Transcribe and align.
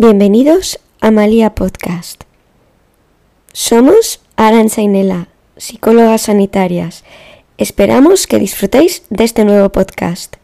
Bienvenidos 0.00 0.78
a 1.00 1.10
Malía 1.10 1.56
Podcast. 1.56 2.22
Somos 3.52 4.24
Aranza 4.36 4.80
y 4.80 4.86
Nela, 4.86 5.26
psicólogas 5.56 6.22
sanitarias. 6.22 7.04
Esperamos 7.56 8.28
que 8.28 8.38
disfrutéis 8.38 9.02
de 9.10 9.24
este 9.24 9.44
nuevo 9.44 9.70
podcast. 9.70 10.36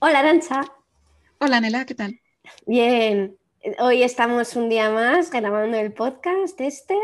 Hola 0.00 0.18
Arancha. 0.18 0.62
Hola 1.38 1.60
Nela, 1.60 1.86
¿qué 1.86 1.94
tal? 1.94 2.18
Bien, 2.66 3.38
hoy 3.78 4.02
estamos 4.02 4.56
un 4.56 4.68
día 4.68 4.90
más 4.90 5.30
grabando 5.30 5.76
el 5.76 5.92
podcast 5.92 6.60
este, 6.60 6.98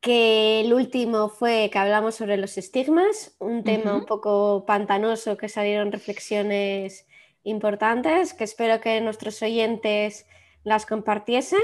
que 0.00 0.62
el 0.62 0.72
último 0.72 1.28
fue 1.28 1.68
que 1.70 1.78
hablamos 1.78 2.14
sobre 2.14 2.38
los 2.38 2.56
estigmas, 2.56 3.36
un 3.38 3.62
tema 3.64 3.94
un 3.94 4.06
poco 4.06 4.64
pantanoso 4.66 5.36
que 5.36 5.48
salieron 5.48 5.92
reflexiones 5.92 7.06
importantes, 7.42 8.32
que 8.32 8.44
espero 8.44 8.80
que 8.80 9.00
nuestros 9.00 9.42
oyentes 9.42 10.26
las 10.64 10.86
compartiesen. 10.86 11.60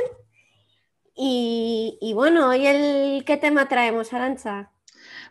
Y, 1.15 1.97
y 2.03 2.13
bueno, 2.13 2.51
hoy 2.51 2.67
el, 2.67 3.25
¿qué 3.25 3.39
tema 3.39 3.69
traemos, 3.69 4.13
Arancha? 4.13 4.71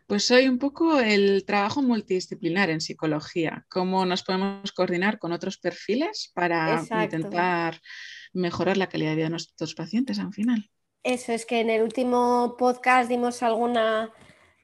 Pues 0.08 0.26
soy 0.26 0.48
un 0.48 0.58
poco 0.58 1.00
el 1.00 1.46
trabajo 1.46 1.84
multidisciplinar 1.84 2.72
en 2.72 2.82
psicología, 2.82 3.66
cómo 3.70 4.06
nos 4.06 4.24
podemos 4.24 4.72
coordinar 4.72 5.20
con 5.20 5.32
otros 5.32 5.58
perfiles 5.58 6.32
para 6.34 6.84
intentar 7.04 7.80
mejorar 8.34 8.78
la 8.78 8.88
calidad 8.88 9.12
de 9.12 9.16
vida 9.16 9.26
de 9.26 9.32
nuestros 9.32 9.76
pacientes 9.76 10.18
al 10.20 10.34
final. 10.34 10.70
Eso 11.06 11.34
es 11.34 11.46
que 11.46 11.60
en 11.60 11.70
el 11.70 11.84
último 11.84 12.56
podcast 12.58 13.08
dimos 13.08 13.44
alguna 13.44 14.12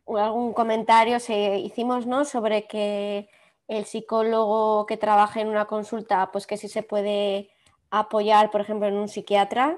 algún 0.08 0.54
comentario, 0.54 1.20
se, 1.20 1.60
hicimos 1.60 2.08
¿no? 2.08 2.26
sobre 2.26 2.66
que 2.66 3.30
el 3.68 3.86
psicólogo 3.86 4.88
que 4.88 4.98
trabaja 4.98 5.40
en 5.40 5.50
una 5.50 5.66
consulta, 5.66 6.32
pues 6.32 6.48
que 6.48 6.58
sí 6.58 6.68
se 6.68 6.82
puede 6.82 7.52
apoyar, 7.92 8.50
por 8.50 8.60
ejemplo, 8.60 8.88
en 8.88 8.96
un 8.96 9.08
psiquiatra, 9.08 9.78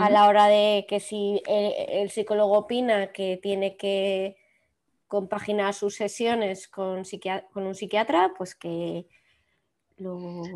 a 0.00 0.10
la 0.10 0.26
hora 0.26 0.46
de 0.46 0.86
que 0.88 1.00
si 1.00 1.42
el 1.46 2.10
psicólogo 2.10 2.56
opina 2.56 3.12
que 3.12 3.38
tiene 3.40 3.76
que 3.76 4.36
compaginar 5.06 5.74
sus 5.74 5.96
sesiones 5.96 6.66
con, 6.66 7.02
con 7.52 7.66
un 7.66 7.74
psiquiatra, 7.74 8.32
pues 8.36 8.54
que 8.54 9.06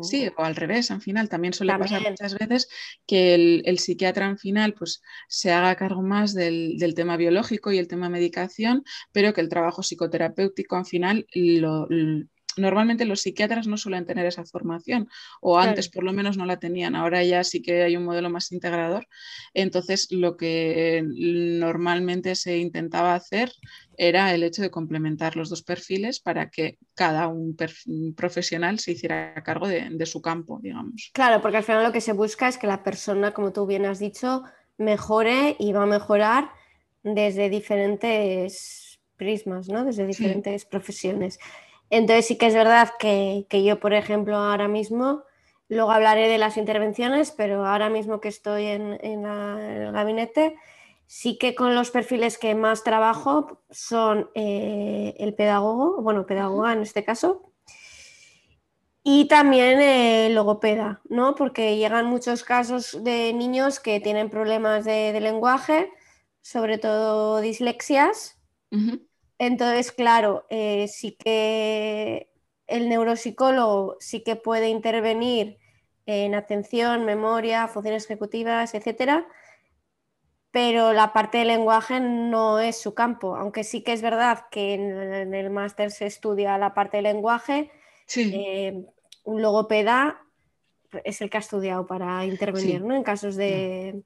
Sí, 0.01 0.29
o 0.37 0.43
al 0.43 0.55
revés, 0.55 0.89
al 0.89 1.01
final 1.01 1.29
también 1.29 1.53
suele 1.53 1.77
pasar 1.77 2.01
muchas 2.01 2.33
veces 2.33 2.67
que 3.05 3.35
el, 3.35 3.79
psiquiatra 3.79 4.27
al 4.27 4.39
final 4.39 4.73
pues 4.73 5.01
se 5.27 5.51
haga 5.51 5.75
cargo 5.75 6.01
más 6.01 6.33
del, 6.33 6.77
del, 6.77 6.95
tema 6.95 7.15
biológico 7.15 7.71
y 7.71 7.77
el 7.77 7.87
tema 7.87 8.09
medicación, 8.09 8.83
pero 9.11 9.33
que 9.33 9.41
el 9.41 9.49
trabajo 9.49 9.83
psicoterapéutico 9.83 10.77
al 10.77 10.85
final 10.85 11.27
lo, 11.33 11.87
normalmente 12.57 13.05
los 13.05 13.21
psiquiatras 13.21 13.67
no 13.67 13.77
suelen 13.77 14.05
tener 14.05 14.25
esa 14.25 14.45
formación, 14.45 15.09
o 15.41 15.57
antes 15.57 15.89
por 15.89 16.03
lo 16.03 16.13
menos 16.13 16.37
no 16.37 16.45
la 16.45 16.59
tenían, 16.59 16.95
ahora 16.95 17.23
ya 17.23 17.43
sí 17.43 17.61
que 17.61 17.83
hay 17.83 17.97
un 17.97 18.05
modelo 18.05 18.29
más 18.29 18.51
integrador. 18.51 19.07
Entonces, 19.53 20.11
lo 20.11 20.37
que 20.37 21.03
normalmente 21.05 22.35
se 22.35 22.57
intentaba 22.57 23.15
hacer 23.15 23.51
era 23.97 24.33
el 24.33 24.43
hecho 24.43 24.61
de 24.61 24.71
complementar 24.71 25.35
los 25.35 25.49
dos 25.49 25.63
perfiles 25.63 26.19
para 26.19 26.49
que 26.49 26.77
cada 26.93 27.27
un, 27.27 27.55
profesional 28.15 28.79
se 28.79 28.91
hiciera 28.91 29.33
cargo 29.43 29.67
de, 29.67 29.89
de 29.89 30.05
su 30.05 30.21
campo, 30.21 30.59
digamos. 30.61 31.11
Claro, 31.13 31.41
porque 31.41 31.57
al 31.57 31.63
final 31.63 31.83
lo 31.83 31.91
que 31.91 32.01
se 32.01 32.13
busca 32.13 32.47
es 32.47 32.57
que 32.57 32.67
la 32.67 32.83
persona, 32.83 33.31
como 33.31 33.53
tú 33.53 33.65
bien 33.65 33.85
has 33.85 33.99
dicho, 33.99 34.43
mejore 34.77 35.55
y 35.59 35.71
va 35.71 35.83
a 35.83 35.87
mejorar 35.87 36.49
desde 37.03 37.49
diferentes 37.49 38.99
prismas, 39.15 39.69
¿no? 39.69 39.85
desde 39.85 40.05
diferentes 40.05 40.65
profesiones. 40.65 41.39
Entonces 41.89 42.27
sí 42.27 42.37
que 42.37 42.47
es 42.47 42.53
verdad 42.53 42.91
que, 42.99 43.45
yo, 43.63 43.79
por 43.79 43.93
ejemplo, 43.93 44.37
ahora 44.37 44.67
mismo, 44.67 45.23
luego 45.69 45.91
hablaré 45.91 46.27
de 46.27 46.37
las 46.37 46.57
intervenciones, 46.57 47.31
pero 47.31 47.65
ahora 47.65 47.89
mismo 47.89 48.19
que 48.19 48.29
estoy 48.29 48.65
en, 48.65 48.99
el 49.03 49.91
gabinete, 49.91 50.55
sí 51.07 51.37
que 51.37 51.55
con 51.55 51.75
los 51.75 51.91
perfiles 51.91 52.37
que 52.37 52.55
más 52.55 52.83
trabajo 52.83 53.61
son 53.69 54.29
eh, 54.33 55.15
el 55.19 55.33
pedagogo, 55.35 56.01
bueno, 56.01 56.25
pedagoga 56.25 56.73
en 56.73 56.81
este 56.81 57.03
caso, 57.03 57.51
y 59.07 59.27
también 59.27 59.79
el 59.79 60.33
logopeda, 60.33 60.99
¿no? 61.09 61.35
Porque 61.35 61.77
llegan 61.77 62.07
muchos 62.07 62.43
casos 62.43 63.03
de 63.03 63.33
niños 63.33 63.79
que 63.79 63.99
tienen 63.99 64.31
problemas 64.31 64.83
de, 64.83 65.19
lenguaje, 65.21 65.91
sobre 66.41 66.79
todo 66.79 67.39
dislexias. 67.39 68.39
Entonces, 69.37 69.91
claro, 69.91 70.45
eh, 70.49 70.87
sí 70.87 71.11
que 71.13 72.29
el 72.67 72.89
neuropsicólogo 72.89 73.97
sí 73.99 74.23
que 74.23 74.35
puede 74.35 74.69
intervenir 74.69 75.57
en 76.05 76.35
atención, 76.35 77.05
memoria, 77.05 77.67
funciones 77.67 78.05
ejecutivas, 78.05 78.73
etcétera, 78.73 79.27
pero 80.51 80.93
la 80.93 81.11
parte 81.11 81.39
del 81.39 81.47
lenguaje 81.47 81.99
no 81.99 82.59
es 82.59 82.79
su 82.79 82.93
campo, 82.93 83.35
aunque 83.35 83.63
sí 83.63 83.83
que 83.83 83.91
es 83.91 84.01
verdad 84.01 84.45
que 84.51 84.75
en, 84.75 85.33
el 85.33 85.49
máster 85.49 85.91
se 85.91 86.05
estudia 86.05 86.57
la 86.57 86.73
parte 86.73 86.97
del 86.97 87.05
lenguaje. 87.05 87.71
Eh, 88.15 88.85
un 89.25 89.41
logopeda 89.41 90.21
es 91.03 91.19
el 91.21 91.29
que 91.29 91.37
ha 91.37 91.39
estudiado 91.41 91.85
para 91.87 92.23
intervenir 92.25 92.81
¿no? 92.83 92.95
en 92.95 93.03
casos 93.03 93.35
de, 93.35 94.03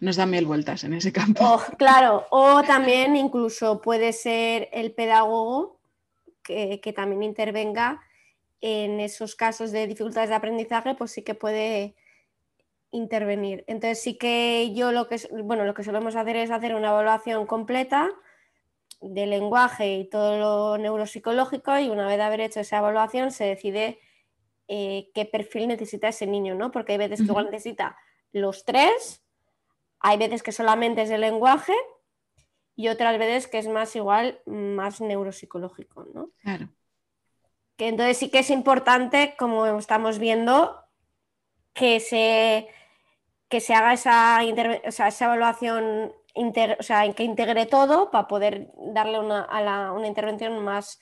nos 0.00 0.16
da 0.16 0.26
mil 0.26 0.46
vueltas 0.46 0.84
en 0.84 0.94
ese 0.94 1.12
campo. 1.12 1.44
Oh, 1.44 1.62
claro, 1.76 2.26
o 2.30 2.62
también 2.62 3.16
incluso 3.16 3.80
puede 3.80 4.12
ser 4.12 4.68
el 4.72 4.92
pedagogo 4.92 5.80
que, 6.42 6.92
también 6.94 7.22
intervenga 7.22 8.00
en 8.60 9.00
esos 9.00 9.34
casos 9.36 9.70
de 9.70 9.86
dificultades 9.86 10.30
de 10.30 10.36
aprendizaje, 10.36 10.94
pues 10.94 11.12
sí 11.12 11.22
que 11.22 11.34
puede 11.34 11.94
intervenir. 12.90 13.64
Entonces 13.68 14.02
sí 14.02 14.18
que 14.18 14.72
yo 14.74 14.92
lo 14.92 15.06
que, 15.06 15.16
bueno, 15.44 15.64
lo 15.64 15.74
que 15.74 15.84
solemos 15.84 16.16
hacer 16.16 16.36
es 16.36 16.50
hacer 16.50 16.74
una 16.74 16.90
evaluación 16.90 17.46
completa 17.46 18.10
del 19.00 19.30
lenguaje 19.30 19.96
y 19.96 20.10
todo 20.10 20.38
lo 20.38 20.78
neuropsicológico 20.78 21.78
y 21.78 21.88
una 21.88 22.06
vez 22.06 22.20
haber 22.20 22.40
hecho 22.40 22.60
esa 22.60 22.78
evaluación 22.78 23.30
se 23.30 23.44
decide 23.44 24.00
eh, 24.68 25.10
qué 25.14 25.24
perfil 25.24 25.68
necesita 25.68 26.08
ese 26.08 26.26
niño, 26.26 26.54
¿no? 26.54 26.70
Porque 26.70 26.92
hay 26.92 26.98
veces 26.98 27.20
que 27.20 27.26
igual 27.26 27.46
necesita 27.50 27.96
los 28.32 28.64
tres 28.64 29.22
hay 30.00 30.18
veces 30.18 30.42
que 30.42 30.52
solamente 30.52 31.02
es 31.02 31.10
el 31.10 31.20
lenguaje 31.20 31.74
y 32.74 32.88
otras 32.88 33.18
veces 33.18 33.46
que 33.46 33.58
es 33.58 33.68
más 33.68 33.94
igual, 33.94 34.40
más 34.46 35.00
neuropsicológico, 35.00 36.06
¿no? 36.14 36.30
Claro. 36.42 36.68
Que 37.76 37.88
entonces 37.88 38.16
sí 38.16 38.30
que 38.30 38.40
es 38.40 38.50
importante, 38.50 39.34
como 39.38 39.66
estamos 39.78 40.18
viendo, 40.18 40.82
que 41.74 42.00
se, 42.00 42.68
que 43.48 43.60
se 43.60 43.74
haga 43.74 43.92
esa, 43.92 44.42
esa 44.42 45.24
evaluación, 45.24 46.12
o 46.34 46.82
sea, 46.82 47.12
que 47.12 47.22
integre 47.22 47.66
todo 47.66 48.10
para 48.10 48.28
poder 48.28 48.70
darle 48.76 49.18
una, 49.18 49.42
a 49.42 49.92
una 49.92 50.06
intervención 50.06 50.62
más 50.64 51.00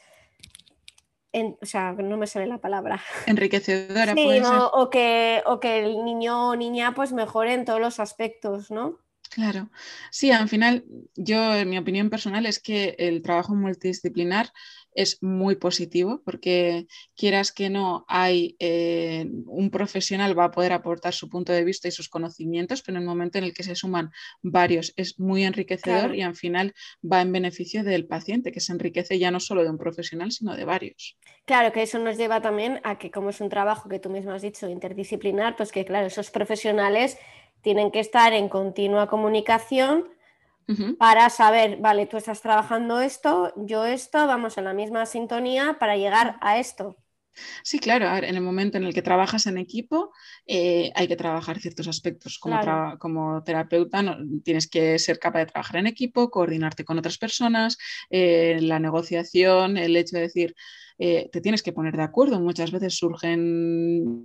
o 1.60 1.66
sea, 1.66 1.92
no 1.92 2.16
me 2.16 2.26
sale 2.26 2.46
la 2.46 2.58
palabra. 2.58 3.00
Enriquecedora. 3.26 4.14
Sí, 4.14 4.40
O, 4.72 4.90
que, 4.90 5.42
o 5.46 5.60
que 5.60 5.78
el 5.84 6.04
niño 6.04 6.50
o 6.50 6.56
niña 6.56 6.94
pues 6.94 7.12
mejore 7.12 7.54
en 7.54 7.64
todos 7.64 7.80
los 7.80 8.00
aspectos, 8.00 8.70
¿no? 8.70 8.98
Claro, 9.30 9.70
sí, 10.10 10.30
al 10.30 10.48
final 10.48 10.84
yo, 11.14 11.54
en 11.54 11.68
mi 11.68 11.78
opinión 11.78 12.08
personal, 12.08 12.46
es 12.46 12.60
que 12.60 12.96
el 12.98 13.22
trabajo 13.22 13.54
multidisciplinar 13.54 14.50
es 14.98 15.22
muy 15.22 15.54
positivo 15.54 16.22
porque 16.24 16.88
quieras 17.16 17.52
que 17.52 17.70
no, 17.70 18.04
hay 18.08 18.56
eh, 18.58 19.26
un 19.46 19.70
profesional 19.70 20.36
va 20.36 20.46
a 20.46 20.50
poder 20.50 20.72
aportar 20.72 21.14
su 21.14 21.28
punto 21.28 21.52
de 21.52 21.62
vista 21.62 21.86
y 21.86 21.92
sus 21.92 22.08
conocimientos, 22.08 22.82
pero 22.82 22.98
en 22.98 23.02
el 23.02 23.08
momento 23.08 23.38
en 23.38 23.44
el 23.44 23.54
que 23.54 23.62
se 23.62 23.76
suman 23.76 24.10
varios 24.42 24.92
es 24.96 25.20
muy 25.20 25.44
enriquecedor 25.44 26.16
y 26.16 26.22
al 26.22 26.34
final 26.34 26.74
va 27.00 27.22
en 27.22 27.30
beneficio 27.30 27.84
del 27.84 28.08
paciente, 28.08 28.50
que 28.50 28.58
se 28.58 28.72
enriquece 28.72 29.20
ya 29.20 29.30
no 29.30 29.38
solo 29.38 29.62
de 29.62 29.70
un 29.70 29.78
profesional, 29.78 30.32
sino 30.32 30.56
de 30.56 30.64
varios. 30.64 31.16
Claro, 31.44 31.72
que 31.72 31.82
eso 31.82 32.00
nos 32.00 32.18
lleva 32.18 32.40
también 32.40 32.80
a 32.82 32.98
que 32.98 33.12
como 33.12 33.30
es 33.30 33.40
un 33.40 33.50
trabajo 33.50 33.88
que 33.88 34.00
tú 34.00 34.10
mismo 34.10 34.32
has 34.32 34.42
dicho 34.42 34.68
interdisciplinar, 34.68 35.54
pues 35.54 35.70
que 35.70 35.84
claro, 35.84 36.08
esos 36.08 36.32
profesionales 36.32 37.18
tienen 37.62 37.92
que 37.92 38.00
estar 38.00 38.32
en 38.32 38.48
continua 38.48 39.06
comunicación 39.06 40.08
para 40.98 41.30
saber, 41.30 41.78
vale, 41.80 42.06
tú 42.06 42.16
estás 42.16 42.40
trabajando 42.40 43.00
esto, 43.00 43.52
yo 43.56 43.84
esto, 43.84 44.26
vamos 44.26 44.58
en 44.58 44.64
la 44.64 44.74
misma 44.74 45.06
sintonía 45.06 45.76
para 45.78 45.96
llegar 45.96 46.38
a 46.40 46.58
esto. 46.58 46.96
Sí, 47.62 47.78
claro, 47.78 48.06
en 48.16 48.34
el 48.34 48.40
momento 48.40 48.78
en 48.78 48.84
el 48.84 48.94
que 48.94 49.02
trabajas 49.02 49.46
en 49.46 49.58
equipo 49.58 50.12
eh, 50.46 50.90
hay 50.94 51.08
que 51.08 51.16
trabajar 51.16 51.60
ciertos 51.60 51.88
aspectos. 51.88 52.38
Como, 52.38 52.58
como 52.98 53.42
terapeuta 53.44 54.18
tienes 54.44 54.68
que 54.68 54.98
ser 54.98 55.18
capaz 55.18 55.40
de 55.40 55.46
trabajar 55.46 55.76
en 55.76 55.86
equipo, 55.86 56.30
coordinarte 56.30 56.84
con 56.84 56.98
otras 56.98 57.18
personas, 57.18 57.78
eh, 58.10 58.58
la 58.60 58.78
negociación, 58.78 59.76
el 59.76 59.96
hecho 59.96 60.16
de 60.16 60.22
decir, 60.22 60.54
eh, 60.98 61.28
te 61.30 61.40
tienes 61.40 61.62
que 61.62 61.72
poner 61.72 61.96
de 61.96 62.02
acuerdo. 62.02 62.40
Muchas 62.40 62.72
veces 62.72 62.96
surgen 62.96 64.24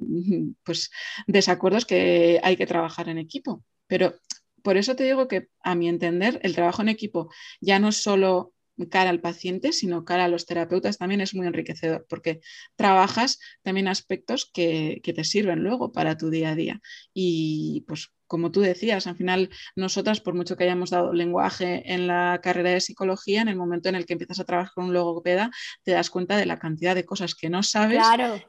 pues, 0.63 0.89
desacuerdos 1.27 1.85
que 1.85 2.39
hay 2.43 2.55
que 2.57 2.67
trabajar 2.67 3.09
en 3.09 3.19
equipo. 3.19 3.63
Pero 3.87 4.15
por 4.63 4.77
eso 4.77 4.95
te 4.95 5.03
digo 5.03 5.27
que 5.27 5.49
a 5.63 5.75
mi 5.75 5.87
entender 5.87 6.39
el 6.43 6.55
trabajo 6.55 6.81
en 6.81 6.89
equipo 6.89 7.29
ya 7.61 7.77
no 7.79 7.89
es 7.89 8.01
solo 8.01 8.53
cara 8.89 9.11
al 9.11 9.21
paciente, 9.21 9.71
sino 9.71 10.03
cara 10.03 10.25
a 10.25 10.27
los 10.27 10.47
terapeutas 10.47 10.97
también 10.97 11.21
es 11.21 11.35
muy 11.35 11.45
enriquecedor 11.45 12.07
porque 12.09 12.41
trabajas 12.75 13.39
también 13.61 13.87
aspectos 13.87 14.49
que, 14.51 14.99
que 15.03 15.13
te 15.13 15.23
sirven 15.23 15.59
luego 15.59 15.91
para 15.91 16.17
tu 16.17 16.31
día 16.31 16.49
a 16.49 16.55
día. 16.55 16.81
Y 17.13 17.85
pues 17.87 18.11
como 18.33 18.51
tú 18.51 18.61
decías, 18.61 19.05
al 19.05 19.15
final 19.15 19.51
nosotras, 19.75 20.19
por 20.19 20.33
mucho 20.33 20.57
que 20.57 20.63
hayamos 20.63 20.89
dado 20.89 21.13
lenguaje 21.13 21.93
en 21.93 22.07
la 22.07 22.39
carrera 22.41 22.71
de 22.71 22.81
psicología, 22.81 23.43
en 23.43 23.47
el 23.47 23.55
momento 23.55 23.89
en 23.89 23.95
el 23.95 24.07
que 24.07 24.13
empiezas 24.13 24.39
a 24.39 24.43
trabajar 24.43 24.73
con 24.73 24.85
un 24.85 24.93
logopeda, 24.93 25.51
te 25.83 25.91
das 25.91 26.09
cuenta 26.09 26.35
de 26.35 26.47
la 26.47 26.57
cantidad 26.57 26.95
de 26.95 27.05
cosas 27.05 27.35
que 27.35 27.51
no 27.51 27.61
sabes 27.61 28.03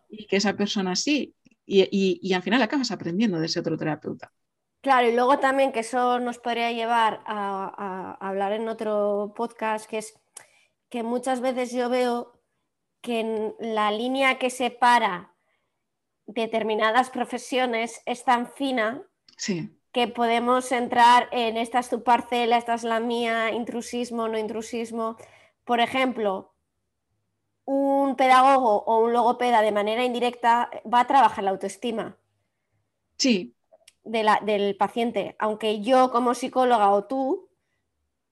y 0.08 0.26
que 0.26 0.36
esa 0.36 0.56
persona 0.56 0.96
sí. 0.96 1.34
Y, 1.66 2.32
al 2.32 2.42
final 2.42 2.62
acabas 2.62 2.92
aprendiendo 2.92 3.38
de 3.38 3.44
ese 3.44 3.60
otro 3.60 3.76
terapeuta. 3.76 4.32
Claro, 4.84 5.08
y 5.08 5.14
luego 5.14 5.38
también 5.38 5.72
que 5.72 5.80
eso 5.80 6.20
nos 6.20 6.36
podría 6.36 6.70
llevar 6.70 7.22
a, 7.24 8.16
a 8.18 8.28
hablar 8.28 8.52
en 8.52 8.68
otro 8.68 9.32
podcast, 9.34 9.86
que 9.88 9.96
es 9.96 10.20
que 10.90 11.02
muchas 11.02 11.40
veces 11.40 11.72
yo 11.72 11.88
veo 11.88 12.38
que 13.00 13.20
en 13.20 13.54
la 13.60 13.90
línea 13.90 14.38
que 14.38 14.50
separa 14.50 15.34
determinadas 16.26 17.08
profesiones 17.08 18.02
es 18.04 18.24
tan 18.24 18.46
fina 18.46 19.02
que 19.90 20.06
podemos 20.06 20.70
entrar 20.70 21.30
en 21.32 21.56
esta 21.56 21.78
es 21.78 21.88
tu 21.88 22.02
parcela, 22.02 22.58
esta 22.58 22.74
es 22.74 22.84
la 22.84 23.00
mía, 23.00 23.52
intrusismo, 23.52 24.28
no 24.28 24.36
intrusismo. 24.36 25.16
Por 25.64 25.80
ejemplo, 25.80 26.54
un 27.64 28.16
pedagogo 28.16 28.84
o 28.84 28.98
un 28.98 29.14
logopeda 29.14 29.62
de 29.62 29.72
manera 29.72 30.04
indirecta 30.04 30.70
va 30.92 31.00
a 31.00 31.06
trabajar 31.06 31.42
la 31.42 31.52
autoestima. 31.52 32.18
Sí. 33.16 33.53
Del 34.04 34.76
paciente, 34.76 35.34
aunque 35.38 35.80
yo 35.80 36.10
como 36.10 36.34
psicóloga 36.34 36.90
o 36.90 37.04
tú 37.04 37.48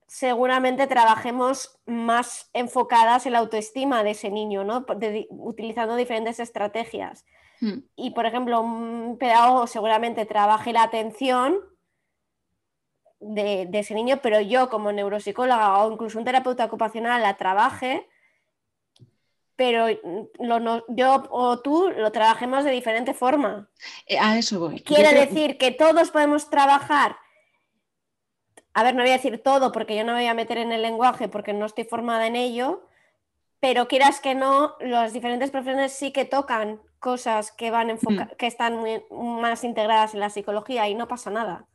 seguramente 0.06 0.86
trabajemos 0.86 1.80
más 1.86 2.50
enfocadas 2.52 3.24
en 3.24 3.32
la 3.32 3.38
autoestima 3.38 4.04
de 4.04 4.10
ese 4.10 4.30
niño, 4.30 4.62
¿no? 4.62 4.84
utilizando 5.30 5.96
diferentes 5.96 6.38
estrategias. 6.38 7.24
Hmm. 7.60 7.78
Y, 7.96 8.10
por 8.10 8.26
ejemplo, 8.26 8.60
un 8.60 9.16
pedagogo 9.18 9.66
seguramente 9.66 10.26
trabaje 10.26 10.74
la 10.74 10.82
atención 10.82 11.60
de, 13.20 13.68
ese 13.72 13.94
niño, 13.94 14.20
pero 14.22 14.40
yo 14.40 14.68
como 14.68 14.92
neuropsicóloga 14.92 15.78
o 15.78 15.92
incluso 15.92 16.18
un 16.18 16.24
terapeuta 16.24 16.64
ocupacional 16.64 17.22
la 17.22 17.36
trabaje, 17.36 18.06
pero 19.56 19.86
yo 20.88 21.24
o 21.30 21.60
tú 21.60 21.90
lo 21.90 22.10
trabajemos 22.12 22.64
de 22.64 22.70
diferente 22.70 23.14
forma. 23.14 23.68
Eh, 24.06 24.18
a 24.18 24.38
eso 24.38 24.60
voy. 24.60 24.80
Quiere 24.80 25.14
decir 25.14 25.58
que 25.58 25.70
todos 25.70 26.10
podemos 26.10 26.50
trabajar 26.50 27.16
a 28.74 28.82
ver, 28.82 28.94
no 28.94 29.02
voy 29.02 29.10
a 29.10 29.14
decir 29.14 29.42
todo 29.42 29.72
porque 29.72 29.96
yo 29.96 30.04
no 30.04 30.12
me 30.12 30.20
voy 30.20 30.28
a 30.28 30.34
meter 30.34 30.58
en 30.58 30.72
el 30.72 30.82
lenguaje 30.82 31.28
porque 31.28 31.52
no 31.52 31.66
estoy 31.66 31.84
formada 31.84 32.26
en 32.26 32.36
ello, 32.36 32.86
pero 33.60 33.86
quieras 33.86 34.20
que 34.20 34.34
no, 34.34 34.76
las 34.80 35.12
diferentes 35.12 35.50
profesiones 35.50 35.92
sí 35.92 36.10
que 36.10 36.24
tocan 36.24 36.80
cosas 36.98 37.52
que, 37.52 37.70
van 37.70 37.92
mm. 37.92 38.36
que 38.38 38.46
están 38.46 38.82
más 39.10 39.64
integradas 39.64 40.14
en 40.14 40.20
la 40.20 40.30
psicología 40.30 40.88
y 40.88 40.94
no 40.94 41.06
pasa 41.06 41.30
nada. 41.30 41.66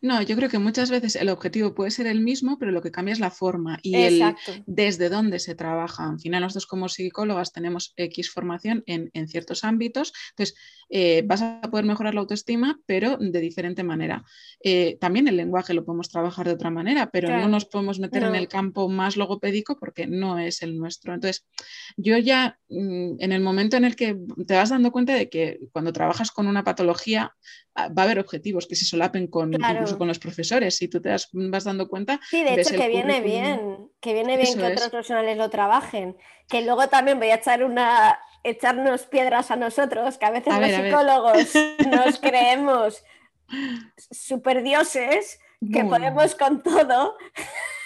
No, 0.00 0.22
yo 0.22 0.36
creo 0.36 0.48
que 0.48 0.58
muchas 0.58 0.90
veces 0.90 1.16
el 1.16 1.28
objetivo 1.28 1.74
puede 1.74 1.90
ser 1.90 2.06
el 2.06 2.20
mismo, 2.20 2.58
pero 2.58 2.70
lo 2.70 2.82
que 2.82 2.90
cambia 2.90 3.12
es 3.12 3.20
la 3.20 3.30
forma 3.30 3.78
y 3.82 3.96
el 3.96 4.34
desde 4.66 5.08
dónde 5.08 5.38
se 5.38 5.54
trabaja. 5.54 6.08
Al 6.08 6.20
final, 6.20 6.42
nosotros 6.42 6.66
como 6.66 6.88
psicólogas 6.88 7.52
tenemos 7.52 7.92
X 7.96 8.30
formación 8.30 8.82
en, 8.86 9.10
ciertos 9.28 9.64
ámbitos, 9.64 10.12
entonces 10.30 10.56
eh, 10.90 11.22
vas 11.26 11.42
a 11.42 11.60
poder 11.62 11.86
mejorar 11.86 12.14
la 12.14 12.20
autoestima, 12.20 12.78
pero 12.86 13.16
de 13.18 13.40
diferente 13.40 13.82
manera. 13.82 14.24
Eh, 14.62 14.96
también 15.00 15.28
el 15.28 15.36
lenguaje 15.36 15.74
lo 15.74 15.84
podemos 15.84 16.08
trabajar 16.08 16.46
de 16.46 16.52
otra 16.52 16.70
manera, 16.70 17.10
pero 17.10 17.28
no 17.30 17.48
nos 17.48 17.64
podemos 17.64 17.98
meter 17.98 18.22
en 18.24 18.34
el 18.34 18.48
campo 18.48 18.88
más 18.88 19.16
logopédico 19.16 19.76
porque 19.78 20.06
no 20.06 20.38
es 20.38 20.62
el 20.62 20.76
nuestro. 20.78 21.14
Entonces, 21.14 21.46
yo 21.96 22.18
ya 22.18 22.58
mm, 22.68 23.16
en 23.18 23.32
el 23.32 23.40
momento 23.40 23.76
en 23.76 23.84
el 23.84 23.96
que 23.96 24.16
te 24.46 24.54
vas 24.54 24.70
dando 24.70 24.92
cuenta 24.92 25.14
de 25.14 25.28
que 25.28 25.60
cuando 25.72 25.92
trabajas 25.92 26.30
con 26.30 26.46
una 26.46 26.64
patología, 26.64 27.34
ah, 27.74 27.88
va 27.88 28.02
a 28.02 28.04
haber 28.04 28.18
objetivos 28.18 28.66
que 28.66 28.76
se 28.76 28.84
solapen 28.84 29.26
con, 29.26 29.52
incluso 29.72 29.98
con 29.98 30.08
los 30.08 30.18
profesores, 30.18 30.76
si 30.76 30.88
tú 30.88 31.00
te 31.00 31.10
vas 31.10 31.64
dando 31.64 31.88
cuenta. 31.88 32.20
Sí, 32.30 32.42
de 32.42 32.60
hecho 32.60 32.76
que 32.76 32.88
viene 32.88 33.20
bien, 33.20 33.90
que 34.00 34.12
viene 34.12 34.36
bien 34.36 34.58
que 34.58 34.64
otros 34.64 34.88
profesionales 34.88 35.36
lo 35.36 35.50
trabajen, 35.50 36.16
que 36.48 36.62
luego 36.62 36.88
también 36.88 37.18
voy 37.18 37.30
a 37.30 37.36
echar 37.36 37.64
una 37.64 38.18
echarnos 38.44 39.06
piedras 39.06 39.50
a 39.50 39.56
nosotros, 39.56 40.18
que 40.18 40.26
a 40.26 40.30
veces 40.30 40.54
los 40.56 40.70
psicólogos 40.70 41.54
nos 41.90 42.18
creemos 42.20 43.02
super 44.10 44.62
dioses, 44.62 45.40
que 45.72 45.84
podemos 45.84 46.34
con 46.34 46.62
todo. 46.62 47.16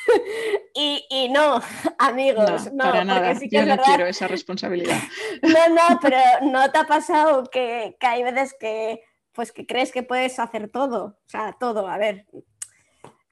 y, 0.74 1.28
no, 1.30 1.62
amigos, 1.98 2.72
no, 2.72 2.84
para 2.84 3.04
nada. 3.04 3.34
Yo 3.50 3.66
no 3.66 3.76
quiero 3.78 4.06
esa 4.06 4.26
responsabilidad. 4.26 4.98
no, 5.42 5.68
no, 5.74 6.00
pero 6.02 6.18
¿no 6.42 6.70
te 6.70 6.78
ha 6.78 6.84
pasado 6.84 7.44
que, 7.44 7.96
que 8.00 8.06
hay 8.06 8.22
veces 8.24 8.54
que 8.58 9.02
pues 9.38 9.52
que 9.52 9.68
crees 9.68 9.92
que 9.92 10.02
puedes 10.02 10.40
hacer 10.40 10.68
todo, 10.68 11.04
o 11.04 11.28
sea, 11.28 11.52
todo, 11.60 11.86
a 11.86 11.96
ver, 11.96 12.26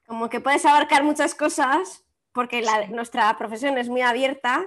como 0.05 0.29
que 0.29 0.39
puedes 0.39 0.65
abarcar 0.65 1.03
muchas 1.03 1.35
cosas 1.35 2.05
porque 2.31 2.65
nuestra 2.91 3.37
profesión 3.37 3.77
es 3.77 3.89
muy 3.89 3.99
abierta, 4.03 4.65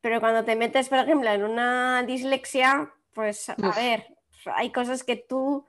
pero 0.00 0.18
cuando 0.18 0.44
te 0.44 0.56
metes, 0.56 0.88
por 0.88 1.00
ejemplo, 1.00 1.28
en 1.28 1.44
una 1.44 2.02
dislexia, 2.04 2.90
pues 3.12 3.50
a 3.50 3.54
ver, 3.76 4.16
hay 4.54 4.72
cosas 4.72 5.04
que 5.04 5.16
tú 5.16 5.66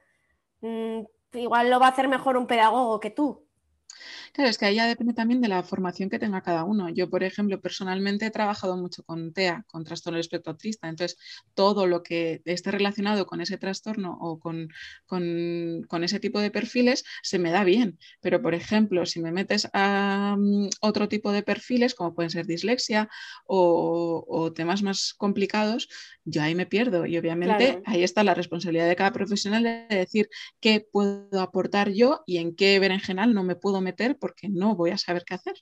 mm, 0.61 1.01
igual 1.33 1.69
lo 1.69 1.81
va 1.81 1.87
a 1.87 1.89
hacer 1.89 2.07
mejor 2.07 2.37
un 2.37 2.47
pedagogo 2.47 3.01
que 3.01 3.09
tú. 3.09 3.42
Claro, 4.33 4.49
es 4.49 4.57
que 4.57 4.65
ahí 4.65 4.75
ya 4.75 4.87
depende 4.87 5.13
también 5.13 5.41
de 5.41 5.47
la 5.47 5.61
formación 5.61 6.09
que 6.09 6.17
tenga 6.17 6.41
cada 6.41 6.63
uno. 6.63 6.89
Yo, 6.89 7.07
por 7.07 7.23
ejemplo, 7.23 7.61
personalmente 7.61 8.25
he 8.25 8.31
trabajado 8.31 8.75
mucho 8.75 9.03
con 9.03 9.31
TEA, 9.31 9.63
con 9.67 9.83
trastorno 9.83 10.15
del 10.15 10.21
espectro 10.21 10.53
autista, 10.53 10.89
entonces 10.89 11.19
todo 11.53 11.85
lo 11.85 12.01
que 12.01 12.41
esté 12.45 12.71
relacionado 12.71 13.27
con 13.27 13.41
ese 13.41 13.59
trastorno 13.59 14.17
o 14.19 14.39
con, 14.39 14.69
ese 16.03 16.19
tipo 16.19 16.39
de 16.39 16.49
perfiles 16.49 17.03
se 17.21 17.37
me 17.37 17.51
da 17.51 17.63
bien. 17.63 17.99
Pero, 18.21 18.41
por 18.41 18.55
ejemplo, 18.55 19.05
si 19.05 19.21
me 19.21 19.31
metes 19.31 19.69
a 19.71 20.35
mm, 20.35 20.69
otro 20.81 21.07
tipo 21.07 21.31
de 21.31 21.43
perfiles, 21.43 21.93
como 21.93 22.15
pueden 22.15 22.31
ser 22.31 22.47
dislexia 22.47 23.09
o, 23.45 24.51
temas 24.55 24.81
más 24.81 25.13
complicados, 25.13 25.89
yo 26.25 26.41
ahí 26.41 26.55
me 26.55 26.65
pierdo. 26.65 27.05
Y 27.05 27.19
obviamente 27.19 27.83
ahí 27.85 28.01
está 28.03 28.23
la 28.23 28.33
responsabilidad 28.33 28.87
de 28.87 28.95
cada 28.95 29.13
profesional 29.13 29.61
de 29.61 29.85
decir 29.89 30.27
qué 30.59 30.83
puedo 30.91 31.39
aportar 31.39 31.91
yo 31.91 32.23
y 32.25 32.37
en 32.37 32.55
qué 32.55 32.79
berenjenal 32.79 33.35
no 33.35 33.43
me 33.43 33.55
puedo 33.55 33.79
meter 33.79 34.17
porque 34.23 34.47
no 34.47 34.73
voy 34.73 34.91
a 34.91 34.97
saber 34.97 35.25
qué 35.25 35.33
hacer. 35.33 35.55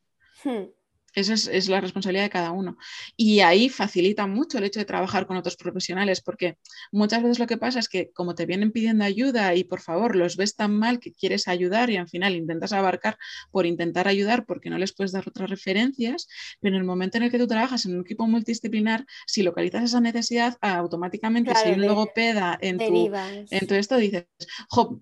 Hmm. 0.44 0.70
Esa 1.14 1.34
es, 1.34 1.68
la 1.68 1.82
responsabilidad 1.82 2.24
de 2.24 2.30
cada 2.30 2.52
uno. 2.52 2.78
Y 3.18 3.42
ahí 3.42 3.70
facilita 3.70 4.28
mucho 4.28 4.58
el 4.58 4.64
hecho 4.64 4.80
de 4.80 4.86
trabajar 4.86 5.28
con 5.28 5.36
otros 5.36 5.58
profesionales, 5.58 6.22
porque 6.22 6.58
muchas 6.92 7.22
veces 7.22 7.40
lo 7.40 7.48
que 7.48 7.58
pasa 7.58 7.80
es 7.80 7.90
que 7.90 8.12
como 8.12 8.34
te 8.34 8.46
vienen 8.46 8.72
pidiendo 8.72 9.04
ayuda 9.04 9.54
y 9.56 9.64
por 9.66 9.82
favor 9.82 10.16
los 10.16 10.38
ves 10.38 10.56
tan 10.56 10.74
mal 10.74 11.00
que 11.00 11.12
quieres 11.12 11.48
ayudar 11.48 11.90
y 11.90 11.98
al 11.98 12.08
final 12.08 12.36
intentas 12.36 12.72
abarcar 12.72 13.18
por 13.52 13.66
intentar 13.66 14.08
ayudar 14.08 14.46
porque 14.46 14.70
no 14.70 14.78
les 14.78 14.94
puedes 14.94 15.12
dar 15.12 15.28
otras 15.28 15.50
referencias, 15.50 16.28
pero 16.62 16.76
en 16.76 16.82
el 16.82 16.88
momento 16.88 17.18
en 17.18 17.24
el 17.24 17.32
que 17.32 17.40
tú 17.40 17.48
trabajas 17.48 17.86
en 17.86 17.96
un 17.96 18.02
equipo 18.02 18.26
multidisciplinar, 18.28 19.06
si 19.28 19.44
localizas 19.44 19.84
esa 19.84 20.00
necesidad, 20.00 20.58
automáticamente 20.62 21.54
si 21.56 21.70
hay 21.70 21.74
un 21.74 21.86
logopeda 21.86 22.58
en 22.62 22.78
tu, 22.78 23.12
en 23.50 23.68
tu, 23.68 23.76
esto, 23.76 23.98
dices, 23.98 24.28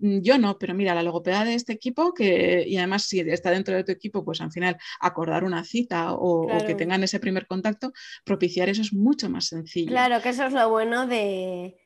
yo 0.00 0.38
no, 0.38 0.58
pero 0.58 0.74
mira, 0.74 0.94
la 0.94 1.02
logopeda 1.02 1.44
de 1.44 1.54
este 1.54 1.72
equipo, 1.72 2.12
que, 2.14 2.64
y 2.66 2.76
además 2.78 3.04
si 3.04 3.20
está 3.20 3.50
dentro 3.50 3.76
de 3.76 3.84
tu 3.84 3.92
equipo, 3.92 4.24
pues 4.24 4.40
al 4.40 4.50
final 4.50 4.76
acordar 5.00 5.44
una 5.44 5.64
cita 5.64 5.99
o, 6.08 6.46
que 6.66 6.74
tengan 6.74 7.02
ese 7.02 7.20
primer 7.20 7.46
contacto, 7.46 7.92
propiciar 8.24 8.68
eso 8.68 8.82
es 8.82 8.92
mucho 8.92 9.28
más 9.28 9.46
sencillo. 9.46 9.90
Claro, 9.90 10.20
que 10.22 10.30
eso 10.30 10.44
es 10.44 10.52
lo 10.52 10.68
bueno 10.68 11.06
de, 11.06 11.78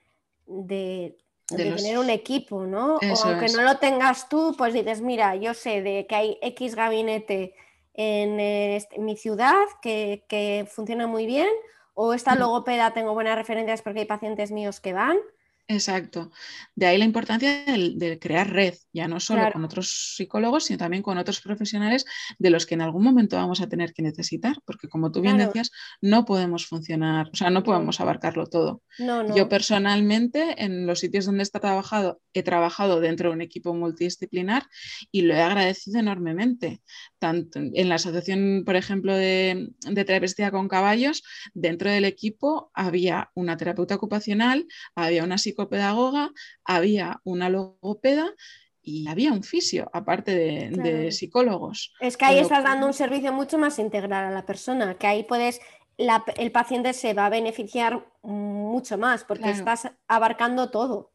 de, 0.47 1.17
tener 1.49 1.99
un 1.99 2.11
equipo, 2.11 2.67
¿no? 2.67 2.97
o 2.97 3.25
aunque 3.25 3.53
no 3.53 3.63
lo 3.63 3.77
tengas 3.79 4.29
tú, 4.29 4.55
pues 4.57 4.73
dices, 4.75 5.01
mira, 5.01 5.37
yo 5.37 5.55
sé 5.55 5.83
de 5.83 6.07
que 6.07 6.15
hay 6.15 6.39
X 6.43 6.75
gabinete 6.75 7.55
en, 7.93 8.41
este, 8.41 8.99
mi 8.99 9.17
ciudad 9.17 9.65
que, 9.83 10.25
que, 10.29 10.67
funciona 10.71 11.07
muy 11.07 11.27
bien, 11.27 11.49
o 11.95 12.13
esta 12.13 12.35
logopeda 12.35 12.93
tengo 12.93 13.15
buenas 13.15 13.37
referencias 13.37 13.83
porque 13.83 14.01
hay 14.01 14.07
pacientes 14.07 14.51
míos 14.51 14.81
que 14.81 14.93
van. 14.93 15.17
Exacto. 15.67 16.31
De 16.75 16.85
ahí 16.87 16.99
la 16.99 17.07
importancia 17.07 17.65
de, 17.65 18.19
crear 18.21 18.51
red, 18.51 18.75
ya 18.93 19.09
no 19.09 19.19
solo 19.19 19.51
con 19.51 19.65
otros 19.65 20.15
psicólogos, 20.17 20.65
sino 20.65 20.79
también 20.79 21.03
con 21.03 21.17
otros 21.17 21.41
profesionales 21.41 22.05
de 22.39 22.51
los 22.51 22.67
que 22.67 22.75
en 22.75 22.83
algún 22.83 23.03
momento 23.03 23.37
vamos 23.37 23.63
a 23.63 23.69
tener 23.69 23.95
que 23.95 24.03
necesitar, 24.03 24.57
porque 24.67 24.89
como 24.89 25.11
tú 25.11 25.23
bien 25.23 25.39
decías, 25.39 25.71
no 26.03 26.27
podemos 26.27 26.67
funcionar, 26.67 27.31
o 27.33 27.37
sea, 27.37 27.49
no 27.49 27.63
podemos 27.63 27.99
abarcarlo 28.01 28.47
todo. 28.47 28.83
Yo 29.35 29.49
personalmente, 29.49 30.63
en 30.63 30.87
los 30.87 31.01
sitios 31.01 31.25
donde 31.25 31.45
he 31.45 31.59
trabajado, 31.59 32.21
he 32.35 32.43
trabajado 32.43 33.01
dentro 33.01 33.31
de 33.31 33.35
un 33.37 33.41
equipo 33.41 33.73
multidisciplinar 33.73 34.65
y 35.11 35.23
lo 35.23 35.35
he 35.35 35.41
agradecido 35.41 35.99
enormemente. 35.99 36.83
Tanto 37.19 37.59
en 37.59 37.89
la 37.89 37.95
asociación, 37.95 38.65
por 38.67 38.77
ejemplo, 38.77 39.15
de, 39.15 39.71
de 39.81 40.05
terapia 40.05 40.51
con 40.51 40.69
caballos, 40.69 41.23
dentro 41.55 41.91
del 41.91 42.05
equipo 42.05 42.71
había 42.75 43.31
una 43.35 43.57
terapeuta 43.57 43.95
ocupacional, 43.95 44.67
había 44.95 45.25
una 45.25 45.39
psicopedagoga, 45.55 46.31
había 46.65 47.21
una 47.25 47.49
logopeda 47.49 48.33
y 48.83 49.09
había 49.09 49.33
un 49.33 49.43
fisio, 49.43 49.89
aparte 49.93 50.35
de, 50.35 51.11
psicólogos. 51.11 51.95
Es 52.01 52.17
que 52.17 52.27
ahí 52.27 52.39
estás 52.39 52.65
dando 52.65 52.87
un 52.87 52.93
servicio 52.93 53.33
mucho 53.33 53.57
más 53.57 53.79
integral 53.79 54.27
a 54.27 54.31
la 54.31 54.45
persona, 54.45 54.95
que 54.99 55.07
ahí 55.07 55.25
puedes, 55.25 55.61
el 55.97 56.53
paciente 56.53 56.93
se 56.93 57.15
va 57.15 57.27
a 57.27 57.31
beneficiar 57.31 58.07
mucho 58.23 58.99
más 58.99 59.25
porque 59.25 59.51
estás 59.51 59.91
abarcando 60.07 60.71
todo. 60.71 61.14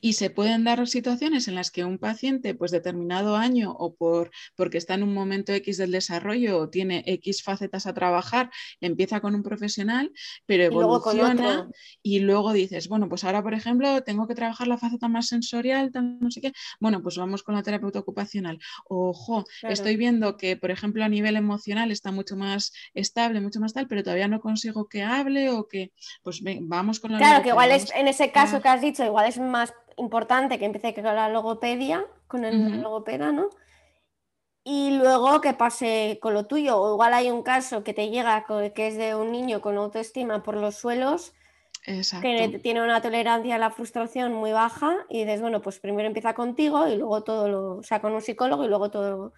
Y 0.00 0.14
se 0.14 0.30
pueden 0.30 0.64
dar 0.64 0.86
situaciones 0.86 1.48
en 1.48 1.54
las 1.54 1.70
que 1.70 1.84
un 1.84 1.98
paciente, 1.98 2.54
pues 2.54 2.70
determinado 2.70 3.36
año 3.36 3.72
o 3.72 3.94
por, 3.94 4.30
porque 4.56 4.78
está 4.78 4.94
en 4.94 5.02
un 5.02 5.14
momento 5.14 5.52
X 5.52 5.76
del 5.76 5.90
desarrollo 5.90 6.58
o 6.58 6.68
tiene 6.70 7.02
X 7.06 7.42
facetas 7.42 7.86
a 7.86 7.94
trabajar, 7.94 8.50
empieza 8.80 9.20
con 9.20 9.34
un 9.34 9.42
profesional, 9.42 10.12
pero 10.46 10.64
evoluciona 10.64 11.68
y 12.02 12.20
luego, 12.20 12.52
dices, 12.52 12.88
bueno, 12.88 13.08
pues 13.08 13.24
ahora, 13.24 13.42
por 13.42 13.54
ejemplo, 13.54 14.02
tengo 14.02 14.26
que 14.26 14.34
trabajar 14.34 14.68
la 14.68 14.78
faceta 14.78 15.08
más 15.08 15.28
sensorial, 15.28 15.90
no 15.94 16.30
sé 16.30 16.40
qué, 16.40 16.52
bueno, 16.80 17.02
pues 17.02 17.16
vamos 17.16 17.42
con 17.42 17.54
la 17.54 17.62
terapeuta 17.62 17.98
ocupacional. 17.98 18.58
Ojo, 18.88 19.44
estoy 19.62 19.96
viendo 19.96 20.36
que, 20.36 20.56
por 20.56 20.70
ejemplo, 20.70 21.04
a 21.04 21.08
nivel 21.08 21.36
emocional 21.36 21.90
está 21.90 22.12
mucho 22.12 22.36
más 22.36 22.72
estable, 22.94 23.40
mucho 23.40 23.60
más 23.60 23.72
tal, 23.72 23.86
pero 23.86 24.02
todavía 24.02 24.28
no 24.28 24.40
consigo 24.40 24.88
que 24.88 25.02
hable 25.02 25.50
o 25.50 25.68
que, 25.68 25.92
pues 26.22 26.40
vamos 26.60 27.00
con 27.00 27.12
la... 27.12 27.18
Claro, 27.18 27.42
que 27.42 27.50
igual 27.50 27.70
es, 27.70 27.92
en 27.94 28.08
ese 28.08 28.30
caso 28.32 28.60
que 28.62 28.68
has 28.68 28.80
dicho, 28.80 29.04
igual 29.04 29.26
es 29.26 29.38
más 29.38 29.57
más 29.57 29.57
importante 29.98 30.58
que 30.58 30.64
empiece 30.64 30.94
con 30.94 31.04
la 31.04 31.28
logopedia, 31.28 32.06
con 32.26 32.44
el 32.44 32.80
logopeda, 32.80 33.32
¿no? 33.32 33.50
Y 34.64 34.98
luego 34.98 35.40
que 35.40 35.54
pase 35.54 36.18
con 36.20 36.34
lo 36.34 36.46
tuyo. 36.46 36.78
O 36.78 36.94
igual 36.94 37.14
hay 37.14 37.30
un 37.30 37.42
caso 37.42 37.84
que 37.84 37.94
te 37.94 38.10
llega 38.10 38.44
que 38.74 38.88
es 38.88 38.96
de 38.96 39.14
un 39.14 39.32
niño 39.32 39.60
con 39.60 39.76
autoestima 39.76 40.42
por 40.42 40.56
los 40.56 40.76
suelos, 40.76 41.32
que 41.84 42.60
tiene 42.62 42.82
una 42.82 43.00
tolerancia 43.00 43.54
a 43.54 43.58
la 43.58 43.70
frustración 43.70 44.34
muy 44.34 44.52
baja 44.52 45.06
y 45.08 45.20
dices, 45.20 45.40
bueno, 45.40 45.62
pues 45.62 45.78
primero 45.78 46.06
empieza 46.06 46.34
contigo 46.34 46.86
y 46.86 46.96
luego 46.96 47.22
todo 47.22 47.48
lo, 47.48 47.76
o 47.76 47.82
sea, 47.82 48.00
con 48.00 48.12
un 48.12 48.20
psicólogo 48.20 48.64
y 48.64 48.68
luego 48.68 48.90
todo 48.90 49.32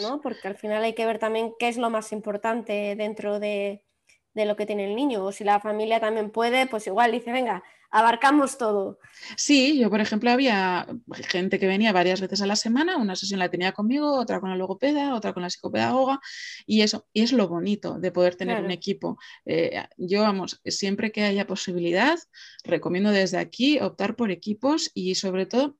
¿no? 0.00 0.20
Porque 0.22 0.48
al 0.48 0.56
final 0.56 0.82
hay 0.82 0.94
que 0.94 1.04
ver 1.04 1.18
también 1.18 1.52
qué 1.58 1.68
es 1.68 1.76
lo 1.76 1.90
más 1.90 2.12
importante 2.12 2.96
dentro 2.96 3.38
de, 3.38 3.84
de 4.32 4.46
lo 4.46 4.56
que 4.56 4.64
tiene 4.64 4.86
el 4.86 4.96
niño. 4.96 5.24
O 5.24 5.32
si 5.32 5.44
la 5.44 5.60
familia 5.60 6.00
también 6.00 6.30
puede, 6.30 6.66
pues 6.66 6.86
igual 6.86 7.12
dice, 7.12 7.30
venga, 7.30 7.62
abarcamos 7.90 8.58
todo. 8.58 8.98
Sí, 9.36 9.78
yo 9.78 9.90
por 9.90 10.00
ejemplo 10.00 10.30
había 10.30 10.86
gente 11.28 11.58
que 11.58 11.66
venía 11.66 11.92
varias 11.92 12.20
veces 12.20 12.42
a 12.42 12.46
la 12.46 12.56
semana, 12.56 12.96
una 12.96 13.16
sesión 13.16 13.40
la 13.40 13.50
tenía 13.50 13.72
conmigo, 13.72 14.14
otra 14.14 14.40
con 14.40 14.50
la 14.50 14.56
logopeda, 14.56 15.14
otra 15.14 15.32
con 15.32 15.42
la 15.42 15.50
psicopedagoga 15.50 16.20
y 16.66 16.82
eso, 16.82 17.06
y 17.12 17.22
es 17.22 17.32
lo 17.32 17.48
bonito 17.48 17.98
de 17.98 18.12
poder 18.12 18.36
tener 18.36 18.62
un 18.62 18.70
equipo. 18.70 19.18
Eh, 19.46 19.84
yo, 19.96 20.22
vamos, 20.22 20.60
siempre 20.64 21.12
que 21.12 21.22
haya 21.24 21.46
posibilidad, 21.46 22.18
recomiendo 22.64 23.10
desde 23.10 23.38
aquí 23.38 23.80
optar 23.80 24.16
por 24.16 24.30
equipos 24.30 24.90
y 24.94 25.14
sobre 25.14 25.46
todo 25.46 25.76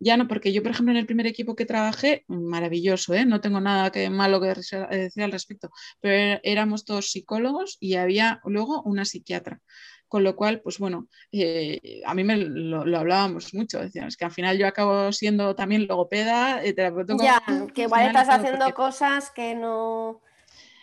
ya 0.00 0.16
no, 0.16 0.28
porque 0.28 0.52
yo, 0.52 0.62
por 0.62 0.70
ejemplo, 0.70 0.92
en 0.92 0.98
el 0.98 1.06
primer 1.06 1.26
equipo 1.26 1.56
que 1.56 1.66
trabajé, 1.66 2.24
maravilloso, 2.28 3.14
¿eh? 3.14 3.24
no 3.24 3.40
tengo 3.40 3.60
nada 3.60 3.90
que, 3.90 4.08
malo 4.10 4.40
que 4.40 4.46
decir 4.46 5.22
al 5.24 5.32
respecto, 5.32 5.70
pero 6.00 6.40
éramos 6.44 6.84
todos 6.84 7.10
psicólogos 7.10 7.76
y 7.80 7.94
había 7.94 8.40
luego 8.44 8.82
una 8.82 9.04
psiquiatra. 9.04 9.60
Con 10.08 10.24
lo 10.24 10.34
cual, 10.34 10.60
pues 10.60 10.78
bueno, 10.78 11.06
eh, 11.32 12.02
a 12.06 12.14
mí 12.14 12.24
me 12.24 12.36
lo, 12.36 12.98
hablábamos 12.98 13.52
mucho, 13.52 13.78
decíamos 13.78 14.16
que 14.16 14.24
al 14.24 14.30
final 14.30 14.56
yo 14.56 14.66
acabo 14.66 15.12
siendo 15.12 15.54
también 15.54 15.86
logopeda, 15.86 16.64
eh, 16.64 16.72
terapeuta. 16.72 17.14
Ya, 17.20 17.42
que 17.74 17.82
igual 17.82 18.06
estás 18.06 18.28
haciendo 18.28 18.72
cosas 18.74 19.30
que 19.30 19.54
no, 19.54 20.22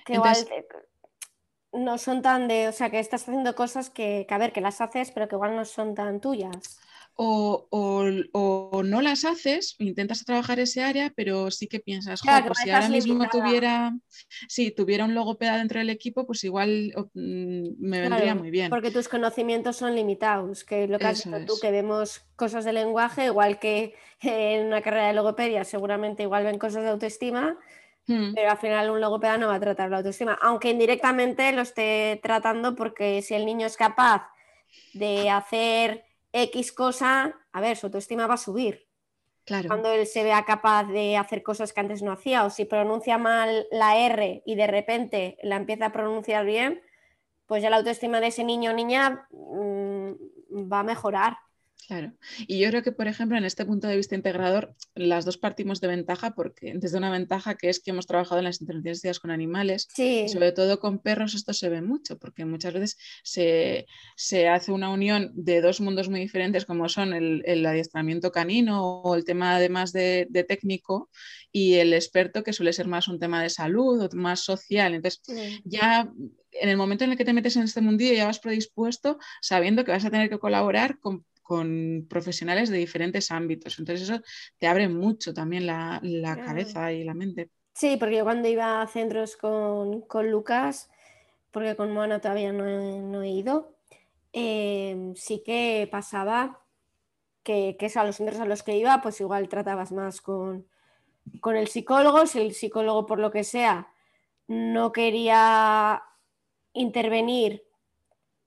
que 0.05 0.13
igual 0.13 0.38
no 1.74 1.98
son 1.98 2.22
tan 2.22 2.48
de, 2.48 2.67
o 2.67 2.72
sea, 2.72 2.89
que 2.89 3.00
estás 3.00 3.24
haciendo 3.24 3.55
cosas 3.55 3.89
que, 3.89 4.25
que, 4.27 4.34
a 4.34 4.38
ver, 4.38 4.53
que 4.53 4.62
las 4.62 4.79
haces, 4.79 5.12
pero 5.12 5.27
que 5.27 5.36
igual 5.36 5.55
no 5.55 5.65
son 5.65 5.96
tan 5.96 6.22
tuyas 6.22 6.79
o, 7.17 8.81
no 8.84 9.01
las 9.01 9.25
haces, 9.25 9.75
intentas 9.79 10.25
trabajar 10.25 10.60
ese 10.60 10.84
área, 10.84 11.13
pero 11.15 11.50
sí 11.50 11.67
que 11.67 11.79
piensas, 11.79 12.22
pues 12.22 12.60
si 12.60 12.69
ahora 12.69 12.89
mismo 12.89 13.27
tuviera, 13.29 13.93
si 14.48 14.72
tuviera 14.72 15.05
un 15.05 15.15
logopeda 15.15 15.57
dentro 15.57 15.79
del 15.79 15.89
equipo, 15.89 16.25
pues 16.25 16.43
igual 16.43 16.93
mm, 17.13 17.67
me 17.79 18.01
vendría 18.01 18.36
muy 18.36 18.51
bien. 18.51 18.69
Porque 18.69 18.91
tus 18.91 19.07
conocimientos 19.07 19.77
son 19.77 19.95
limitados, 19.95 20.63
que 20.63 20.88
lo 20.88 21.00
que 21.00 21.07
has 21.07 21.24
dicho 21.24 21.45
tú, 21.45 21.53
que 21.62 21.72
vemos 21.72 22.25
cosas 22.36 22.65
de 22.65 22.74
lenguaje, 22.74 23.25
igual 23.25 23.60
que 23.60 23.95
en 24.22 24.67
una 24.67 24.81
carrera 24.81 25.07
de 25.07 25.13
logopedia, 25.13 25.63
seguramente 25.63 26.24
igual 26.24 26.43
ven 26.43 26.60
cosas 26.60 26.84
de 26.84 26.89
autoestima. 26.89 27.57
Hmm. 28.07 28.36
Pero 28.36 28.51
al 28.51 28.57
final 28.60 28.91
un 28.91 29.01
logopeda 29.01 29.38
no 29.39 29.48
va 29.48 29.55
a 29.55 29.60
tratar 29.60 29.89
la 29.89 29.98
autoestima, 29.98 30.38
aunque 30.39 30.69
indirectamente 30.69 31.51
lo 31.53 31.63
esté 31.63 32.19
tratando 32.22 32.75
porque 32.75 33.24
si 33.24 33.34
el 33.34 33.48
niño 33.48 33.65
es 33.65 33.77
capaz 33.77 34.29
de 34.93 35.31
hacer 35.31 36.03
X 36.44 36.74
cosa, 36.74 37.39
a 37.54 37.62
ver, 37.62 37.77
su 37.77 37.86
autoestima 37.86 38.27
va 38.27 38.34
a 38.34 38.38
subir. 38.38 38.88
Claro. 39.46 39.70
Cuando 39.70 39.92
él 39.92 40.06
se 40.06 40.24
vea 40.24 40.44
capaz 40.44 40.86
de 40.86 41.18
hacer 41.18 41.44
cosas 41.44 41.72
que 41.72 41.80
antes 41.80 42.01
no 42.01 42.12
hacía, 42.12 42.46
o 42.46 42.50
si 42.50 42.65
pronuncia 42.65 43.18
mal 43.18 43.68
la 43.72 43.98
R 43.98 44.44
y 44.46 44.56
de 44.56 44.68
repente 44.68 45.38
la 45.44 45.56
empieza 45.56 45.88
a 45.88 45.92
pronunciar 45.92 46.46
bien, 46.46 46.82
pues 47.46 47.63
ya 47.63 47.70
la 47.70 47.77
autoestima 47.77 48.20
de 48.20 48.27
ese 48.27 48.44
niño 48.44 48.72
o 48.72 48.74
niña 48.74 49.27
mm, 49.32 50.72
va 50.72 50.80
a 50.80 50.84
mejorar. 50.84 51.38
Claro. 51.88 52.13
Y 52.48 52.60
yo 52.60 52.70
creo 52.70 52.82
que, 52.82 52.92
por 52.92 53.08
ejemplo, 53.08 53.38
en 53.38 53.46
este 53.46 53.65
punto 53.65 53.88
de 53.88 53.96
vista 53.96 54.15
integrador, 54.15 54.75
las 54.96 55.24
dos 55.24 55.38
partimos 55.38 55.82
de 55.82 55.88
ventaja, 55.88 56.34
porque 56.34 56.74
desde 56.75 56.98
una 56.98 57.12
ventaja 57.12 57.56
que 57.56 57.70
es 57.70 57.80
que 57.80 57.92
hemos 57.92 58.08
trabajado 58.08 58.39
en 58.39 58.46
las 58.46 58.60
intervenciones 58.60 59.20
con 59.20 59.30
animales, 59.30 59.88
y 59.98 60.27
sobre 60.30 60.51
todo 60.51 60.80
con 60.80 61.00
perros, 61.00 61.36
esto 61.36 61.54
se 61.54 61.70
ve 61.70 61.82
mucho, 61.82 62.18
porque 62.18 62.46
muchas 62.46 62.74
veces 62.74 62.98
se, 63.24 64.48
hace 64.48 64.72
una 64.72 64.89
unión 64.89 65.32
de 65.36 65.62
dos 65.62 65.80
mundos 65.80 66.10
muy 66.10 66.20
diferentes, 66.20 66.65
como 66.65 66.89
son 66.89 67.13
el, 67.13 67.65
adiestramiento 67.65 68.32
canino 68.32 68.84
o 68.84 69.15
el 69.15 69.24
tema 69.24 69.56
además 69.56 69.94
de, 69.94 70.27
técnico, 70.48 71.10
y 71.51 71.75
el 71.75 71.94
experto, 71.94 72.44
que 72.44 72.54
suele 72.54 72.74
ser 72.74 72.88
más 72.88 73.08
un 73.08 73.20
tema 73.20 73.44
de 73.44 73.50
salud 73.50 74.01
o 74.01 74.10
más 74.15 74.39
social. 74.39 74.96
Entonces, 74.96 75.22
ya 75.63 76.12
en 76.51 76.70
el 76.70 76.77
momento 76.77 77.04
en 77.04 77.12
el 77.12 77.18
que 77.18 77.25
te 77.25 77.34
metes 77.34 77.56
en 77.58 77.63
este 77.63 77.82
mundillo 77.82 78.13
ya 78.13 78.25
vas 78.25 78.39
predispuesto 78.39 79.18
sabiendo 79.42 79.84
que 79.84 79.92
vas 79.92 80.06
a 80.06 80.10
tener 80.10 80.30
que 80.30 80.39
colaborar 80.39 81.00
con 81.00 81.25
con 81.46 82.08
profesionales 82.10 82.72
de 82.72 82.78
diferentes 82.78 83.30
ámbitos. 83.30 83.78
Entonces 83.78 84.10
eso 84.10 84.20
te 84.58 84.66
abre 84.66 84.90
mucho 84.90 85.32
también 85.32 85.68
la, 85.68 86.02
cabeza 86.44 86.92
y 86.92 87.04
la 87.04 87.14
mente. 87.14 87.52
Sí, 87.72 87.98
porque 87.98 88.18
yo 88.18 88.24
cuando 88.24 88.48
iba 88.48 88.82
a 88.82 88.88
centros 88.88 89.38
con, 89.38 90.04
Lucas, 90.24 90.90
porque 91.52 91.75
con 91.75 91.92
Moana 91.92 92.20
todavía 92.20 92.52
no 92.52 93.22
he, 93.22 93.30
ido, 93.30 93.78
em, 94.34 95.14
sí 95.14 95.44
que 95.46 95.88
pasaba 95.92 96.66
que, 97.44 97.78
que 97.78 97.92
a 97.94 98.04
los 98.04 98.16
centros 98.16 98.40
a 98.40 98.46
los 98.46 98.64
que 98.64 98.75
iba, 98.75 99.00
pues 99.04 99.22
igual 99.22 99.48
tratabas 99.48 99.92
más 99.92 100.22
con, 100.22 100.66
con 101.42 101.56
el 101.58 101.68
psicólogo, 101.68 102.25
si 102.25 102.40
el 102.40 102.56
psicólogo 102.56 103.06
por 103.06 103.20
lo 103.20 103.30
que 103.30 103.44
sea 103.44 103.88
no 104.48 104.92
quería 104.92 106.02
intervenir 106.74 107.64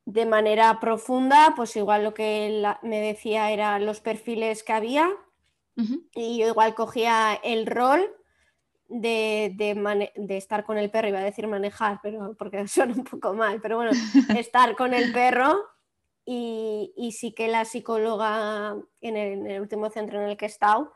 de 0.09 0.25
manera 0.25 0.81
profunda, 0.81 1.53
pues 1.55 1.77
igual 1.77 2.03
lo 2.03 2.15
que 2.15 2.65
me 2.83 2.99
decía 2.99 3.51
eran 3.51 3.85
los 3.85 4.01
perfiles 4.01 4.63
que 4.63 4.73
había. 4.73 5.11
Y 6.15 6.39
yo 6.39 6.49
igual 6.49 6.75
cogía 6.75 7.39
el 7.45 7.67
rol 7.67 8.11
de, 8.89 9.53
de, 9.55 10.37
estar 10.37 10.65
con 10.65 10.79
el 10.79 10.91
perro, 10.91 11.09
iba 11.09 11.19
a 11.19 11.25
decir 11.25 11.47
manejar, 11.47 12.01
pero 12.03 12.35
porque 12.39 12.67
suena 12.69 12.95
un 12.95 13.05
poco 13.05 13.35
mal, 13.35 13.61
pero 13.61 13.77
bueno, 13.77 13.91
estar 14.37 14.75
con 14.77 14.95
el 14.95 15.13
perro. 15.13 15.59
Y, 16.25 16.95
y 16.97 17.13
sí 17.13 17.33
que 17.33 17.49
la 17.49 17.67
psicóloga 17.67 18.77
en 19.03 19.17
el, 19.17 19.61
último 19.61 19.91
centro 19.91 20.23
en 20.23 20.31
el 20.31 20.39
que 20.39 20.47
he 20.47 20.49
estado, 20.49 20.95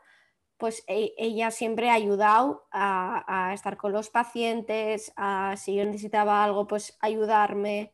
pues 0.57 0.83
e, 0.87 1.13
ella 1.19 1.51
siempre 1.51 1.91
ha 1.91 1.93
ayudado 1.93 2.65
a, 2.71 3.23
a, 3.27 3.53
estar 3.53 3.77
con 3.77 3.93
los 3.93 4.09
pacientes, 4.09 5.13
a 5.15 5.55
si 5.55 5.75
yo 5.75 5.85
necesitaba 5.85 6.43
algo, 6.43 6.67
pues 6.67 6.97
ayudarme 6.99 7.93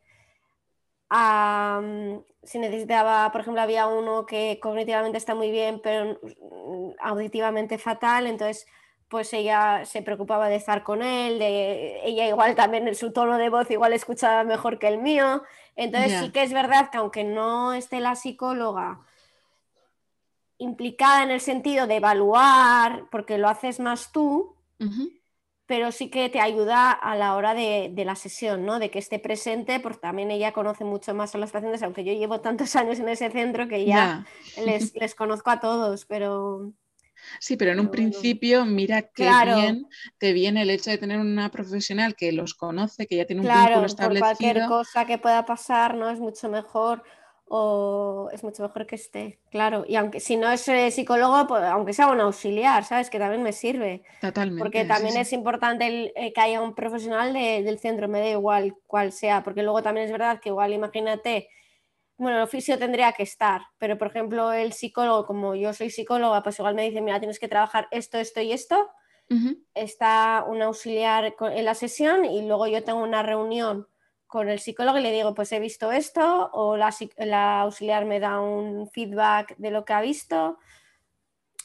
si 1.10 2.58
necesitaba, 2.58 3.30
por 3.32 3.40
ejemplo, 3.40 3.60
había 3.60 3.86
uno 3.86 4.26
que 4.26 4.58
cognitivamente 4.62 5.18
está 5.18 5.34
muy 5.34 5.50
bien, 5.50 5.80
pero 5.82 6.18
mm, 6.22 6.90
auditivamente 7.00 7.78
fatal, 7.78 8.26
entonces 8.26 8.66
pues 9.08 9.32
ella 9.32 9.84
se 9.86 10.02
preocupaba 10.02 10.48
de 10.48 10.54
estar 10.54 10.84
con 10.84 11.02
él, 11.02 11.40
de, 11.40 12.00
ella 12.04 12.28
igual 12.28 12.54
también 12.54 12.86
en 12.86 12.94
su 12.94 13.12
tono 13.12 13.38
de 13.38 13.50
voz 13.50 13.68
igual 13.68 13.92
escuchaba 13.92 14.44
mejor 14.44 14.78
que 14.78 14.86
el 14.86 14.98
mío, 14.98 15.42
entonces 15.74 16.20
sí 16.20 16.30
que 16.30 16.44
es 16.44 16.52
verdad 16.52 16.90
que 16.90 16.98
aunque 16.98 17.24
no 17.24 17.72
esté 17.72 17.98
la 17.98 18.14
psicóloga 18.14 19.00
implicada 20.58 21.24
en 21.24 21.32
el 21.32 21.40
sentido 21.40 21.88
de 21.88 21.96
evaluar, 21.96 23.06
porque 23.10 23.38
lo 23.38 23.48
haces 23.48 23.80
más 23.80 24.12
tú, 24.12 24.54
pero 25.70 25.92
sí 25.92 26.10
que 26.10 26.28
te 26.28 26.40
ayuda 26.40 26.90
a 26.90 27.14
la 27.14 27.36
hora 27.36 27.54
de, 27.54 27.92
la 28.04 28.16
sesión, 28.16 28.66
¿no? 28.66 28.80
De 28.80 28.90
que 28.90 28.98
esté 28.98 29.20
presente, 29.20 29.78
porque 29.78 30.00
también 30.00 30.32
ella 30.32 30.50
conoce 30.50 30.82
mucho 30.82 31.14
más 31.14 31.32
a 31.36 31.38
los 31.38 31.52
pacientes, 31.52 31.80
aunque 31.84 32.02
yo 32.02 32.12
llevo 32.12 32.40
tantos 32.40 32.74
años 32.76 32.98
en 32.98 33.08
ese 33.08 33.30
centro 33.30 33.68
que 33.68 33.84
ya 33.84 34.26
les, 34.64 35.14
conozco 35.14 35.48
a 35.48 35.60
todos, 35.60 36.06
pero... 36.06 36.72
Sí, 37.38 37.56
pero 37.56 37.70
en 37.70 37.78
un 37.78 37.88
principio, 37.88 38.64
mira 38.64 39.02
qué 39.02 39.30
bien 39.44 39.86
te 40.18 40.32
viene 40.32 40.62
el 40.62 40.70
hecho 40.70 40.90
de 40.90 40.98
tener 40.98 41.20
una 41.20 41.52
profesional 41.52 42.16
que 42.16 42.32
los 42.32 42.54
conoce, 42.54 43.06
que 43.06 43.14
ya 43.14 43.24
tiene 43.24 43.42
un 43.42 43.54
vínculo 43.54 43.86
establecido. 43.86 44.26
cualquier 44.26 44.66
cosa 44.66 45.04
que 45.04 45.18
pueda 45.18 45.46
pasar, 45.46 45.94
¿no? 45.94 46.10
Es 46.10 46.18
mucho 46.18 46.48
mejor 46.48 47.04
o 47.52 48.28
es 48.32 48.44
mucho 48.44 48.62
mejor 48.62 48.86
que 48.86 48.94
esté, 48.94 49.40
claro. 49.50 49.84
Y 49.84 49.96
aunque 49.96 50.20
si 50.20 50.36
no 50.36 50.48
es 50.52 50.68
eh, 50.68 50.92
psicólogo, 50.92 51.48
pues, 51.48 51.64
aunque 51.64 51.92
sea 51.92 52.06
un 52.06 52.20
auxiliar, 52.20 52.84
¿sabes? 52.84 53.10
Que 53.10 53.18
también 53.18 53.42
me 53.42 53.50
sirve. 53.50 54.04
Totalmente. 54.20 54.62
Porque 54.62 54.84
también 54.84 55.16
es 55.16 55.32
importante 55.32 56.12
eh, 56.14 56.32
que 56.32 56.40
haya 56.40 56.62
un 56.62 56.76
profesional 56.76 57.32
del 57.32 57.78
centro, 57.80 58.06
me 58.06 58.20
da 58.20 58.28
igual 58.28 58.76
cuál 58.86 59.10
sea, 59.10 59.42
porque 59.42 59.64
luego 59.64 59.82
también 59.82 60.06
es 60.06 60.12
verdad 60.12 60.38
que 60.38 60.50
igual 60.50 60.72
imagínate, 60.72 61.48
bueno, 62.16 62.36
el 62.36 62.44
oficio 62.44 62.78
tendría 62.78 63.10
que 63.14 63.24
estar, 63.24 63.62
pero 63.78 63.98
por 63.98 64.06
ejemplo 64.06 64.52
el 64.52 64.72
psicólogo, 64.72 65.26
como 65.26 65.56
yo 65.56 65.72
soy 65.72 65.90
psicóloga, 65.90 66.44
pues 66.44 66.56
igual 66.60 66.76
me 66.76 66.84
dice, 66.84 67.00
mira, 67.00 67.18
tienes 67.18 67.40
que 67.40 67.48
trabajar 67.48 67.88
esto, 67.90 68.18
esto 68.18 68.40
y 68.40 68.52
esto. 68.52 68.90
Está 69.74 70.44
un 70.46 70.60
auxiliar 70.62 71.34
en 71.40 71.64
la 71.64 71.74
sesión 71.74 72.24
y 72.24 72.46
luego 72.46 72.66
yo 72.66 72.82
tengo 72.82 73.00
una 73.00 73.22
reunión 73.22 73.86
con 74.30 74.48
el 74.48 74.60
psicólogo 74.60 74.96
y 74.96 75.02
le 75.02 75.10
digo, 75.10 75.34
pues 75.34 75.50
he 75.50 75.58
visto 75.58 75.90
esto, 75.90 76.50
o 76.52 76.76
la, 76.76 77.60
auxiliar 77.62 78.04
me 78.04 78.20
da 78.20 78.40
un 78.40 78.88
feedback 78.88 79.56
de 79.58 79.72
lo 79.72 79.84
que 79.84 79.92
ha 79.92 80.00
visto. 80.00 80.56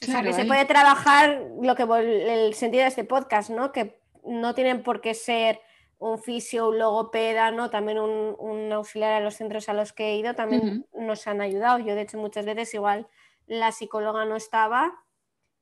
o 0.01 0.05
sea, 0.05 0.23
que 0.23 0.33
se 0.33 0.45
puede 0.45 0.65
trabajar 0.65 1.43
lo 1.61 1.75
que 1.75 1.83
el 1.83 2.55
sentido 2.55 2.81
de 2.81 2.89
este 2.89 3.03
podcast, 3.03 3.51
¿no? 3.51 3.71
Que 3.71 4.01
no 4.23 4.55
tienen 4.55 4.81
por 4.81 4.99
qué 4.99 5.13
ser 5.13 5.61
un 5.99 6.17
fisio, 6.17 6.69
un 6.69 6.79
logopeda, 6.79 7.51
¿no? 7.51 7.69
También 7.69 7.99
un, 7.99 8.71
auxiliar 8.73 9.13
a 9.13 9.19
los 9.19 9.35
centros 9.35 9.69
a 9.69 9.73
los 9.73 9.93
que 9.93 10.09
he 10.09 10.17
ido 10.17 10.33
también 10.33 10.87
nos 10.97 11.27
han 11.27 11.41
ayudado. 11.41 11.77
Yo, 11.77 11.93
de 11.93 12.01
hecho, 12.01 12.17
muchas 12.17 12.47
veces 12.47 12.73
igual 12.73 13.07
la 13.45 13.71
psicóloga 13.71 14.25
no 14.25 14.35
estaba 14.35 14.91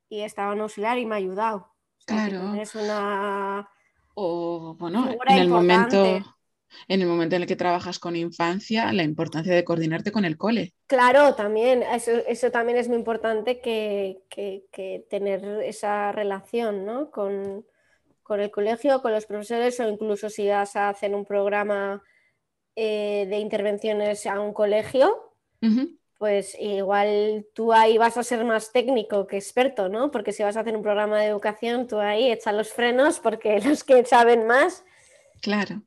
y 0.08 0.22
estaba 0.22 0.54
un 0.54 0.62
auxiliar 0.62 0.96
y 0.96 1.04
me 1.04 1.16
ha 1.16 1.18
ayudado. 1.18 1.68
claro. 2.06 2.54
Es 2.54 2.74
una... 2.74 3.68
O, 4.14 4.74
bueno, 4.78 5.10
en 5.26 5.38
el 5.38 5.48
momento 5.48 6.22
en 6.88 7.00
el 7.00 7.08
momento 7.08 7.36
en 7.36 7.42
el 7.42 7.48
que 7.48 7.56
trabajas 7.56 7.98
con 7.98 8.16
infancia, 8.16 8.92
la 8.92 9.02
importancia 9.02 9.54
de 9.54 9.64
coordinarte 9.64 10.12
con 10.12 10.24
el 10.24 10.36
cole. 10.36 10.74
Claro, 10.86 11.34
también, 11.34 11.82
eso, 11.82 12.50
también 12.50 12.78
es 12.78 12.88
muy 12.88 12.98
importante 12.98 13.60
que, 13.60 14.22
tener 15.08 15.44
esa 15.62 16.12
relación 16.12 16.84
¿no? 16.84 17.10
con, 17.10 17.64
el 18.30 18.50
colegio, 18.50 19.02
con 19.02 19.12
los 19.12 19.26
profesores 19.26 19.78
o 19.80 19.88
incluso 19.88 20.30
si 20.30 20.48
vas 20.48 20.76
a 20.76 20.88
hacer 20.88 21.14
un 21.14 21.24
programa 21.24 22.02
eh, 22.76 23.26
de 23.28 23.38
intervenciones 23.38 24.26
a 24.26 24.40
un 24.40 24.52
colegio, 24.52 25.32
pues 26.18 26.56
igual 26.60 27.46
tú 27.54 27.72
ahí 27.72 27.96
vas 27.96 28.18
a 28.18 28.22
ser 28.22 28.44
más 28.44 28.70
técnico 28.70 29.26
que 29.26 29.36
experto, 29.36 29.88
¿no? 29.88 30.10
Porque 30.10 30.32
si 30.32 30.42
vas 30.42 30.56
a 30.56 30.60
hacer 30.60 30.76
un 30.76 30.82
programa 30.82 31.18
de 31.18 31.26
educación, 31.26 31.86
tú 31.86 31.98
ahí 31.98 32.30
echas 32.30 32.54
los 32.54 32.70
frenos 32.70 33.18
porque 33.18 33.60
los 33.64 33.82
que 33.82 34.04
saben 34.04 34.46
más. 34.46 34.84
Claro 35.40 35.82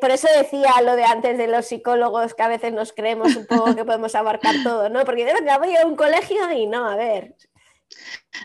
por 0.00 0.10
eso 0.10 0.28
decía 0.36 0.80
lo 0.82 0.94
de 0.94 1.04
antes 1.04 1.38
de 1.38 1.48
los 1.48 1.66
psicólogos, 1.66 2.34
que 2.34 2.42
a 2.42 2.48
veces 2.48 2.72
nos 2.72 2.92
creemos 2.92 3.34
un 3.34 3.46
poco 3.46 3.74
que 3.74 3.84
podemos 3.84 4.14
abarcar 4.14 4.54
todo, 4.62 4.88
¿no? 4.88 5.04
Porque 5.04 5.26
yo 5.26 5.58
voy 5.58 5.76
a 5.76 5.86
un 5.86 5.96
colegio 5.96 6.52
y 6.52 6.66
no, 6.66 6.88
a 6.88 6.96
ver. 6.96 7.34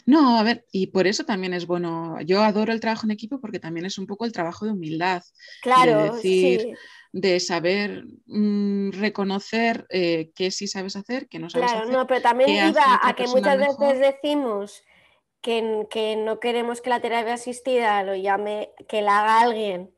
No, 0.05 0.39
a 0.39 0.43
ver, 0.43 0.65
y 0.71 0.87
por 0.87 1.05
eso 1.05 1.25
también 1.25 1.53
es 1.53 1.67
bueno. 1.67 2.19
Yo 2.21 2.41
adoro 2.41 2.71
el 2.71 2.79
trabajo 2.79 3.05
en 3.05 3.11
equipo 3.11 3.39
porque 3.39 3.59
también 3.59 3.85
es 3.85 3.97
un 3.97 4.07
poco 4.07 4.25
el 4.25 4.31
trabajo 4.31 4.65
de 4.65 4.71
humildad. 4.71 5.21
Claro, 5.61 6.03
de 6.03 6.11
decir, 6.11 6.77
de 7.11 7.39
saber 7.39 8.05
mm, 8.25 8.91
reconocer 8.91 9.85
eh, 9.89 10.31
qué 10.33 10.49
sí 10.49 10.67
sabes 10.67 10.95
hacer, 10.95 11.27
qué 11.27 11.39
no 11.39 11.49
sabes 11.49 11.67
claro, 11.67 11.83
hacer. 11.83 11.95
no, 11.95 12.07
pero 12.07 12.21
también 12.21 12.49
iba 12.69 12.99
a 13.01 13.13
que 13.15 13.27
muchas 13.27 13.57
veces 13.57 13.99
decimos 13.99 14.83
que, 15.41 15.85
que 15.91 16.15
no 16.15 16.39
queremos 16.39 16.81
que 16.81 16.89
la 16.89 17.01
terapia 17.01 17.33
asistida 17.33 18.01
lo 18.03 18.15
llame, 18.15 18.71
que 18.87 19.01
la 19.01 19.19
haga 19.19 19.41
alguien 19.41 19.93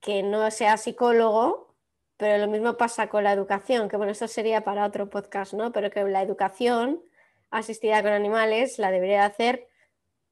que 0.00 0.22
no 0.22 0.50
sea 0.50 0.76
psicólogo, 0.76 1.76
pero 2.16 2.38
lo 2.38 2.50
mismo 2.50 2.76
pasa 2.76 3.08
con 3.08 3.24
la 3.24 3.32
educación, 3.32 3.88
que 3.88 3.96
bueno, 3.96 4.12
esto 4.12 4.28
sería 4.28 4.64
para 4.64 4.86
otro 4.86 5.08
podcast, 5.08 5.54
¿no? 5.54 5.72
Pero 5.72 5.90
que 5.90 6.02
la 6.04 6.22
educación 6.22 7.02
asistida 7.50 8.02
con 8.02 8.12
animales 8.12 8.78
la 8.78 8.90
debería 8.90 9.24
hacer 9.24 9.68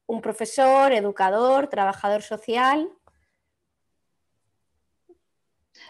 un 0.05 0.21
profesor, 0.21 0.91
educador, 0.91 1.67
trabajador 1.67 2.21
social. 2.21 2.89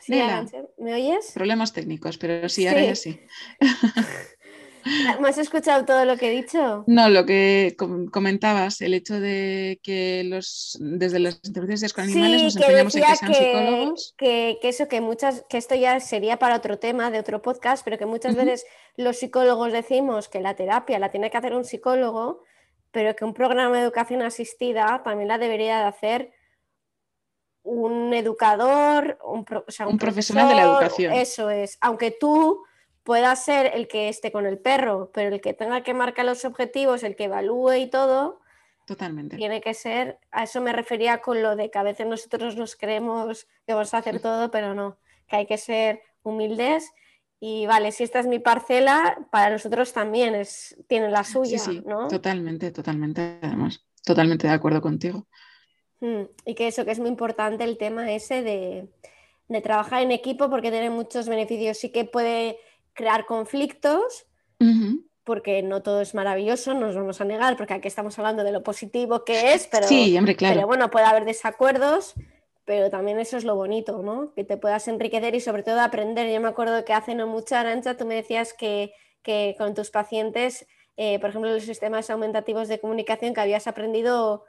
¿Me 0.08 0.94
oyes? 0.94 1.32
Problemas 1.34 1.74
técnicos, 1.74 2.18
pero 2.18 2.50
sí, 2.50 2.68
ahora 2.68 2.84
ya 2.84 2.96
sí. 2.96 3.20
¿Me 5.20 5.30
has 5.30 5.38
escuchado 5.38 5.86
todo 5.86 6.06
lo 6.06 6.18
que 6.18 6.28
he 6.28 6.42
dicho? 6.42 6.84
No, 6.88 7.10
lo 7.10 7.26
que 7.26 7.76
comentabas, 8.12 8.82
el 8.82 8.94
hecho 8.94 9.20
de 9.20 9.80
que 9.84 10.24
los 10.26 10.78
desde 10.80 11.20
las 11.20 11.40
intervenciones 11.44 11.94
con 11.94 12.06
animales 12.06 12.44
nos 12.44 12.56
empeñamos 12.56 12.96
en 12.96 13.04
que 13.04 13.16
sean 13.16 13.34
psicólogos. 13.34 14.16
Que, 14.18 14.60
eso, 14.64 14.88
que 14.88 15.02
muchas, 15.02 15.46
que 15.50 15.58
esto 15.58 15.76
ya 15.76 16.00
sería 16.00 16.40
para 16.40 16.56
otro 16.56 16.80
tema 16.80 17.12
de 17.12 17.20
otro 17.20 17.42
podcast, 17.42 17.84
pero 17.84 17.98
que 17.98 18.06
muchas 18.06 18.36
veces 18.36 18.66
los 18.96 19.18
psicólogos 19.18 19.72
decimos 19.72 20.28
que 20.28 20.40
la 20.40 20.56
terapia 20.56 21.00
la 21.00 21.12
tiene 21.12 21.30
que 21.30 21.38
hacer 21.38 21.54
un 21.54 21.66
psicólogo, 21.66 22.44
pero 22.92 23.16
que 23.16 23.26
un 23.26 23.34
programa 23.34 23.78
de 23.78 23.84
educación 23.84 24.22
asistida 24.22 25.02
también 25.04 25.28
la 25.28 25.38
debería 25.38 25.80
de 25.80 25.86
hacer 25.86 26.32
un 27.64 28.14
educador, 28.14 29.20
un, 29.24 29.46
un 29.88 29.98
profesional 29.98 30.48
de 30.48 30.56
la 30.56 30.64
educación. 30.64 31.14
Eso 31.14 31.50
es, 31.50 31.78
aunque 31.82 32.12
tú 32.12 32.64
pueda 33.04 33.36
ser 33.36 33.72
el 33.74 33.88
que 33.88 34.10
esté 34.10 34.32
con 34.32 34.46
el 34.46 34.60
perro, 34.60 35.12
pero 35.14 35.34
el 35.34 35.42
que 35.42 35.54
tenga 35.54 35.82
que 35.84 35.94
marcar 35.94 36.26
los 36.26 36.46
objetivos, 36.46 37.04
el 37.04 37.16
que 37.16 37.26
evalúe 37.26 37.74
y 37.74 37.88
todo, 37.88 38.40
Totalmente. 38.90 39.38
Tiene 39.38 39.62
que 39.62 39.76
ser, 39.76 40.18
a 40.32 40.46
eso 40.46 40.62
me 40.62 40.74
refería 40.74 41.22
con 41.22 41.44
lo 41.44 41.56
de 41.56 41.70
que 41.70 41.78
a 41.78 41.84
veces 41.84 42.08
nosotros 42.08 42.56
nos 42.56 42.76
creemos 42.76 43.48
que 43.68 43.74
vamos 43.74 43.94
a 43.94 44.00
hacer 44.00 44.20
todo, 44.20 44.50
pero 44.50 44.74
no, 44.74 44.98
que 45.28 45.36
hay 45.36 45.46
que 45.46 45.60
ser 45.60 46.02
humildes 46.24 46.92
y 47.40 47.68
vale, 47.68 47.92
si 47.92 48.04
esta 48.04 48.20
es 48.20 48.26
mi 48.26 48.40
parcela, 48.40 49.28
para 49.30 49.52
nosotros 49.52 49.94
también 49.94 50.34
es, 50.34 50.76
tiene 50.88 51.12
la 51.12 51.24
suya, 51.24 51.60
sí, 51.60 51.84
sí, 51.84 51.84
Totalmente, 52.10 52.72
totalmente, 52.72 53.38
además, 53.44 53.86
totalmente 54.04 54.48
de 54.48 54.54
acuerdo 54.54 54.82
contigo. 54.82 55.28
Mm, 56.00 56.24
y 56.46 56.56
que 56.56 56.68
eso, 56.68 56.84
que 56.84 56.90
es 56.90 57.00
muy 57.00 57.10
importante 57.10 57.66
el 57.66 57.78
tema 57.78 58.12
ese 58.12 58.42
de, 58.42 58.90
de 59.50 59.62
trabajar 59.62 60.02
en 60.02 60.12
equipo 60.12 60.50
porque 60.50 60.72
tiene 60.72 60.90
muchos 60.90 61.30
beneficios. 61.30 61.78
Sí 61.78 61.92
que 61.92 62.06
puede 62.06 62.58
crear 63.00 63.26
conflictos, 63.26 64.28
porque 65.24 65.64
no 65.64 65.82
todo 65.82 66.02
es 66.02 66.14
maravilloso, 66.14 66.74
nos 66.74 66.96
vamos 66.96 67.22
a 67.22 67.24
negar, 67.24 67.56
porque 67.56 67.74
aquí 67.74 67.88
estamos 67.88 68.20
hablando 68.20 68.44
de 68.44 68.52
lo 68.52 68.62
positivo 68.62 69.24
que 69.24 69.54
es, 69.54 69.68
pero, 69.68 69.88
sí, 69.88 70.18
hombre, 70.18 70.36
claro. 70.36 70.56
pero 70.56 70.68
bueno, 70.68 70.92
puede 70.92 71.06
haber 71.06 71.24
desacuerdos, 71.24 72.16
pero 72.66 72.90
también 72.90 73.18
eso 73.18 73.38
es 73.38 73.46
lo 73.46 73.56
bonito, 73.56 74.04
¿no? 74.04 74.34
Que 74.34 74.44
te 74.44 74.58
puedas 74.58 74.90
enriquecer 74.90 75.34
y 75.34 75.40
sobre 75.40 75.64
todo 75.64 75.80
aprender. 75.80 76.30
Yo 76.30 76.42
me 76.42 76.50
acuerdo 76.50 76.84
que 76.84 76.92
hace 76.92 77.16
no 77.16 77.26
mucho, 77.26 77.56
Arancha, 77.56 77.96
tú 77.96 78.06
me 78.06 78.16
decías 78.16 78.52
que, 78.52 78.92
que 79.24 79.56
con 79.58 79.74
tus 79.74 79.92
pacientes, 79.92 80.68
eh, 80.98 81.20
por 81.20 81.30
ejemplo, 81.30 81.54
los 81.54 81.64
sistemas 81.64 82.10
aumentativos 82.10 82.68
de 82.68 82.82
comunicación, 82.82 83.34
que 83.34 83.40
habías 83.40 83.66
aprendido 83.68 84.44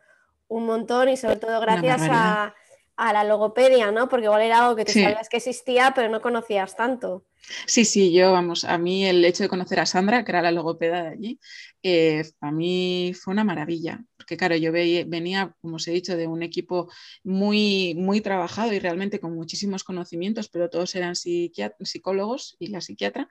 un 0.48 0.66
montón 0.66 1.08
y 1.08 1.16
sobre 1.16 1.36
todo 1.36 1.60
gracias 1.60 2.02
a, 2.10 2.56
a, 3.00 3.12
la 3.12 3.24
logopedia, 3.24 3.90
¿no? 3.90 4.08
Porque 4.08 4.26
igual 4.26 4.42
era 4.42 4.62
algo 4.64 4.76
que 4.76 4.84
tú 4.84 4.92
sabías 4.92 5.28
que 5.28 5.38
existía, 5.38 5.92
pero 5.94 6.08
no 6.08 6.20
conocías 6.20 6.76
tanto. 6.76 7.24
Sí, 7.66 7.84
sí, 7.84 8.12
yo, 8.12 8.32
vamos, 8.32 8.64
a 8.64 8.78
mí 8.78 9.04
el 9.06 9.24
hecho 9.24 9.42
de 9.42 9.48
conocer 9.48 9.80
a 9.80 9.86
Sandra, 9.86 10.24
que 10.24 10.32
era 10.32 10.42
la 10.42 10.52
logopeda 10.52 11.02
de 11.02 11.08
allí, 11.08 11.40
eh, 11.82 12.22
a 12.40 12.52
mí 12.52 13.12
fue 13.14 13.32
una 13.32 13.44
maravilla, 13.44 14.04
porque 14.16 14.36
claro, 14.36 14.56
yo 14.56 14.70
venía, 14.70 15.54
como 15.60 15.76
os 15.76 15.88
he 15.88 15.92
dicho, 15.92 16.16
de 16.16 16.26
un 16.26 16.42
equipo 16.42 16.90
muy, 17.24 17.94
muy 17.96 18.20
trabajado 18.20 18.72
y 18.72 18.78
realmente 18.78 19.20
con 19.20 19.34
muchísimos 19.34 19.82
conocimientos, 19.84 20.48
pero 20.48 20.68
todos 20.68 20.94
eran 20.94 21.16
psicólogos 21.16 22.56
y 22.58 22.68
la 22.68 22.80
psiquiatra. 22.80 23.28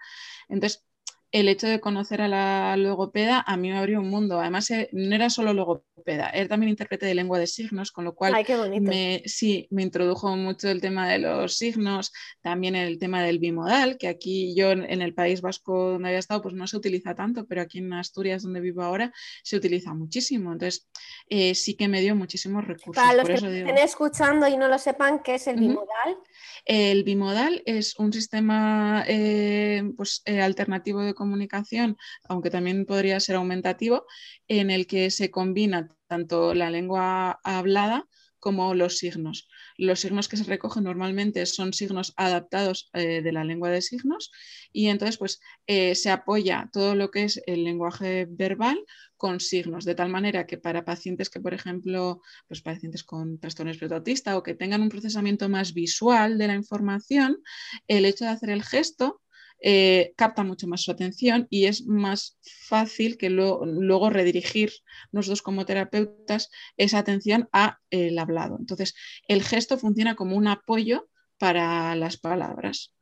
Entonces, 0.50 0.84
el 1.32 1.48
hecho 1.48 1.68
de 1.68 1.80
conocer 1.80 2.22
a 2.22 2.28
la 2.28 2.76
logopeda 2.76 3.44
a 3.46 3.56
mí 3.56 3.70
me 3.70 3.78
abrió 3.78 4.00
un 4.00 4.10
mundo. 4.10 4.40
Además, 4.40 4.70
eh, 4.72 4.90
no 4.94 5.16
era 5.16 5.30
solo 5.30 5.54
logopeda, 5.54 6.30
era 6.30 6.48
también 6.48 6.72
intérprete 6.72 7.06
de 7.06 7.14
lengua 7.14 7.38
de 7.38 7.46
signos, 7.46 7.92
con 7.92 8.04
lo 8.06 8.16
cual 8.16 8.34
Me, 8.82 9.22
sí, 9.26 9.68
me 9.70 9.84
introdujo 9.84 10.36
mucho 10.36 10.70
el 10.70 10.82
tema 10.82 11.08
de 11.08 11.20
los 11.20 11.58
signos, 11.58 12.12
también 12.42 12.76
el 12.76 12.98
tema 12.98 13.22
del 13.22 13.38
bimodal, 13.38 13.98
que 13.98 14.08
aquí 14.08 14.56
yo 14.56 14.72
en 14.72 15.02
el 15.02 15.14
País 15.14 15.42
Vasco 15.42 15.92
donde 15.92 16.10
había 16.10 16.20
estado, 16.20 16.42
pues 16.42 16.56
no 16.56 16.66
se 16.66 16.78
utiliza 16.78 17.14
tanto, 17.14 17.46
pero 17.46 17.62
aquí 17.62 17.78
en 17.78 17.94
Asturias, 17.94 18.44
donde 18.44 18.60
vivo 18.60 18.82
ahora, 18.82 19.14
se 19.44 19.56
utiliza 19.56 19.94
muchísimo. 19.94 20.52
Entonces, 20.52 20.88
eh, 21.30 21.54
sí 21.54 21.76
que 21.76 21.88
me 21.88 22.02
dio 22.02 22.16
muchísimos 22.16 22.66
recursos. 22.66 23.04
Para 23.04 23.16
los 23.16 23.28
que 23.28 23.36
estén 23.36 23.78
escuchando 23.78 24.48
y 24.48 24.58
no 24.58 24.68
lo 24.68 24.80
sepan, 24.80 25.20
¿qué 25.20 25.36
es 25.36 25.48
el 25.48 25.60
bimodal? 25.60 26.18
El 26.66 27.04
bimodal 27.04 27.62
es 27.66 27.98
un 28.00 28.12
sistema 28.14 29.04
eh, 29.08 29.84
pues, 29.96 30.24
alternativo 30.26 31.02
de 31.02 31.14
comunicación, 31.20 31.98
aunque 32.28 32.50
también 32.50 32.86
podría 32.86 33.20
ser 33.20 33.36
aumentativo, 33.36 34.06
en 34.48 34.72
el 34.72 34.88
que 34.88 35.12
se 35.12 35.30
combina 35.30 35.90
tanto 36.08 36.54
la 36.56 36.72
lengua 36.72 37.40
hablada 37.44 38.08
como 38.40 38.74
los 38.74 38.98
signos. 38.98 39.50
Los 39.78 40.00
signos 40.00 40.28
que 40.28 40.38
se 40.38 40.44
recogen 40.46 40.86
normalmente 40.86 41.46
son 41.46 41.74
signos 41.74 42.14
adaptados 42.18 42.90
eh, 42.94 43.22
de 43.22 43.32
la 43.32 43.44
lengua 43.44 43.70
de 43.70 43.82
signos 43.82 44.32
y 44.72 44.88
entonces 44.88 45.18
pues 45.18 45.40
eh, 45.68 45.96
se 45.96 46.10
apoya 46.10 46.70
todo 46.72 46.96
lo 46.96 47.12
que 47.12 47.24
es 47.24 47.42
el 47.46 47.64
lenguaje 47.64 48.28
verbal 48.30 48.80
con 49.18 49.40
signos, 49.40 49.84
de 49.84 49.96
tal 49.96 50.10
manera 50.10 50.48
que 50.48 50.58
para 50.58 50.86
pacientes 50.86 51.30
que, 51.30 51.42
por 51.42 51.54
ejemplo, 51.54 52.22
pues 52.48 52.62
pacientes 52.62 53.04
con 53.04 53.40
trastorno 53.40 53.72
espectro 53.72 54.02
o 54.38 54.44
que 54.44 54.56
tengan 54.56 54.82
un 54.82 54.90
procesamiento 54.90 55.50
más 55.50 55.74
visual 55.74 56.38
de 56.38 56.48
la 56.48 56.56
información, 56.56 57.44
el 57.88 58.06
hecho 58.06 58.24
de 58.24 58.32
hacer 58.32 58.50
el 58.50 58.64
gesto 58.64 59.22
eh, 59.62 60.14
capta 60.16 60.44
mucho 60.44 60.68
más 60.68 60.82
su 60.82 60.92
atención 60.92 61.48
y 61.50 61.66
es 61.66 61.86
más 61.86 62.38
fácil 62.42 63.18
que 63.18 63.30
luego 63.30 64.10
redirigir 64.10 64.72
nosotros 65.12 65.42
como 65.42 65.66
terapeutas 65.66 66.50
esa 66.78 67.00
atención 67.00 67.50
a 67.52 67.80
el 67.90 68.18
hablado. 68.20 68.58
Entonces, 68.60 68.96
el 69.28 69.44
gesto 69.44 69.78
funciona 69.78 70.16
como 70.16 70.38
un 70.38 70.48
apoyo 70.48 71.10
para 71.38 71.96
las 71.96 72.18
palabras. 72.18 72.94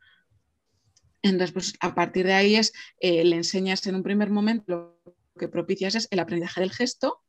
Entonces, 1.21 1.51
pues 1.51 1.73
a 1.79 1.93
partir 1.93 2.25
de 2.25 2.33
ahí 2.33 2.55
es, 2.55 2.73
eh, 2.99 3.23
le 3.23 3.35
enseñas 3.35 3.85
en 3.87 3.95
un 3.95 4.03
primer 4.03 4.29
momento, 4.29 4.63
lo 4.67 5.15
que 5.37 5.47
propicias 5.47 5.95
es 5.95 6.07
el 6.11 6.19
aprendizaje 6.19 6.61
del 6.61 6.71
gesto, 6.71 7.21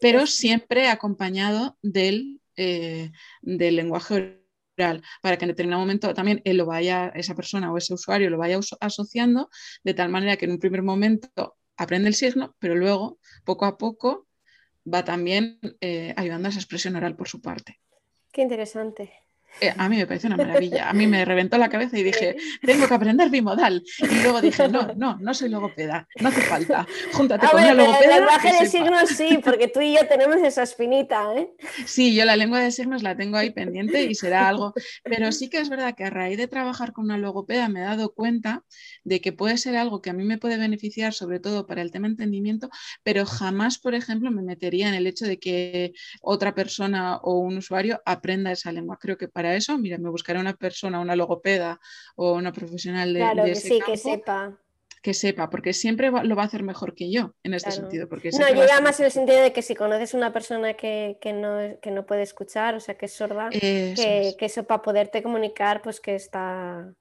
pero 0.00 0.26
siempre 0.26 0.88
acompañado 0.88 1.78
del, 1.82 2.40
eh, 2.56 3.12
del 3.42 3.76
lenguaje 3.76 4.41
para 4.76 5.36
que 5.36 5.44
en 5.44 5.48
determinado 5.48 5.80
momento 5.80 6.14
también 6.14 6.40
él 6.44 6.56
lo 6.56 6.66
vaya, 6.66 7.08
esa 7.14 7.34
persona 7.34 7.72
o 7.72 7.78
ese 7.78 7.94
usuario 7.94 8.30
lo 8.30 8.38
vaya 8.38 8.58
asociando, 8.80 9.50
de 9.84 9.94
tal 9.94 10.08
manera 10.08 10.36
que 10.36 10.46
en 10.46 10.52
un 10.52 10.58
primer 10.58 10.82
momento 10.82 11.56
aprende 11.76 12.08
el 12.08 12.14
signo, 12.14 12.54
pero 12.58 12.74
luego, 12.74 13.18
poco 13.44 13.64
a 13.66 13.78
poco, 13.78 14.26
va 14.92 15.04
también 15.04 15.58
eh, 15.80 16.14
ayudando 16.16 16.48
a 16.48 16.50
esa 16.50 16.60
expresión 16.60 16.96
oral 16.96 17.16
por 17.16 17.28
su 17.28 17.40
parte. 17.40 17.80
Qué 18.32 18.42
interesante. 18.42 19.12
Eh, 19.60 19.72
a 19.76 19.88
mí 19.88 19.96
me 19.96 20.06
parece 20.06 20.26
una 20.26 20.36
maravilla. 20.36 20.88
A 20.88 20.92
mí 20.92 21.06
me 21.06 21.24
reventó 21.24 21.58
la 21.58 21.68
cabeza 21.68 21.98
y 21.98 22.02
dije, 22.02 22.36
tengo 22.62 22.88
que 22.88 22.94
aprender 22.94 23.30
bimodal. 23.30 23.82
Y 23.98 24.22
luego 24.22 24.40
dije, 24.40 24.68
no, 24.68 24.92
no, 24.96 25.18
no 25.18 25.34
soy 25.34 25.48
logopeda, 25.48 26.08
no 26.20 26.28
hace 26.28 26.40
falta. 26.42 26.86
Júntate 27.12 27.46
con 27.46 27.62
una 27.62 27.74
logopeda. 27.74 28.04
El 28.04 28.20
lenguaje 28.20 28.52
de 28.60 28.68
signos 28.68 29.08
sí, 29.10 29.38
porque 29.44 29.68
tú 29.68 29.80
y 29.80 29.94
yo 29.94 30.06
tenemos 30.08 30.36
esa 30.36 30.62
espinita. 30.62 31.34
¿eh? 31.36 31.50
Sí, 31.86 32.14
yo 32.14 32.24
la 32.24 32.36
lengua 32.36 32.60
de 32.60 32.70
signos 32.70 33.02
la 33.02 33.16
tengo 33.16 33.36
ahí 33.36 33.50
pendiente 33.50 34.04
y 34.04 34.14
será 34.14 34.48
algo. 34.48 34.72
Pero 35.04 35.32
sí 35.32 35.48
que 35.48 35.58
es 35.58 35.68
verdad 35.68 35.94
que 35.94 36.04
a 36.04 36.10
raíz 36.10 36.38
de 36.38 36.48
trabajar 36.48 36.92
con 36.92 37.04
una 37.04 37.18
logopeda 37.18 37.68
me 37.68 37.80
he 37.80 37.84
dado 37.84 38.14
cuenta 38.14 38.64
de 39.04 39.20
que 39.20 39.32
puede 39.32 39.58
ser 39.58 39.76
algo 39.76 40.00
que 40.00 40.10
a 40.10 40.12
mí 40.12 40.24
me 40.24 40.38
puede 40.38 40.56
beneficiar, 40.56 41.12
sobre 41.12 41.40
todo 41.40 41.66
para 41.66 41.82
el 41.82 41.90
tema 41.90 42.06
entendimiento, 42.06 42.70
pero 43.02 43.26
jamás, 43.26 43.78
por 43.78 43.94
ejemplo, 43.94 44.30
me 44.30 44.42
metería 44.42 44.88
en 44.88 44.94
el 44.94 45.06
hecho 45.06 45.26
de 45.26 45.38
que 45.38 45.92
otra 46.20 46.54
persona 46.54 47.16
o 47.16 47.38
un 47.38 47.58
usuario 47.58 48.00
aprenda 48.04 48.52
esa 48.52 48.72
lengua. 48.72 48.98
Creo 49.00 49.16
que 49.16 49.28
para 49.28 49.41
eso, 49.44 49.78
mira, 49.78 49.98
me 49.98 50.10
buscaré 50.10 50.38
una 50.38 50.54
persona, 50.54 51.00
una 51.00 51.16
logopeda 51.16 51.80
o 52.16 52.34
una 52.34 52.52
profesional 52.52 53.12
de, 53.12 53.20
claro, 53.20 53.44
que 53.44 53.52
ese 53.52 53.68
sí, 53.68 53.80
que 53.84 53.96
sepa. 53.96 54.58
Que 55.02 55.14
sepa, 55.14 55.50
porque 55.50 55.72
siempre 55.72 56.10
lo 56.10 56.36
va 56.36 56.42
a 56.42 56.46
hacer 56.46 56.62
mejor 56.62 56.94
que 56.94 57.10
yo 57.10 57.34
en 57.42 57.54
este 57.54 57.72
sentido. 57.72 58.08
Porque 58.08 58.30
no, 58.38 58.46
llega 58.46 58.80
más 58.80 59.00
en 59.00 59.06
el 59.06 59.12
sentido 59.12 59.40
de 59.40 59.52
que 59.52 59.60
si 59.60 59.74
conoces 59.74 60.14
una 60.14 60.32
persona 60.32 60.74
que, 60.74 61.18
no, 61.34 61.80
que 61.80 61.90
no 61.90 62.06
puede 62.06 62.22
escuchar, 62.22 62.76
o 62.76 62.80
sea, 62.80 62.96
que 62.96 63.06
es 63.06 63.12
sorda, 63.12 63.50
que, 63.50 64.34
que, 64.38 64.44
eso 64.44 64.62
para 64.62 64.82
poderte 64.82 65.20
comunicar, 65.20 65.82
pues 65.82 66.00
que 66.00 66.14
está, 66.14 66.94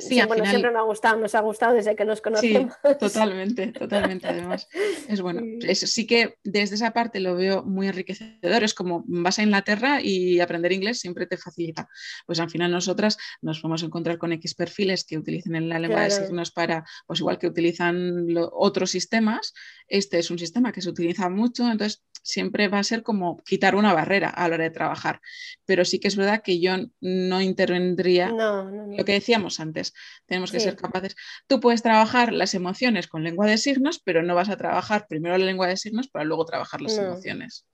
Sí, 0.00 0.20
bueno, 0.26 0.44
siempre 0.44 0.70
me 0.70 0.78
ha 0.78 0.82
gustado, 0.82 1.18
nos 1.18 1.34
ha 1.34 1.40
gustado 1.40 1.74
desde 1.74 1.96
que 1.96 2.04
nos 2.04 2.20
conocemos. 2.20 2.74
Sí, 2.74 2.90
totalmente, 2.98 3.68
totalmente. 3.68 4.28
Además, 4.28 4.68
es 5.08 5.20
bueno. 5.22 5.42
sí 5.74 6.06
que 6.06 6.36
desde 6.44 6.74
esa 6.74 6.92
parte 6.92 7.20
lo 7.20 7.36
veo 7.36 7.62
muy 7.62 7.88
enriquecedor. 7.88 8.64
Es 8.64 8.74
como 8.74 9.02
vas 9.06 9.38
a 9.38 9.42
Inglaterra 9.42 10.00
y 10.02 10.40
aprender 10.40 10.72
inglés 10.72 11.00
siempre 11.00 11.26
te 11.26 11.38
facilita. 11.38 11.88
Pues 12.26 12.38
al 12.40 12.50
final 12.50 12.70
nosotras 12.70 13.16
nos 13.40 13.62
vamos 13.62 13.82
a 13.82 13.86
encontrar 13.86 14.18
con 14.18 14.32
X 14.32 14.54
perfiles 14.54 15.04
que 15.04 15.16
utilicen 15.16 15.54
en 15.54 15.68
la 15.68 15.78
lengua 15.78 16.02
de 16.02 16.10
signos 16.10 16.50
para, 16.50 16.84
pues 17.06 17.20
igual 17.20 17.38
que 17.38 17.46
utilizan 17.46 18.26
otros 18.52 18.90
sistemas. 18.90 19.54
Este 19.88 20.18
es 20.18 20.30
un 20.30 20.38
sistema 20.38 20.72
que 20.72 20.82
se 20.82 20.90
utiliza 20.90 21.30
mucho, 21.30 21.70
entonces 21.70 22.04
siempre 22.22 22.68
va 22.68 22.78
a 22.78 22.84
ser 22.84 23.02
como 23.02 23.42
quitar 23.42 23.74
una 23.74 23.92
barrera 23.92 24.28
a 24.28 24.48
la 24.48 24.54
hora 24.54 24.64
de 24.64 24.70
trabajar. 24.70 25.20
Pero 25.64 25.84
sí 25.84 25.98
que 25.98 26.08
es 26.08 26.16
verdad 26.16 26.42
que 26.42 26.60
yo 26.60 26.76
no 27.00 27.40
intervendría 27.40 28.28
lo 28.28 29.04
que 29.04 29.12
decíamos 29.12 29.60
antes. 29.62 29.94
Tenemos 30.26 30.52
que 30.52 30.60
ser 30.60 30.76
capaces. 30.76 31.16
Tú 31.46 31.60
puedes 31.60 31.82
trabajar 31.82 32.32
las 32.32 32.54
emociones 32.54 33.08
con 33.08 33.24
lengua 33.24 33.46
de 33.46 33.58
signos, 33.58 34.00
pero 34.04 34.22
no 34.22 34.34
vas 34.34 34.50
a 34.50 34.56
trabajar 34.56 35.06
primero 35.08 35.38
la 35.38 35.46
lengua 35.46 35.68
de 35.68 35.76
signos 35.76 36.08
para 36.08 36.24
luego 36.24 36.44
trabajar 36.44 36.80
las 36.82 36.98
emociones. 36.98 37.66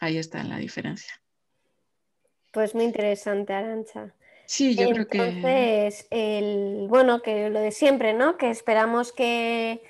Ahí 0.00 0.18
está 0.18 0.42
la 0.44 0.58
diferencia. 0.58 1.14
Pues 2.52 2.74
muy 2.74 2.84
interesante, 2.84 3.54
Arancha. 3.54 4.14
Sí, 4.46 4.74
yo 4.74 4.90
creo 4.90 5.08
que. 5.08 5.18
Entonces, 5.18 6.06
el, 6.10 6.86
bueno, 6.88 7.22
que 7.22 7.48
lo 7.48 7.60
de 7.60 7.70
siempre, 7.70 8.12
¿no? 8.12 8.36
Que 8.36 8.50
esperamos 8.50 9.12
que 9.12 9.82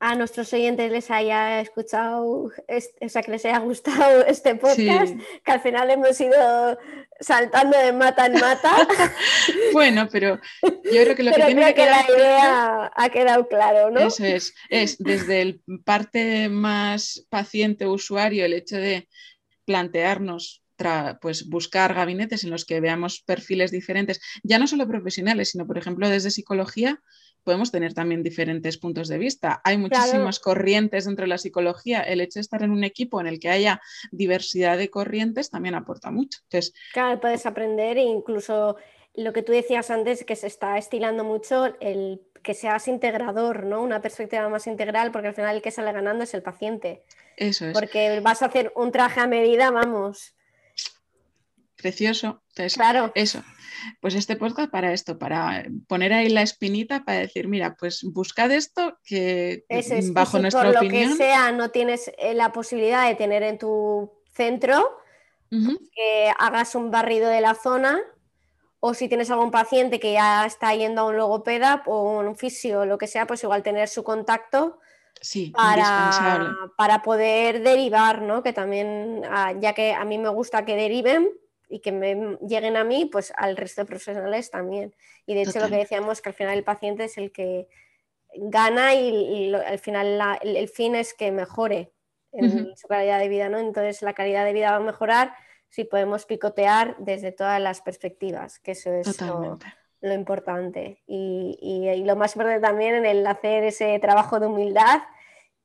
a 0.00 0.14
nuestros 0.14 0.50
oyentes 0.54 0.90
les 0.90 1.10
haya 1.10 1.60
escuchado, 1.60 2.24
o 2.26 3.08
sea, 3.08 3.22
que 3.22 3.30
les 3.30 3.44
haya 3.44 3.58
gustado 3.58 4.24
este 4.26 4.54
podcast, 4.54 5.14
que 5.44 5.52
al 5.52 5.60
final 5.60 5.90
hemos 5.90 6.18
ido 6.20 6.78
saltando 7.20 7.78
de 7.78 7.92
mata 7.92 8.26
en 8.26 8.32
mata. 8.32 8.88
bueno, 9.74 10.08
pero 10.10 10.40
yo 10.62 11.02
creo 11.02 11.14
que 11.14 11.22
lo 11.22 11.32
que 11.32 11.44
tiene 11.44 11.66
que, 11.66 11.74
quedar 11.74 12.08
la 12.08 12.16
idea 12.16 12.92
ha 12.96 13.08
quedado 13.10 13.46
claro, 13.46 13.90
¿no? 13.90 14.00
Eso 14.00 14.24
es, 14.24 14.54
es 14.70 14.96
desde 14.98 15.42
el 15.42 15.62
parte 15.84 16.48
más 16.48 17.26
paciente 17.28 17.86
usuario 17.86 18.46
el 18.46 18.54
hecho 18.54 18.76
de 18.76 19.06
plantearnos 19.66 20.62
pues 21.20 21.48
buscar 21.48 21.94
gabinetes 21.94 22.44
en 22.44 22.50
los 22.50 22.64
que 22.64 22.80
veamos 22.80 23.20
perfiles 23.20 23.70
diferentes, 23.70 24.20
ya 24.42 24.58
no 24.58 24.66
solo 24.66 24.88
profesionales, 24.88 25.50
sino 25.50 25.66
por 25.66 25.78
ejemplo 25.78 26.08
desde 26.08 26.30
psicología, 26.30 27.00
podemos 27.44 27.70
tener 27.70 27.94
también 27.94 28.22
diferentes 28.22 28.78
puntos 28.78 29.08
de 29.08 29.18
vista. 29.18 29.60
Hay 29.64 29.78
muchísimas 29.78 30.40
corrientes 30.40 31.04
dentro 31.06 31.24
de 31.24 31.28
la 31.28 31.38
psicología. 31.38 32.00
El 32.00 32.20
hecho 32.20 32.38
de 32.38 32.42
estar 32.42 32.62
en 32.62 32.70
un 32.70 32.84
equipo 32.84 33.20
en 33.20 33.26
el 33.26 33.40
que 33.40 33.48
haya 33.48 33.80
diversidad 34.10 34.78
de 34.78 34.90
corrientes 34.90 35.50
también 35.50 35.74
aporta 35.74 36.10
mucho. 36.10 36.40
Entonces, 36.44 36.74
claro, 36.92 37.20
puedes 37.20 37.46
aprender 37.46 37.98
e 37.98 38.02
incluso 38.02 38.76
lo 39.14 39.32
que 39.32 39.42
tú 39.42 39.52
decías 39.52 39.90
antes, 39.90 40.24
que 40.24 40.36
se 40.36 40.46
está 40.46 40.78
estilando 40.78 41.24
mucho 41.24 41.74
el 41.80 42.20
que 42.42 42.54
seas 42.54 42.88
integrador, 42.88 43.64
¿no? 43.64 43.82
Una 43.82 44.00
perspectiva 44.00 44.48
más 44.48 44.66
integral, 44.66 45.12
porque 45.12 45.28
al 45.28 45.34
final 45.34 45.56
el 45.56 45.62
que 45.62 45.70
sale 45.70 45.92
ganando 45.92 46.24
es 46.24 46.34
el 46.34 46.42
paciente. 46.42 47.02
Eso 47.36 47.66
es. 47.66 47.72
Porque 47.72 48.20
vas 48.20 48.42
a 48.42 48.46
hacer 48.46 48.72
un 48.76 48.92
traje 48.92 49.20
a 49.20 49.26
medida, 49.26 49.70
vamos. 49.70 50.34
Precioso. 51.80 52.42
claro. 52.74 53.12
Eso 53.14 53.42
pues 54.00 54.14
este 54.14 54.36
podcast 54.36 54.70
para 54.70 54.92
esto, 54.92 55.18
para 55.18 55.64
poner 55.88 56.12
ahí 56.12 56.28
la 56.28 56.42
espinita, 56.42 57.04
para 57.04 57.20
decir, 57.20 57.48
mira, 57.48 57.76
pues 57.78 58.02
buscad 58.04 58.50
esto 58.50 58.98
que 59.04 59.64
bajo 60.12 60.38
nuestra 60.38 60.64
por 60.64 60.76
opinión. 60.76 61.10
Lo 61.10 61.16
que 61.16 61.24
sea, 61.24 61.52
no 61.52 61.70
tienes 61.70 62.10
eh, 62.18 62.34
la 62.34 62.52
posibilidad 62.52 63.06
de 63.06 63.14
tener 63.14 63.42
en 63.42 63.58
tu 63.58 64.12
centro, 64.32 64.98
pues 65.48 65.78
que 65.94 66.32
hagas 66.38 66.74
un 66.74 66.90
barrido 66.90 67.28
de 67.28 67.40
la 67.40 67.54
zona. 67.54 68.00
O 68.82 68.94
si 68.94 69.08
tienes 69.08 69.30
algún 69.30 69.50
paciente 69.50 70.00
que 70.00 70.14
ya 70.14 70.46
está 70.46 70.74
yendo 70.74 71.02
a 71.02 71.04
un 71.04 71.18
logopeda 71.18 71.82
o 71.84 72.18
un 72.18 72.34
fisio 72.34 72.80
o 72.80 72.86
lo 72.86 72.96
que 72.96 73.06
sea, 73.06 73.26
pues 73.26 73.42
igual 73.42 73.62
tener 73.62 73.88
su 73.88 74.02
contacto 74.02 74.78
sí, 75.20 75.52
para, 75.54 76.56
para, 76.78 77.02
poder 77.02 77.62
derivar, 77.62 78.22
¿no? 78.22 78.42
Que 78.42 78.54
también, 78.54 79.20
ah, 79.28 79.52
ya 79.60 79.74
que 79.74 79.92
a 79.92 80.06
mí 80.06 80.16
me 80.16 80.30
gusta 80.30 80.64
que 80.64 80.76
deriven, 80.76 81.28
y 81.70 81.78
que 81.78 81.92
me 81.92 82.36
lleguen 82.46 82.76
a 82.76 82.84
mí, 82.84 83.06
pues 83.06 83.32
al 83.36 83.56
resto 83.56 83.82
de 83.82 83.86
profesionales 83.86 84.50
también. 84.50 84.94
Y 85.24 85.34
de 85.34 85.42
hecho 85.42 85.60
lo 85.60 85.68
que 85.68 85.76
decíamos, 85.76 86.20
que 86.20 86.30
al 86.30 86.34
final 86.34 86.58
el 86.58 86.64
paciente 86.64 87.04
es 87.04 87.16
el 87.16 87.30
que 87.30 87.68
gana 88.34 88.94
y, 88.94 89.54
al 89.54 89.78
final 89.78 90.20
el, 90.42 90.68
fin 90.68 90.96
es 90.96 91.14
que 91.14 91.30
mejore 91.30 91.92
en 92.32 92.76
su 92.76 92.88
calidad 92.88 93.20
de 93.20 93.28
vida, 93.28 93.48
¿no? 93.48 93.58
Entonces 93.58 94.02
la 94.02 94.14
calidad 94.14 94.44
de 94.44 94.52
vida 94.52 94.72
va 94.72 94.76
a 94.76 94.80
mejorar 94.80 95.32
si 95.68 95.84
podemos 95.84 96.26
picotear 96.26 96.96
desde 96.98 97.30
todas 97.30 97.60
las 97.60 97.80
perspectivas, 97.80 98.58
que 98.58 98.72
eso 98.72 98.92
es 98.92 99.20
lo, 99.20 99.56
lo, 100.00 100.14
importante. 100.14 101.02
Y, 101.06 101.56
y, 101.62 102.04
lo 102.04 102.16
más 102.16 102.34
importante 102.34 102.60
también 102.60 102.96
en 102.96 103.06
el 103.06 103.24
hacer 103.24 103.62
ese 103.62 103.96
trabajo 104.00 104.40
de 104.40 104.46
humildad 104.46 105.02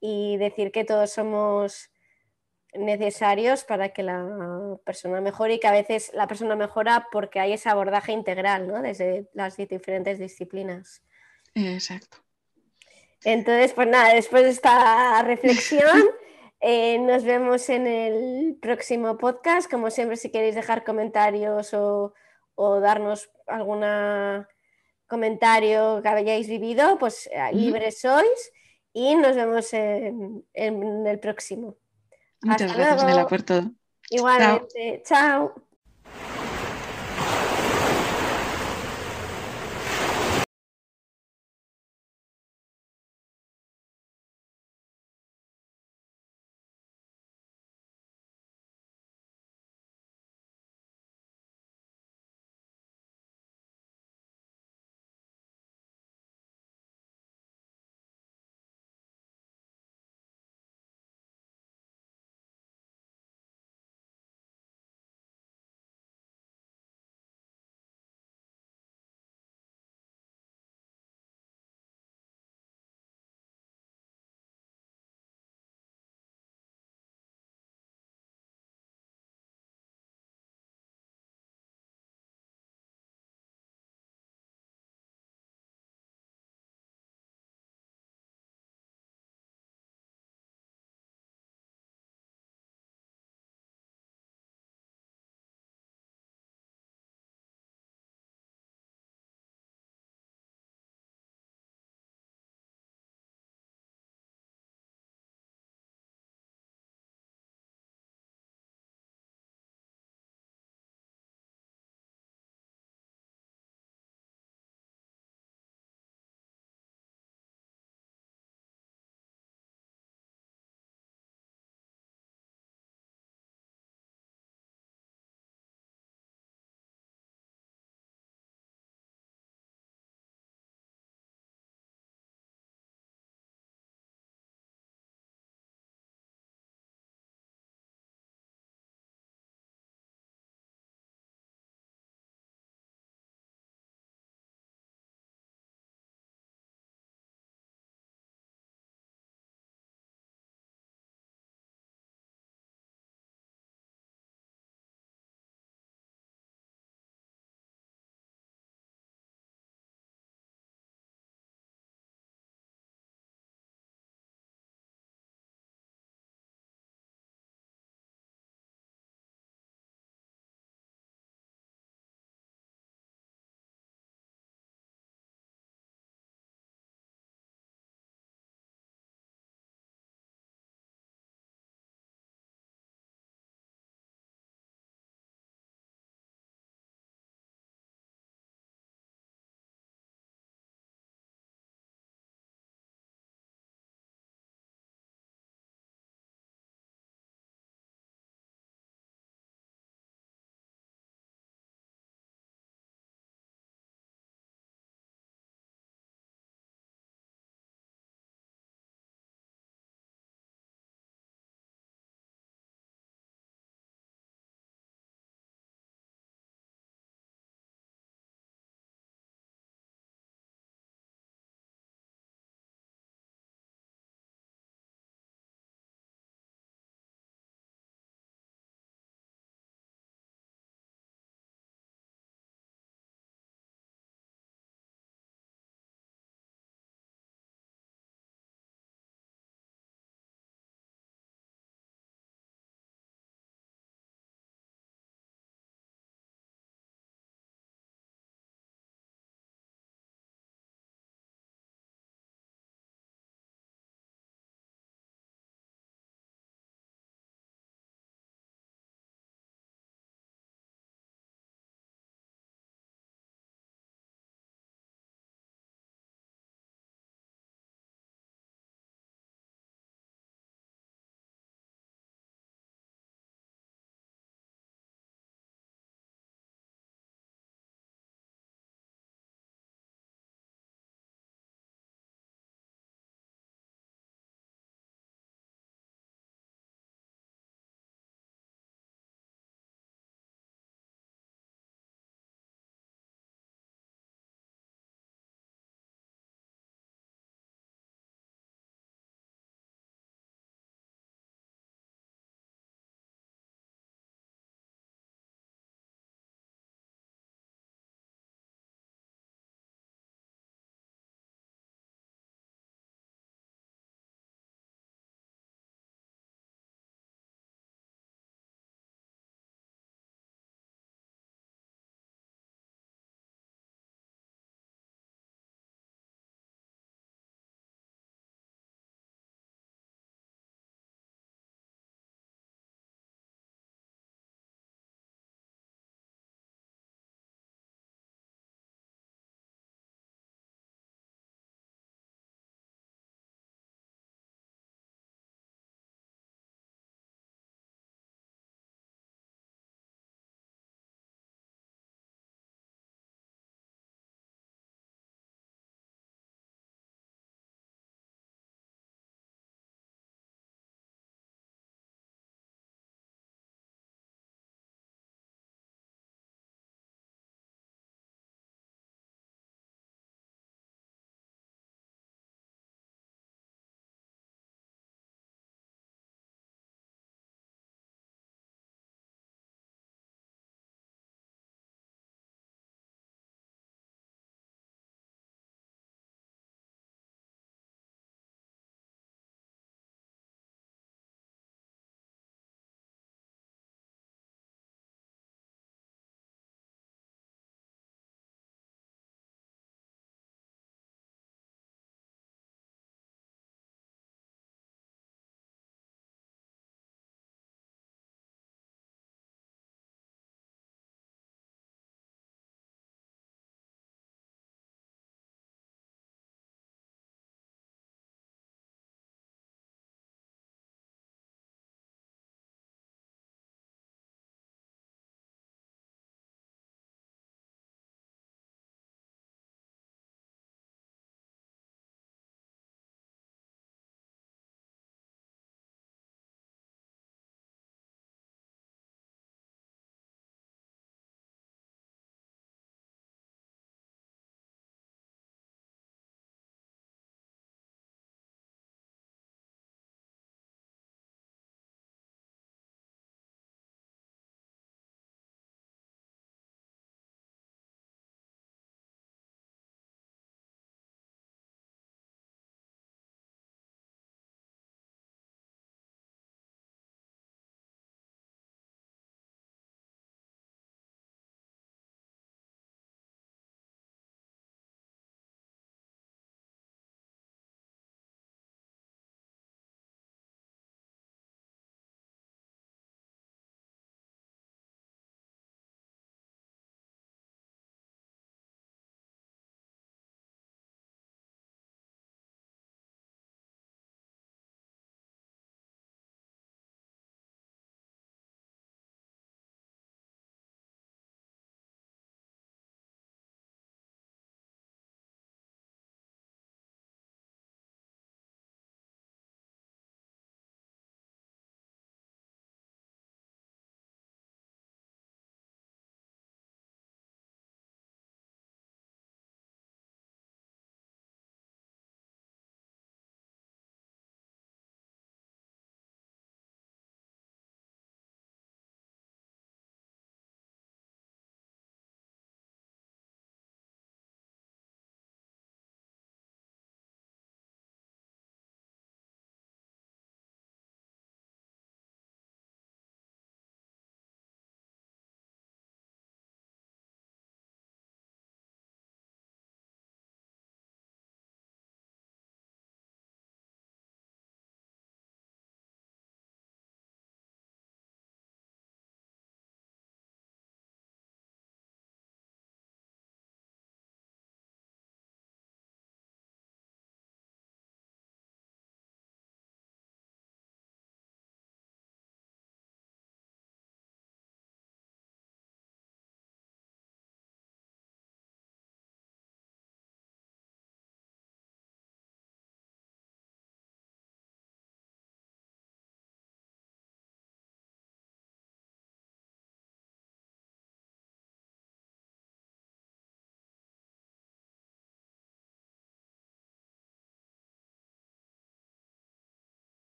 y 0.00 0.36
decir 0.36 0.70
que 0.70 0.84
todos 0.84 1.10
somos 1.10 1.90
necesarios 2.78 3.64
para 3.64 3.90
que 3.90 4.02
la 4.02 4.78
persona 4.84 5.20
mejore 5.20 5.54
y 5.54 5.60
que 5.60 5.66
a 5.66 5.72
veces 5.72 6.10
la 6.14 6.26
persona 6.26 6.56
mejora 6.56 7.08
porque 7.12 7.40
hay 7.40 7.52
ese 7.52 7.68
abordaje 7.68 8.12
integral 8.12 8.68
¿no? 8.68 8.80
desde 8.80 9.28
las 9.34 9.56
diferentes 9.56 10.18
disciplinas. 10.18 11.02
Exacto. 11.54 12.18
Entonces, 13.24 13.72
pues 13.72 13.88
nada, 13.88 14.14
después 14.14 14.44
de 14.44 14.50
esta 14.50 15.22
reflexión, 15.22 16.08
eh, 16.60 16.98
nos 16.98 17.24
vemos 17.24 17.68
en 17.68 17.86
el 17.86 18.56
próximo 18.60 19.18
podcast. 19.18 19.70
Como 19.70 19.90
siempre, 19.90 20.16
si 20.16 20.30
queréis 20.30 20.54
dejar 20.54 20.84
comentarios 20.84 21.74
o, 21.74 22.14
darnos 22.80 23.30
algún 23.46 23.84
comentario 25.06 26.00
que 26.02 26.08
hayáis 26.08 26.48
vivido, 26.48 26.98
pues 26.98 27.28
eh, 27.32 27.50
libres 27.52 28.00
sois 28.00 28.52
y 28.92 29.14
nos 29.14 29.36
vemos 29.36 29.72
en 29.72 30.44
el 30.54 31.20
próximo. 31.20 31.76
Muchas 32.42 32.72
gracias, 32.74 33.04
Nela, 33.04 33.26
por 33.26 33.42
todo. 33.42 33.70
Igualmente. 34.10 35.02
Chao. 35.04 35.54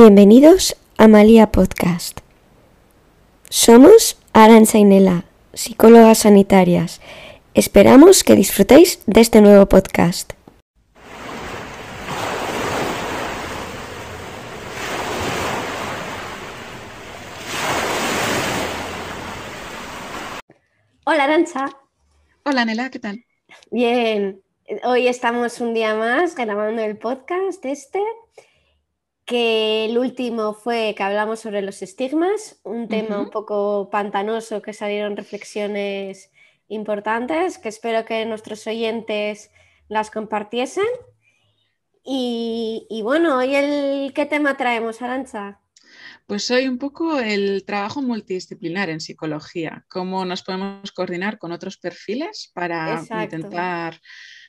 Bienvenidos 0.00 0.76
a 0.96 1.08
Malía 1.08 1.50
Podcast. 1.50 2.20
Somos 3.48 4.16
Aranza 4.32 4.78
y 4.78 4.84
Nela, 4.84 5.24
psicólogas 5.54 6.18
sanitarias. 6.18 7.00
Esperamos 7.54 8.22
que 8.22 8.36
disfrutéis 8.36 9.02
de 9.06 9.20
este 9.20 9.40
nuevo 9.40 9.66
podcast. 9.68 10.34
Hola 21.06 21.24
Arancha. 21.24 21.76
Hola 22.44 22.64
Nela, 22.64 22.90
¿qué 22.90 23.00
tal? 23.00 23.24
Bien, 23.72 24.40
hoy 24.84 25.08
estamos 25.08 25.60
un 25.60 25.74
día 25.74 25.96
más 25.96 26.36
grabando 26.36 26.82
el 26.82 26.96
podcast 26.96 27.64
este 27.64 28.00
que 29.28 29.84
el 29.84 29.98
último 29.98 30.54
fue 30.54 30.94
que 30.96 31.02
hablamos 31.02 31.40
sobre 31.40 31.60
los 31.60 31.82
estigmas, 31.82 32.58
un 32.64 32.88
tema 32.88 33.20
un 33.20 33.28
poco 33.28 33.90
pantanoso 33.90 34.62
que 34.62 34.72
salieron 34.72 35.18
reflexiones 35.18 36.30
importantes, 36.68 37.58
que 37.58 37.68
espero 37.68 38.06
que 38.06 38.24
nuestros 38.24 38.66
oyentes 38.66 39.50
las 39.88 40.10
compartiesen. 40.10 40.88
Y, 42.02 43.00
bueno, 43.02 43.36
hoy 43.36 43.54
el, 43.54 44.14
¿qué 44.14 44.24
tema 44.24 44.56
traemos, 44.56 45.02
Arancha? 45.02 45.60
Pues 46.26 46.50
hoy 46.50 46.66
un 46.66 46.78
poco 46.78 47.20
el 47.20 47.66
trabajo 47.66 48.00
multidisciplinar 48.00 48.88
en 48.88 49.00
psicología, 49.00 49.84
cómo 49.88 50.24
nos 50.24 50.42
podemos 50.42 50.90
coordinar 50.92 51.36
con 51.38 51.52
otros 51.52 51.76
perfiles 51.76 52.50
para 52.54 53.04
intentar 53.22 54.00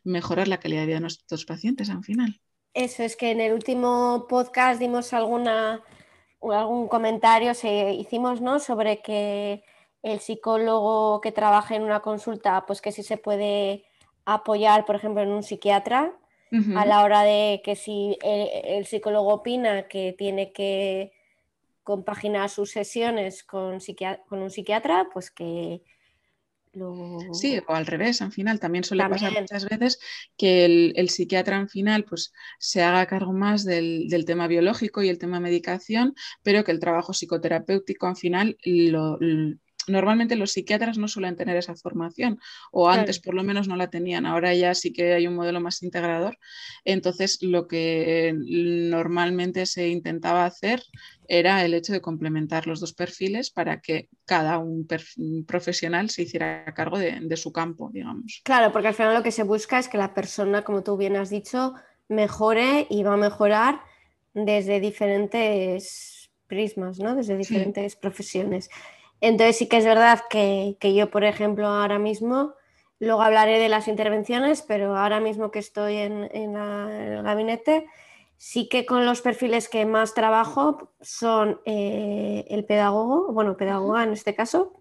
mejorar 0.05 0.47
la 0.47 0.61
calidad 0.61 0.81
de 0.81 0.87
vida 0.87 0.95
de 0.95 1.01
nuestros 1.01 1.43
pacientes 1.43 1.89
al 1.89 2.01
final. 2.01 2.39
Eso 2.79 3.03
es 3.03 3.17
que 3.17 3.31
en 3.31 3.41
el 3.41 3.51
último 3.51 4.25
podcast 4.29 4.79
dimos 4.79 5.11
alguna, 5.11 5.83
algún 6.41 6.87
comentario, 6.87 7.53
se, 7.53 7.91
hicimos 7.91 8.39
¿no? 8.39 8.61
sobre 8.61 9.01
que 9.01 9.65
el 10.01 10.21
psicólogo 10.21 11.19
que 11.19 11.33
trabaja 11.33 11.75
en 11.75 11.83
una 11.83 11.99
consulta, 11.99 12.65
pues 12.65 12.79
que 12.79 12.93
sí 12.93 13.03
se 13.03 13.17
puede 13.17 13.83
apoyar, 14.23 14.85
por 14.85 14.95
ejemplo, 14.95 15.21
en 15.21 15.29
un 15.29 15.43
psiquiatra, 15.43 16.13
a 16.77 16.85
la 16.85 17.03
hora 17.03 17.23
de 17.23 17.61
que 17.65 17.75
si 17.75 18.17
el, 18.23 18.85
psicólogo 18.85 19.33
opina 19.33 19.89
que 19.89 20.15
tiene 20.17 20.53
que 20.53 21.11
compaginar 21.83 22.49
sus 22.49 22.71
sesiones 22.71 23.43
con, 23.43 23.79
con 24.29 24.41
un 24.41 24.51
psiquiatra, 24.51 25.09
pues 25.11 25.31
que, 25.31 25.81
Sí, 27.33 27.59
o 27.67 27.73
al 27.73 27.85
revés, 27.85 28.21
al 28.21 28.31
final 28.31 28.59
también 28.59 28.83
suele 28.83 29.07
pasar 29.07 29.33
muchas 29.39 29.65
veces 29.65 29.99
que 30.37 30.65
el, 30.95 31.09
psiquiatra 31.09 31.59
al 31.59 31.69
final 31.69 32.05
pues 32.05 32.31
se 32.59 32.81
haga 32.81 33.05
cargo 33.07 33.33
más 33.33 33.65
del, 33.65 34.07
tema 34.25 34.47
biológico 34.47 35.01
y 35.01 35.09
el 35.09 35.17
tema 35.17 35.39
medicación, 35.39 36.13
pero 36.43 36.63
que 36.63 36.71
el 36.71 36.79
trabajo 36.79 37.13
psicoterapéutico 37.13 38.07
al 38.07 38.15
final 38.15 38.57
lo, 38.63 39.17
normalmente 39.89 40.35
los 40.35 40.51
psiquiatras 40.51 40.97
no 40.97 41.07
suelen 41.07 41.35
tener 41.35 41.57
esa 41.57 41.75
formación 41.75 42.39
o 42.71 42.89
antes 42.89 43.19
por 43.19 43.33
lo 43.33 43.43
menos 43.43 43.67
no 43.67 43.75
la 43.75 43.89
tenían, 43.89 44.25
ahora 44.25 44.53
ya 44.53 44.73
sí 44.73 44.93
que 44.93 45.13
hay 45.13 45.27
un 45.27 45.35
modelo 45.35 45.59
más 45.59 45.81
integrador. 45.83 46.37
Entonces 46.85 47.41
lo 47.41 47.67
que 47.67 48.33
normalmente 48.35 49.65
se 49.65 49.89
intentaba 49.89 50.45
hacer 50.45 50.83
era 51.27 51.63
el 51.63 51.73
hecho 51.73 51.93
de 51.93 52.01
complementar 52.01 52.65
los 52.65 52.79
dos 52.79 52.93
perfiles 52.93 53.51
para 53.51 53.81
que 53.81 54.09
cada 54.25 54.57
un, 54.57 54.87
profesional 55.47 56.09
se 56.09 56.23
hiciera 56.23 56.65
cargo 56.73 56.97
de, 56.97 57.19
de 57.21 57.37
su 57.37 57.51
campo, 57.51 57.89
digamos. 57.93 58.41
Claro, 58.43 58.71
porque 58.71 58.87
al 58.89 58.93
final 58.93 59.13
lo 59.13 59.23
que 59.23 59.31
se 59.31 59.43
busca 59.43 59.79
es 59.79 59.87
que 59.87 59.97
la 59.97 60.13
persona, 60.13 60.63
como 60.63 60.83
tú 60.83 60.97
bien 60.97 61.15
has 61.15 61.29
dicho, 61.29 61.73
mejore 62.07 62.87
y 62.89 63.03
va 63.03 63.13
a 63.13 63.17
mejorar 63.17 63.81
desde 64.33 64.79
diferentes 64.79 66.29
prismas, 66.47 66.99
¿no? 66.99 67.15
desde 67.15 67.37
diferentes 67.37 67.95
profesiones. 67.95 68.69
Entonces 69.21 69.57
sí 69.57 69.67
que 69.67 69.77
es 69.77 69.85
verdad 69.85 70.21
que, 70.29 70.77
yo, 70.81 71.09
por 71.11 71.23
ejemplo, 71.23 71.67
ahora 71.67 71.99
mismo, 71.99 72.53
luego 72.99 73.21
hablaré 73.21 73.59
de 73.59 73.69
las 73.69 73.87
intervenciones, 73.87 74.61
pero 74.61 74.95
ahora 74.97 75.19
mismo 75.19 75.51
que 75.51 75.59
estoy 75.59 75.97
en, 75.97 76.29
el 76.33 77.23
gabinete, 77.23 77.85
sí 78.37 78.69
que 78.69 78.85
con 78.85 79.05
los 79.05 79.21
perfiles 79.21 79.67
que 79.67 79.85
más 79.85 80.13
trabajo 80.13 80.93
son 81.01 81.59
eh, 81.65 82.45
el 82.49 82.65
pedagogo, 82.65 83.33
bueno, 83.33 83.57
pedagoga 83.57 84.03
en 84.03 84.13
este 84.13 84.35
caso, 84.35 84.79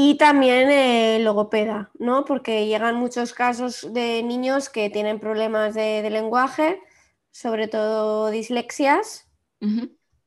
y 0.00 0.16
también 0.16 0.70
el 0.70 1.24
logopeda, 1.24 1.90
¿no? 1.98 2.24
Porque 2.24 2.66
llegan 2.66 2.94
muchos 2.94 3.34
casos 3.34 3.92
de 3.92 4.22
niños 4.22 4.68
que 4.68 4.90
tienen 4.90 5.18
problemas 5.18 5.74
de, 5.74 6.08
lenguaje, 6.08 6.80
sobre 7.32 7.66
todo 7.66 8.30
dislexias. 8.30 9.28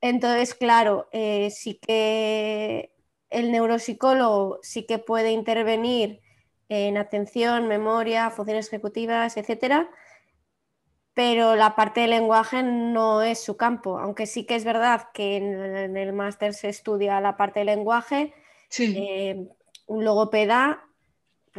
Entonces, 0.01 0.55
claro, 0.55 1.07
eh, 1.11 1.51
sí 1.51 1.79
que 1.79 2.91
el 3.29 3.51
neuropsicólogo 3.51 4.59
sí 4.63 4.85
que 4.85 4.97
puede 4.97 5.31
intervenir 5.31 6.21
en 6.69 6.97
atención, 6.97 7.67
memoria, 7.67 8.31
funciones 8.31 8.67
ejecutivas, 8.67 9.37
etcétera, 9.37 9.89
pero 11.13 11.55
la 11.55 11.75
parte 11.75 12.01
del 12.01 12.11
lenguaje 12.11 12.63
no 12.63 13.21
es 13.21 13.43
su 13.43 13.57
campo, 13.57 13.99
aunque 13.99 14.25
sí 14.25 14.45
que 14.45 14.55
es 14.55 14.63
verdad 14.63 15.09
que 15.13 15.37
en, 15.37 15.97
el 15.97 16.13
máster 16.13 16.53
se 16.53 16.69
estudia 16.69 17.19
la 17.21 17.37
parte 17.37 17.59
del 17.59 17.67
lenguaje. 17.67 18.33
Eh, 18.79 19.47
un 19.87 20.05
logopeda 20.05 20.85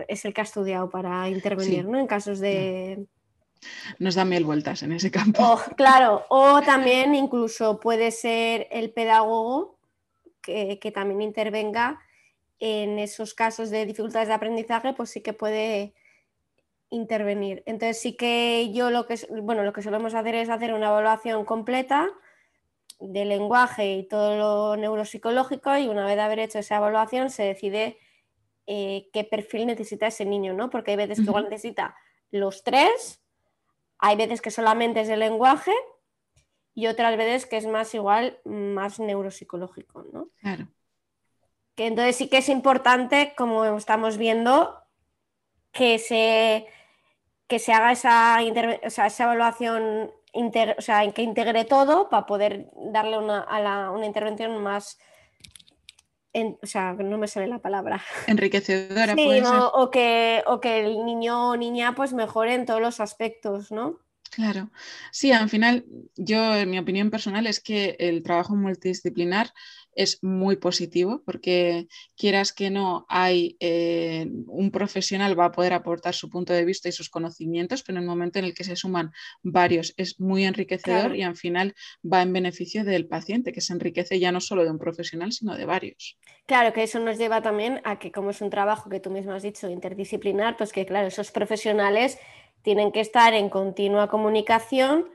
es 0.09 0.24
el 0.24 0.32
que 0.32 0.40
ha 0.40 0.45
estudiado 0.45 0.88
para 0.88 1.28
intervenir 1.28 1.84
¿no? 1.86 1.99
en 1.99 2.07
casos 2.07 2.40
de, 2.40 3.07
nos 3.98 4.14
da 4.14 4.24
mil 4.24 4.44
vueltas 4.44 4.82
en 4.82 4.92
ese 4.92 5.10
campo. 5.10 5.42
O, 5.42 5.58
claro, 5.76 6.24
o 6.28 6.62
también 6.62 7.14
incluso 7.14 7.80
puede 7.80 8.10
ser 8.10 8.68
el 8.70 8.90
pedagogo 8.90 9.78
que, 10.42 10.92
también 10.94 11.22
intervenga 11.22 12.00
en 12.58 12.98
esos 12.98 13.34
casos 13.34 13.70
de 13.70 13.86
dificultades 13.86 14.28
de 14.28 14.34
aprendizaje, 14.34 14.92
pues 14.92 15.10
sí 15.10 15.20
que 15.20 15.32
puede 15.32 15.94
intervenir. 16.90 17.62
Entonces 17.66 18.00
sí 18.00 18.16
que 18.16 18.70
yo 18.72 18.90
lo 18.90 19.06
que, 19.06 19.18
bueno, 19.42 19.62
lo 19.62 19.72
que 19.72 19.82
solemos 19.82 20.14
hacer 20.14 20.34
es 20.34 20.48
hacer 20.48 20.74
una 20.74 20.88
evaluación 20.88 21.44
completa 21.44 22.10
del 23.00 23.30
lenguaje 23.30 23.96
y 23.96 24.06
todo 24.06 24.36
lo 24.36 24.76
neuropsicológico 24.76 25.76
y 25.76 25.88
una 25.88 26.06
vez 26.06 26.18
haber 26.18 26.38
hecho 26.40 26.58
esa 26.58 26.76
evaluación 26.76 27.30
se 27.30 27.44
decide 27.44 27.98
eh, 28.66 29.08
qué 29.12 29.24
perfil 29.24 29.66
necesita 29.66 30.06
ese 30.06 30.24
niño, 30.24 30.54
¿no? 30.54 30.70
Porque 30.70 30.92
hay 30.92 30.96
veces 30.96 31.18
que 31.18 31.24
igual 31.24 31.48
necesita 31.48 31.96
los 32.30 32.62
tres 32.62 33.22
hay 34.03 34.16
veces 34.16 34.42
que 34.42 34.50
solamente 34.50 35.00
es 35.00 35.09
el 35.09 35.20
lenguaje 35.20 35.72
y 36.74 36.88
otras 36.88 37.16
veces 37.16 37.46
que 37.46 37.57
es 37.57 37.66
más 37.66 37.94
igual, 37.94 38.40
más 38.44 38.98
neuropsicológico, 38.98 40.03
¿no? 40.12 40.28
Claro. 40.40 40.66
Que 41.76 41.86
entonces 41.86 42.16
sí 42.16 42.28
que 42.28 42.38
es 42.38 42.48
importante, 42.48 43.32
como 43.36 43.64
estamos 43.76 44.18
viendo, 44.18 44.76
que 45.70 46.00
se, 46.00 46.66
que 47.46 47.61
se 47.61 47.72
haga 47.72 47.92
esa, 47.92 48.42
esa 48.42 49.22
evaluación, 49.22 50.11
o 50.34 50.82
sea, 50.82 51.11
que 51.12 51.22
integre 51.22 51.64
todo 51.64 52.09
para 52.09 52.26
poder 52.26 52.70
darle 52.74 53.18
una, 53.18 53.42
a 53.42 53.90
una 53.92 54.07
intervención 54.07 54.61
más 54.61 54.98
o 56.35 56.66
sea, 56.66 56.95
no 56.95 57.18
me 57.18 57.28
sale 57.28 57.47
la 57.47 57.59
palabra. 57.59 58.03
Enriquecedora. 58.26 59.14
o, 59.74 59.91
que, 59.91 60.43
o 60.47 60.61
que 60.61 60.80
el 60.80 61.05
niño 61.05 61.51
o 61.51 61.57
niña 61.57 61.95
pues 61.95 62.12
mejore 62.12 62.55
en 62.55 62.66
todos 62.66 62.80
los 62.80 63.01
aspectos, 63.01 63.70
¿no? 63.70 63.99
Claro, 64.30 64.70
sí, 65.11 65.30
al 65.30 65.51
final 65.51 65.85
yo, 66.16 66.57
en 66.57 66.70
mi 66.70 66.78
opinión 66.78 67.11
personal, 67.11 67.47
es 67.47 67.61
que 67.61 67.97
el 67.99 68.22
trabajo 68.22 68.57
multidisciplinar 68.57 69.53
es 69.95 70.22
muy 70.22 70.57
positivo 70.57 71.22
porque 71.24 71.86
quieras 72.16 72.53
que 72.53 72.70
no 72.70 73.07
hay 73.09 73.57
eh, 73.61 74.28
un 74.47 74.70
profesional 74.70 75.38
va 75.38 75.47
a 75.47 75.53
poder 75.53 75.72
aportar 75.72 76.14
su 76.14 76.30
punto 76.30 76.53
de 76.53 76.64
vista 76.64 76.88
y 76.88 76.93
sus 76.93 77.09
conocimientos, 77.09 77.82
pero 77.82 77.99
en 77.99 78.05
el 78.05 78.09
momento 78.09 78.38
en 78.38 78.47
el 78.47 78.55
que 78.55 78.64
se 78.64 78.76
suman 78.76 79.12
varios 79.43 79.95
es 79.97 80.20
muy 80.20 80.45
enriquecedor 80.45 81.16
y 81.16 81.22
al 81.22 81.36
final 81.36 81.74
va 82.11 82.22
en 82.22 82.32
beneficio 82.32 82.84
del 82.84 83.07
paciente, 83.07 83.53
que 83.53 83.61
se 83.61 83.72
enriquece 83.72 84.18
ya 84.18 84.32
no 84.32 84.40
solo 84.40 84.64
de 84.64 84.70
un 84.70 84.78
profesional, 84.78 85.32
sino 85.32 85.57
de 85.57 85.64
varios. 85.64 86.18
Claro, 86.47 86.72
que 86.72 86.82
eso 86.82 86.99
nos 86.99 87.18
lleva 87.18 87.43
también 87.43 87.80
a 87.84 87.99
que 87.99 88.12
como 88.12 88.30
es 88.30 88.40
un 88.40 88.51
trabajo 88.51 88.90
que 88.90 89.01
tú 89.01 89.11
mismo 89.11 89.32
has 89.32 89.43
dicho 89.43 89.68
interdisciplinar, 89.68 90.57
pues 90.57 90.72
que 90.72 90.86
claro, 90.86 91.09
esos 91.09 91.30
profesionales 91.30 92.18
tienen 92.62 92.93
que 92.93 93.01
estar 93.01 93.34
en 93.34 93.49
continua 93.49 94.09
comunicación 94.09 95.09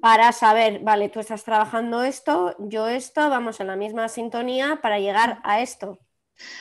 para 0.00 0.32
saber, 0.32 0.80
vale, 0.80 1.08
tú 1.08 1.20
estás 1.20 1.44
trabajando 1.44 2.02
esto, 2.02 2.56
yo 2.58 2.88
esto, 2.88 3.28
vamos 3.30 3.60
en 3.60 3.68
la 3.68 3.76
misma 3.76 4.08
sintonía 4.08 4.80
para 4.82 4.98
llegar 4.98 5.40
a 5.44 5.60
esto. 5.60 5.98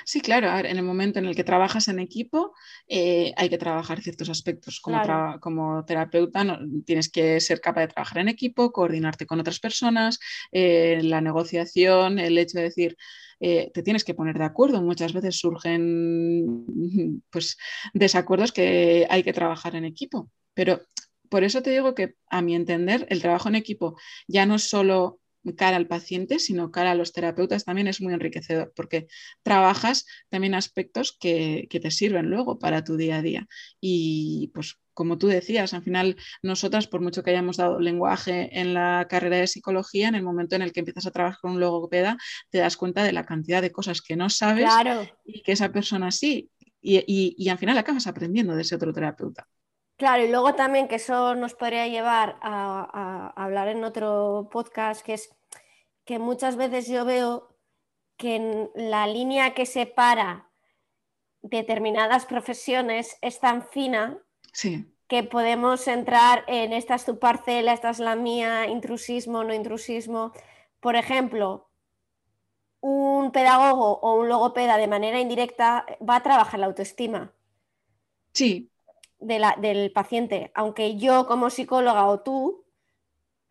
Sí, 0.06 0.22
claro, 0.22 0.48
en 0.50 0.78
el 0.78 0.84
momento 0.84 1.20
en 1.20 1.26
el 1.26 1.36
que 1.36 1.44
trabajas 1.44 1.88
en 1.88 2.00
equipo 2.00 2.54
eh, 2.88 3.34
hay 3.36 3.50
que 3.50 3.58
trabajar 3.58 4.02
ciertos 4.02 4.30
aspectos. 4.30 4.80
Como, 4.80 5.02
como 5.40 5.86
terapeuta 5.86 6.60
tienes 6.86 7.10
que 7.10 7.40
ser 7.40 7.60
capaz 7.60 7.82
de 7.82 7.88
trabajar 7.88 8.20
en 8.20 8.30
equipo, 8.30 8.72
coordinarte 8.72 9.26
con 9.26 9.40
otras 9.40 9.60
personas, 9.60 10.20
eh, 10.52 11.00
la 11.04 11.22
negociación, 11.22 12.20
el 12.20 12.38
hecho 12.38 12.60
de 12.60 12.64
decir, 12.66 12.98
eh, 13.40 13.72
te 13.74 13.84
tienes 13.84 14.04
que 14.04 14.14
poner 14.14 14.38
de 14.38 14.46
acuerdo. 14.46 14.82
Muchas 14.82 15.14
veces 15.14 15.38
surgen 15.38 16.66
pues, 17.30 17.58
desacuerdos 17.94 18.52
que 18.52 19.08
hay 19.10 19.24
que 19.24 19.34
trabajar 19.34 19.76
en 19.76 19.86
equipo. 19.86 20.30
Pero 20.54 20.82
por 21.34 21.44
eso 21.44 21.64
te 21.64 21.72
digo 21.72 21.96
que 21.96 22.14
a 22.30 22.44
mi 22.44 22.54
entender 22.54 23.08
el 23.10 23.20
trabajo 23.20 23.50
en 23.50 23.56
equipo 23.56 23.98
ya 24.28 24.46
no 24.46 24.54
es 24.54 24.70
solo 24.70 25.20
cara 25.58 25.78
al 25.78 25.88
paciente, 25.88 26.38
sino 26.38 26.70
cara 26.70 26.92
a 26.92 26.96
los 26.96 27.12
terapeutas 27.12 27.66
también 27.66 27.88
es 27.88 28.02
muy 28.02 28.14
enriquecedor 28.14 28.72
porque 28.76 29.08
trabajas 29.42 30.06
también 30.30 30.54
aspectos 30.54 31.18
que, 31.20 31.66
que 31.72 31.80
te 31.80 31.90
sirven 31.90 32.30
luego 32.30 32.60
para 32.60 32.84
tu 32.84 32.98
día 32.98 33.18
a 33.18 33.22
día. 33.24 33.48
Y 33.82 34.52
pues 34.54 34.80
como 34.94 35.18
tú 35.18 35.26
decías, 35.26 35.74
al 35.74 35.82
final 35.82 36.18
nosotras, 36.44 36.86
por 36.86 37.02
mucho 37.02 37.24
que 37.24 37.32
hayamos 37.32 37.58
dado 37.58 37.80
lenguaje 37.80 38.60
en 38.60 38.76
la 38.76 39.08
carrera 39.10 39.38
de 39.38 39.48
psicología, 39.48 40.10
en 40.10 40.14
el 40.14 40.22
momento 40.22 40.56
en 40.56 40.62
el 40.62 40.72
que 40.72 40.82
empiezas 40.82 41.08
a 41.08 41.12
trabajar 41.12 41.40
con 41.42 41.54
un 41.54 41.60
logopeda, 41.60 42.16
te 42.52 42.60
das 42.60 42.78
cuenta 42.78 43.04
de 43.04 43.12
la 43.12 43.26
cantidad 43.26 43.64
de 43.64 43.72
cosas 43.72 44.04
que 44.04 44.16
no 44.16 44.30
sabes 44.30 44.70
y 45.26 45.42
que 45.42 45.54
esa 45.54 45.72
persona 45.72 46.12
sí. 46.12 46.52
Y, 46.80 47.50
al 47.50 47.58
final 47.58 47.78
acabas 47.80 48.06
aprendiendo 48.06 48.56
de 48.56 48.62
ese 48.62 48.76
otro 48.76 48.94
terapeuta. 48.94 49.48
Claro, 50.04 50.26
y 50.26 50.28
luego 50.28 50.54
también 50.54 50.90
que 50.90 50.96
eso 50.96 51.34
nos 51.34 51.54
podría 51.54 51.88
llevar 51.88 52.38
a, 52.42 53.32
hablar 53.38 53.70
en 53.70 53.86
otro 53.86 54.50
podcast, 54.52 55.02
que 55.02 55.14
es 55.14 55.34
que 56.04 56.20
muchas 56.20 56.58
veces 56.58 56.90
yo 56.90 57.06
veo 57.06 57.56
que 58.18 58.36
en 58.36 58.70
la 58.76 59.08
línea 59.08 59.54
que 59.54 59.66
separa 59.66 60.50
determinadas 61.42 62.26
profesiones 62.26 63.18
es 63.22 63.40
tan 63.40 63.66
fina 63.66 64.20
que 65.08 65.24
podemos 65.24 65.88
entrar 65.88 66.44
en 66.48 66.74
esta 66.74 66.96
es 66.96 67.06
tu 67.06 67.18
parcela, 67.18 67.72
esta 67.72 67.90
es 67.90 68.00
la 68.00 68.18
mía, 68.18 68.68
intrusismo, 68.68 69.46
no 69.46 69.54
intrusismo. 69.54 70.34
Por 70.82 70.98
ejemplo, 70.98 71.70
un 72.82 73.32
pedagogo 73.32 74.00
o 74.02 74.20
un 74.20 74.28
logopeda 74.28 74.76
de 74.76 74.88
manera 74.88 75.22
indirecta 75.22 75.86
va 76.02 76.18
a 76.18 76.24
trabajar 76.24 76.60
la 76.60 76.66
autoestima. 76.66 77.32
Sí. 78.34 78.70
Del 79.24 79.92
paciente. 79.92 80.52
Aunque 80.54 80.98
yo 80.98 81.28
como 81.28 81.50
psicóloga 81.50 82.06
o 82.06 82.22
tú, 82.22 82.66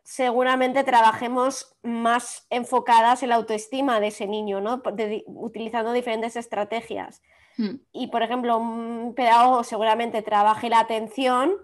seguramente 0.05 0.85
trabajemos 0.85 1.77
más 1.83 2.47
enfocadas 2.51 3.23
en 3.23 3.31
la 3.31 3.37
autoestima 3.37 4.01
de 4.01 4.09
ese 4.09 4.27
niño, 4.27 4.61
¿no? 4.61 4.83
utilizando 5.27 5.93
diferentes 5.93 6.37
estrategias. 6.37 7.23
Hmm. 7.57 7.77
Y, 7.93 8.09
por 8.09 8.23
ejemplo, 8.23 8.59
un 8.59 9.15
pedagogo 9.15 9.65
seguramente 9.65 10.23
trabaje 10.23 10.69
la 10.69 10.81
atención 10.81 11.57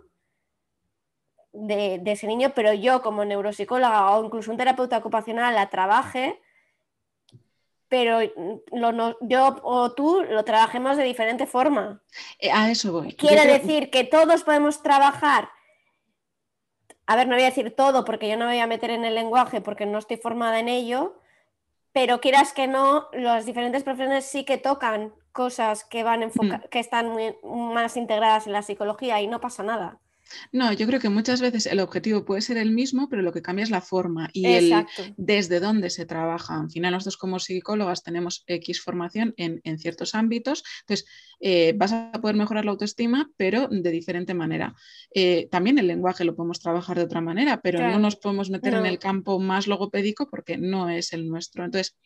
de, 1.52 2.02
ese 2.04 2.26
niño, 2.26 2.52
pero 2.54 2.72
yo 2.72 3.02
como 3.02 3.24
neuropsicóloga 3.24 4.10
o 4.12 4.24
incluso 4.24 4.50
un 4.50 4.56
terapeuta 4.56 4.98
ocupacional 4.98 5.54
la 5.54 5.70
trabaje, 5.70 6.40
pero 7.88 8.20
yo 9.20 9.56
o 9.62 9.92
tú 9.92 10.22
lo 10.28 10.44
trabajemos 10.44 10.96
de 10.96 11.04
diferente 11.04 11.46
forma. 11.46 12.02
Eh, 12.38 12.50
a 12.52 12.70
eso 12.70 12.92
voy. 12.92 13.14
Quiere 13.14 13.46
decir 13.46 13.90
que 13.90 14.04
todos 14.04 14.44
podemos 14.44 14.82
trabajar. 14.82 15.50
A 17.06 17.16
ver, 17.16 17.26
no 17.26 17.34
voy 17.34 17.44
a 17.44 17.46
decir 17.46 17.74
todo 17.74 18.04
porque 18.04 18.28
yo 18.28 18.36
no 18.36 18.44
me 18.44 18.52
voy 18.52 18.60
a 18.60 18.66
meter 18.66 18.90
en 18.90 19.04
el 19.04 19.14
lenguaje 19.14 19.62
porque 19.62 19.86
no 19.86 19.98
estoy 19.98 20.18
formada 20.18 20.58
en 20.58 20.68
ello, 20.68 21.18
pero 21.92 22.20
quieras 22.20 22.52
que 22.52 22.66
no, 22.66 23.08
las 23.12 23.46
diferentes 23.46 23.82
profesiones 23.82 24.26
sí 24.26 24.44
que 24.44 24.58
tocan 24.58 25.14
cosas 25.32 25.84
que, 25.84 26.02
van 26.02 26.26
mm. 26.26 26.68
que 26.70 26.80
están 26.80 27.16
más 27.42 27.96
integradas 27.96 28.46
en 28.46 28.52
la 28.52 28.62
psicología 28.62 29.22
y 29.22 29.26
no 29.26 29.40
pasa 29.40 29.62
nada. 29.62 29.98
No, 30.52 30.72
yo 30.72 30.86
creo 30.86 31.00
que 31.00 31.08
muchas 31.08 31.40
veces 31.40 31.66
el 31.66 31.80
objetivo 31.80 32.24
puede 32.24 32.42
ser 32.42 32.56
el 32.56 32.70
mismo, 32.70 33.08
pero 33.08 33.22
lo 33.22 33.32
que 33.32 33.42
cambia 33.42 33.62
es 33.62 33.70
la 33.70 33.80
forma 33.80 34.30
y 34.32 34.46
el 34.46 34.86
desde 35.16 35.60
dónde 35.60 35.90
se 35.90 36.06
trabaja. 36.06 36.60
Al 36.60 36.70
final, 36.70 36.92
nosotros 36.92 37.16
como 37.16 37.38
psicólogas 37.38 38.02
tenemos 38.02 38.44
X 38.46 38.80
formación 38.80 39.34
en, 39.36 39.78
ciertos 39.78 40.14
ámbitos, 40.14 40.64
entonces 40.80 41.06
eh, 41.40 41.72
vas 41.76 41.92
a 41.92 42.12
poder 42.12 42.36
mejorar 42.36 42.64
la 42.64 42.72
autoestima, 42.72 43.30
pero 43.36 43.68
de 43.70 43.90
diferente 43.90 44.34
manera. 44.34 44.74
Eh, 45.14 45.48
también 45.50 45.78
el 45.78 45.86
lenguaje 45.86 46.24
lo 46.24 46.34
podemos 46.34 46.60
trabajar 46.60 46.96
de 46.98 47.04
otra 47.04 47.20
manera, 47.20 47.60
pero 47.60 47.80
no 47.80 47.98
nos 47.98 48.16
podemos 48.16 48.50
meter 48.50 48.74
en 48.74 48.86
el 48.86 48.98
campo 48.98 49.38
más 49.38 49.66
logopédico 49.66 50.28
porque 50.28 50.58
no 50.58 50.88
es 50.88 51.12
el 51.12 51.28
nuestro. 51.28 51.64
Entonces, 51.64 51.96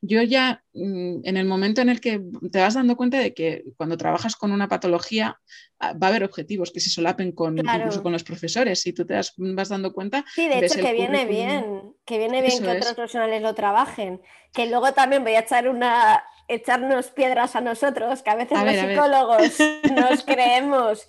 yo 0.00 0.22
ya 0.22 0.62
mm, 0.74 1.20
en 1.24 1.36
el 1.36 1.46
momento 1.46 1.80
en 1.80 1.88
el 1.88 2.00
que 2.00 2.20
te 2.50 2.60
vas 2.60 2.74
dando 2.74 2.96
cuenta 2.96 3.18
de 3.18 3.34
que 3.34 3.64
cuando 3.76 3.96
trabajas 3.96 4.36
con 4.36 4.52
una 4.52 4.68
patología, 4.68 5.40
ah, 5.78 5.94
va 5.94 6.08
a 6.08 6.10
haber 6.10 6.24
objetivos 6.24 6.70
que 6.70 6.80
se 6.80 6.90
solapen 6.90 7.32
con, 7.32 7.56
incluso 7.76 8.02
con 8.02 8.12
los 8.12 8.24
profesores. 8.24 8.80
Si 8.80 8.92
tú 8.92 9.06
te 9.06 9.14
vas 9.14 9.68
dando 9.68 9.92
cuenta. 9.92 10.24
Sí, 10.34 10.48
de 10.48 10.58
hecho, 10.58 10.80
que 10.80 10.92
viene 10.92 11.24
bien, 11.26 11.94
que 12.04 12.18
viene 12.18 12.42
bien 12.42 12.62
que 12.62 12.70
otros 12.70 12.94
profesionales 12.94 13.42
lo 13.42 13.54
trabajen. 13.54 14.20
Que 14.52 14.66
luego 14.66 14.92
también 14.92 15.22
voy 15.22 15.34
a 15.34 15.40
echar 15.40 15.68
una 15.68 16.24
echarnos 16.48 17.10
piedras 17.10 17.56
a 17.56 17.60
nosotros, 17.60 18.22
que 18.22 18.30
a 18.30 18.34
veces 18.34 18.58
los 18.62 18.74
psicólogos 18.74 19.58
nos 19.94 20.22
creemos 20.24 21.08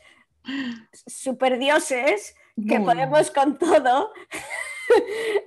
super 1.07 1.57
dioses, 1.57 2.36
que 2.68 2.80
podemos 2.80 3.32
con 3.32 3.57
todo. 3.57 4.11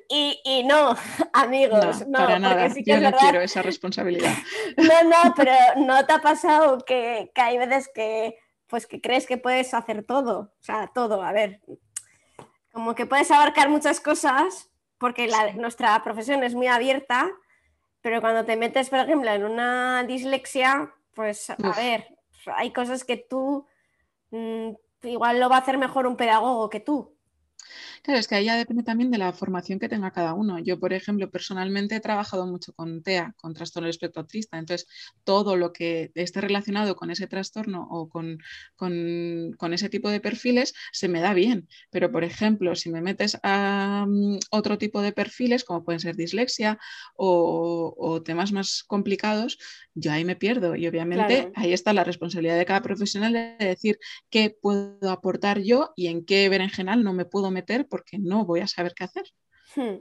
Y, 0.08 0.64
no, 0.64 0.96
amigos, 1.32 2.06
no, 2.08 2.18
para 2.18 2.38
nada. 2.38 2.68
Yo 2.84 3.00
no 3.00 3.12
quiero 3.12 3.40
esa 3.42 3.62
responsabilidad. 3.62 4.32
No, 4.76 5.02
no, 5.04 5.34
pero 5.36 5.52
¿no 5.76 6.04
te 6.06 6.14
ha 6.14 6.18
pasado 6.18 6.78
que, 6.78 7.30
que 7.34 7.40
hay 7.40 7.58
veces 7.58 7.90
que 7.94 8.38
pues 8.66 8.86
que 8.86 9.00
crees 9.00 9.26
que 9.26 9.38
puedes 9.38 9.74
hacer 9.74 10.04
todo, 10.04 10.52
o 10.60 10.62
sea, 10.62 10.90
todo, 10.94 11.22
a 11.22 11.32
ver, 11.32 11.60
como 12.72 12.94
que 12.94 13.06
puedes 13.06 13.30
abarcar 13.30 13.68
muchas 13.68 14.00
cosas 14.00 14.70
porque 14.98 15.28
nuestra 15.56 16.02
profesión 16.02 16.42
es 16.42 16.54
muy 16.54 16.66
abierta, 16.66 17.30
pero 18.00 18.20
cuando 18.20 18.44
te 18.44 18.56
metes, 18.56 18.88
por 18.88 19.00
ejemplo, 19.00 19.30
en 19.30 19.44
una 19.44 20.04
dislexia, 20.04 20.92
pues 21.14 21.50
a 21.50 21.56
ver, 21.76 22.06
hay 22.54 22.72
cosas 22.72 23.04
que 23.04 23.16
tú 23.16 23.66
mm, 24.30 24.70
igual 25.02 25.40
lo 25.40 25.48
va 25.48 25.56
a 25.56 25.60
hacer 25.60 25.78
mejor 25.78 26.06
un 26.06 26.16
pedagogo 26.16 26.70
que 26.70 26.80
tú. 26.80 27.15
Claro, 28.06 28.20
es 28.20 28.28
que 28.28 28.36
ahí 28.36 28.44
ya 28.44 28.56
depende 28.56 28.84
también 28.84 29.10
de 29.10 29.18
la 29.18 29.32
formación 29.32 29.80
que 29.80 29.88
tenga 29.88 30.12
cada 30.12 30.32
uno. 30.32 30.60
Yo, 30.60 30.78
por 30.78 30.92
ejemplo, 30.92 31.28
personalmente 31.28 31.96
he 31.96 32.00
trabajado 32.00 32.46
mucho 32.46 32.72
con 32.72 33.02
TEA, 33.02 33.34
con 33.36 33.52
trastorno 33.52 33.86
del 33.86 33.90
espectro 33.90 34.22
autista, 34.22 34.58
entonces 34.58 34.86
todo 35.24 35.56
lo 35.56 35.72
que 35.72 36.12
esté 36.14 36.40
relacionado 36.40 36.94
con 36.94 37.10
ese 37.10 37.26
trastorno 37.26 37.84
o 37.90 38.08
con, 38.08 38.38
ese 39.72 39.88
tipo 39.88 40.08
de 40.08 40.20
perfiles 40.20 40.72
se 40.92 41.08
me 41.08 41.20
da 41.20 41.34
bien. 41.34 41.66
Pero, 41.90 42.12
por 42.12 42.22
ejemplo, 42.22 42.76
si 42.76 42.92
me 42.92 43.02
metes 43.02 43.40
a 43.42 44.06
mm, 44.06 44.38
otro 44.52 44.78
tipo 44.78 45.02
de 45.02 45.10
perfiles, 45.10 45.64
como 45.64 45.82
pueden 45.84 45.98
ser 45.98 46.14
dislexia 46.14 46.78
o, 47.16 48.22
temas 48.24 48.52
más 48.52 48.84
complicados, 48.84 49.58
yo 49.94 50.12
ahí 50.12 50.24
me 50.24 50.36
pierdo. 50.36 50.76
Y 50.76 50.86
obviamente 50.86 51.50
ahí 51.56 51.72
está 51.72 51.92
la 51.92 52.04
responsabilidad 52.04 52.56
de 52.56 52.66
cada 52.66 52.82
profesional 52.82 53.32
de 53.32 53.56
decir 53.58 53.98
qué 54.30 54.56
puedo 54.62 55.10
aportar 55.10 55.60
yo 55.60 55.92
y 55.96 56.06
en 56.06 56.24
qué 56.24 56.48
berenjenal 56.48 57.02
no 57.02 57.12
me 57.12 57.24
puedo 57.24 57.50
meter 57.50 57.88
porque 57.96 58.18
no 58.18 58.44
voy 58.44 58.60
a 58.60 58.66
saber 58.66 58.92
qué 58.94 59.04
hacer. 59.04 59.24
Hmm. 59.74 59.96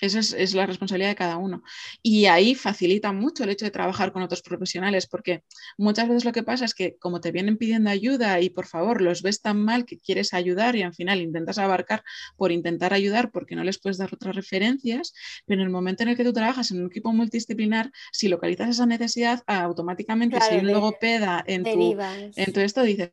Esa 0.00 0.18
es, 0.18 0.54
la 0.54 0.66
responsabilidad 0.66 1.10
de 1.10 1.16
cada 1.16 1.36
uno. 1.36 1.62
Y 2.02 2.26
ahí 2.26 2.54
facilita 2.54 3.12
mucho 3.12 3.44
el 3.44 3.50
hecho 3.50 3.64
de 3.64 3.70
trabajar 3.70 4.12
con 4.12 4.22
otros 4.22 4.42
profesionales, 4.42 5.06
porque 5.06 5.44
muchas 5.76 6.08
veces 6.08 6.24
lo 6.24 6.32
que 6.32 6.42
pasa 6.42 6.64
es 6.64 6.74
que 6.74 6.96
como 6.98 7.20
te 7.20 7.32
vienen 7.32 7.56
pidiendo 7.56 7.90
ayuda 7.90 8.40
y 8.40 8.50
por 8.50 8.66
favor 8.66 9.00
los 9.02 9.22
ves 9.22 9.42
tan 9.42 9.62
mal 9.62 9.84
que 9.84 9.98
quieres 9.98 10.32
ayudar 10.32 10.76
y 10.76 10.82
al 10.82 10.94
final 10.94 11.20
intentas 11.20 11.58
abarcar 11.58 12.02
por 12.36 12.52
intentar 12.52 12.94
ayudar 12.94 13.30
porque 13.30 13.56
no 13.56 13.64
les 13.64 13.78
puedes 13.78 13.98
dar 13.98 14.10
otras 14.12 14.34
referencias, 14.34 15.12
pero 15.46 15.60
en 15.60 15.66
el 15.66 15.72
momento 15.72 16.02
en 16.02 16.10
el 16.10 16.16
que 16.16 16.24
tú 16.24 16.32
trabajas 16.32 16.70
en 16.70 16.80
un 16.80 16.86
equipo 16.86 17.12
multidisciplinar, 17.12 17.90
si 18.12 18.28
localizas 18.28 18.70
esa 18.70 18.86
necesidad, 18.86 19.42
automáticamente 19.46 20.40
si 20.40 20.54
hay 20.54 20.60
un 20.60 20.72
logopeda 20.72 21.44
en 21.46 21.64
tu, 21.64 21.96
en 22.36 22.52
tu, 22.52 22.60
esto, 22.60 22.82
dices, 22.82 23.10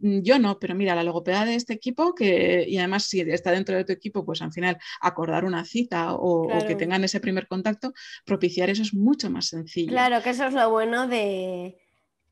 yo 0.00 0.38
no, 0.38 0.58
pero 0.58 0.74
mira, 0.74 0.94
la 0.94 1.02
logopeda 1.02 1.44
de 1.44 1.54
este 1.54 1.72
equipo, 1.72 2.14
que, 2.14 2.64
y 2.68 2.78
además 2.78 3.04
si 3.04 3.20
está 3.20 3.50
dentro 3.50 3.76
de 3.76 3.84
tu 3.84 3.92
equipo, 3.92 4.24
pues 4.24 4.42
al 4.42 4.52
final 4.52 4.78
acordar 5.00 5.44
una 5.44 5.64
cita 5.64 6.03
o, 6.12 6.48
que 6.66 6.74
tengan 6.74 7.04
ese 7.04 7.20
primer 7.20 7.46
contacto, 7.46 7.92
propiciar 8.24 8.70
eso 8.70 8.82
es 8.82 8.94
mucho 8.94 9.30
más 9.30 9.46
sencillo. 9.46 9.90
Claro, 9.90 10.22
que 10.22 10.30
eso 10.30 10.46
es 10.46 10.54
lo 10.54 10.70
bueno 10.70 11.08
de, 11.08 11.78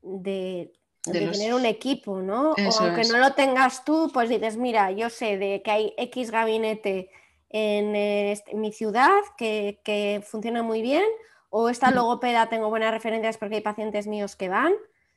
de, 0.01 0.71
tener 1.03 1.53
un 1.53 1.65
equipo, 1.65 2.21
¿no? 2.21 2.51
o 2.51 2.79
aunque 2.79 3.03
no 3.05 3.17
lo 3.17 3.33
tengas 3.33 3.83
tú, 3.83 4.09
pues 4.13 4.29
dices, 4.29 4.57
mira, 4.57 4.91
yo 4.91 5.09
sé 5.09 5.37
de 5.37 5.61
que 5.63 5.71
hay 5.71 5.93
X 5.97 6.31
gabinete 6.31 7.09
en, 7.49 7.95
este, 7.95 8.55
mi 8.55 8.71
ciudad 8.71 9.21
que, 9.37 9.79
que, 9.83 10.23
funciona 10.25 10.63
muy 10.63 10.81
bien, 10.81 11.03
o 11.49 11.69
esta 11.69 11.91
logopeda 11.91 12.49
tengo 12.49 12.69
buenas 12.69 12.91
referencias 12.91 13.37
porque 13.37 13.55
hay 13.55 13.61
pacientes 13.61 14.07
míos 14.07 14.35
que 14.35 14.49
van. 14.49 14.73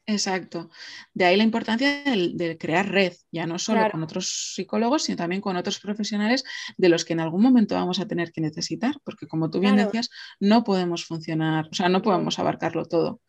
Exacto. 0.08 0.70
De 1.14 1.24
ahí 1.24 1.36
la 1.36 1.42
importancia 1.42 2.04
de, 2.04 2.56
crear 2.58 2.88
red, 2.88 3.12
ya 3.32 3.44
no 3.44 3.58
solo 3.58 3.90
con 3.90 4.04
otros 4.04 4.52
psicólogos, 4.54 5.02
sino 5.02 5.16
también 5.16 5.40
con 5.40 5.56
otros 5.56 5.80
profesionales 5.80 6.44
de 6.76 6.88
los 6.88 7.04
que 7.04 7.14
en 7.14 7.20
algún 7.20 7.42
momento 7.42 7.74
vamos 7.74 7.98
a 7.98 8.06
tener 8.06 8.30
que 8.30 8.40
necesitar, 8.40 8.94
porque 9.02 9.26
como 9.26 9.50
tú 9.50 9.58
bien 9.58 9.74
decías, 9.74 10.08
no 10.38 10.62
podemos 10.62 11.04
funcionar, 11.04 11.68
o 11.72 11.74
sea, 11.74 11.88
no 11.88 12.02
podemos 12.02 12.38
abarcarlo 12.38 12.84
todo. 12.84 13.20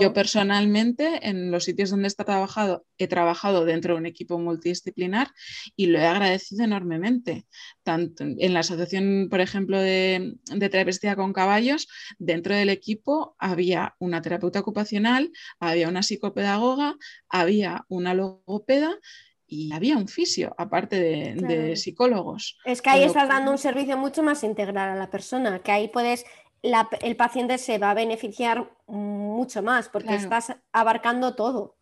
Yo 0.00 0.14
personalmente, 0.14 1.28
en 1.28 1.50
los 1.50 1.64
sitios 1.64 1.90
donde 1.90 2.08
he 2.08 2.24
trabajado, 2.24 2.86
he 2.96 3.08
trabajado 3.08 3.66
dentro 3.66 3.92
de 3.92 4.00
un 4.00 4.06
equipo 4.06 4.38
multidisciplinar 4.38 5.28
y 5.76 5.86
lo 5.86 5.98
he 5.98 6.06
agradecido 6.06 6.64
enormemente. 6.64 7.46
Tanto 7.82 8.24
en 8.24 8.54
la 8.54 8.60
asociación, 8.60 9.28
por 9.30 9.40
ejemplo, 9.42 9.78
de, 9.78 10.34
de 10.44 10.68
travestía 10.70 11.14
con 11.14 11.34
caballos, 11.34 11.88
dentro 12.18 12.54
del 12.54 12.70
equipo 12.70 13.36
había 13.38 13.96
una 13.98 14.22
terapeuta 14.22 14.60
ocupacional, 14.60 15.30
había 15.60 15.90
una 15.90 16.02
psicología 16.02 16.21
pedagoga 16.30 16.96
había 17.28 17.84
una 17.88 18.14
logopeda 18.14 18.98
y 19.46 19.72
había 19.72 19.98
un 19.98 20.08
fisio, 20.08 20.54
aparte 20.56 20.98
de, 20.98 21.76
psicólogos. 21.76 22.58
Es 22.64 22.80
que 22.80 22.88
ahí 22.88 23.02
estás 23.02 23.28
dando 23.28 23.50
un 23.50 23.58
servicio 23.58 23.98
mucho 23.98 24.22
más 24.22 24.44
integral 24.44 24.88
a 24.88 24.94
la 24.94 25.10
persona, 25.10 25.58
que 25.58 25.72
ahí 25.72 25.88
puedes, 25.88 26.24
el 26.62 27.16
paciente 27.16 27.58
se 27.58 27.76
va 27.76 27.90
a 27.90 27.94
beneficiar 27.94 28.72
mucho 28.86 29.62
más 29.62 29.88
porque 29.90 30.14
estás 30.14 30.54
abarcando 30.72 31.34
todo. 31.34 31.76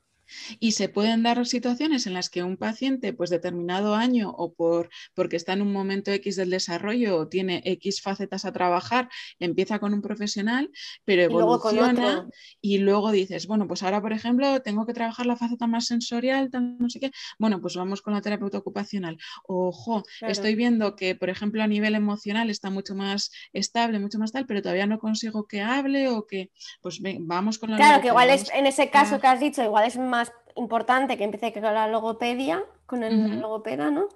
Y 0.58 0.72
se 0.72 0.88
pueden 0.88 1.22
dar 1.22 1.46
situaciones 1.46 2.06
en 2.06 2.14
las 2.14 2.30
que 2.30 2.42
un 2.42 2.56
paciente, 2.56 3.12
pues 3.12 3.30
determinado 3.30 3.94
año 3.94 4.30
o 4.30 4.52
por, 4.52 4.90
porque 5.14 5.36
está 5.36 5.52
en 5.52 5.62
un 5.62 5.72
momento 5.72 6.10
X 6.10 6.36
del 6.36 6.50
desarrollo 6.50 7.16
o 7.16 7.28
tiene 7.28 7.62
X 7.64 8.02
facetas 8.02 8.44
a 8.44 8.52
trabajar, 8.52 9.08
empieza 9.38 9.78
con 9.78 9.94
un 9.94 10.02
profesional, 10.02 10.70
pero 11.04 11.22
evoluciona 11.22 12.28
y 12.60 12.78
luego, 12.78 13.10
dices, 13.10 13.46
bueno, 13.46 13.66
pues 13.66 13.82
ahora, 13.82 14.00
por 14.00 14.12
ejemplo, 14.12 14.60
tengo 14.62 14.86
que 14.86 14.92
trabajar 14.92 15.26
la 15.26 15.36
faceta 15.36 15.66
más 15.66 15.86
sensorial, 15.86 16.50
no 16.52 16.90
sé 16.90 17.00
qué, 17.00 17.10
bueno, 17.38 17.60
pues 17.60 17.76
vamos 17.76 18.02
con 18.02 18.14
la 18.14 18.20
terapeuta 18.20 18.58
ocupacional. 18.58 19.18
Ojo, 19.46 20.02
estoy 20.20 20.54
viendo 20.54 20.96
que, 20.96 21.14
por 21.14 21.30
ejemplo, 21.30 21.62
a 21.62 21.66
nivel 21.66 21.94
emocional 21.94 22.50
está 22.50 22.70
mucho 22.70 22.94
más 22.94 23.30
estable, 23.52 23.98
mucho 23.98 24.18
más 24.18 24.32
tal, 24.32 24.46
pero 24.46 24.62
todavía 24.62 24.86
no 24.86 24.98
consigo 24.98 25.46
que 25.46 25.62
hable 25.62 26.08
o 26.08 26.26
que, 26.26 26.50
pues 26.82 27.00
vamos 27.20 27.58
con 27.58 27.70
la... 27.70 27.76
Claro, 27.76 28.02
que 28.02 28.08
igual 28.08 28.30
es, 28.30 28.50
en 28.52 28.66
ese 28.66 28.90
caso 28.90 29.20
que 29.20 29.26
has 29.26 29.40
dicho, 29.40 29.62
igual 29.62 29.86
es 29.86 29.96
más 29.96 30.19
importante 30.56 31.16
que 31.16 31.24
empiece 31.24 31.52
con 31.52 31.62
la 31.62 31.88
logopedia, 31.88 32.64
con 32.86 33.02
el 33.02 33.40
logopeda, 33.40 33.90
¿no? 33.90 34.08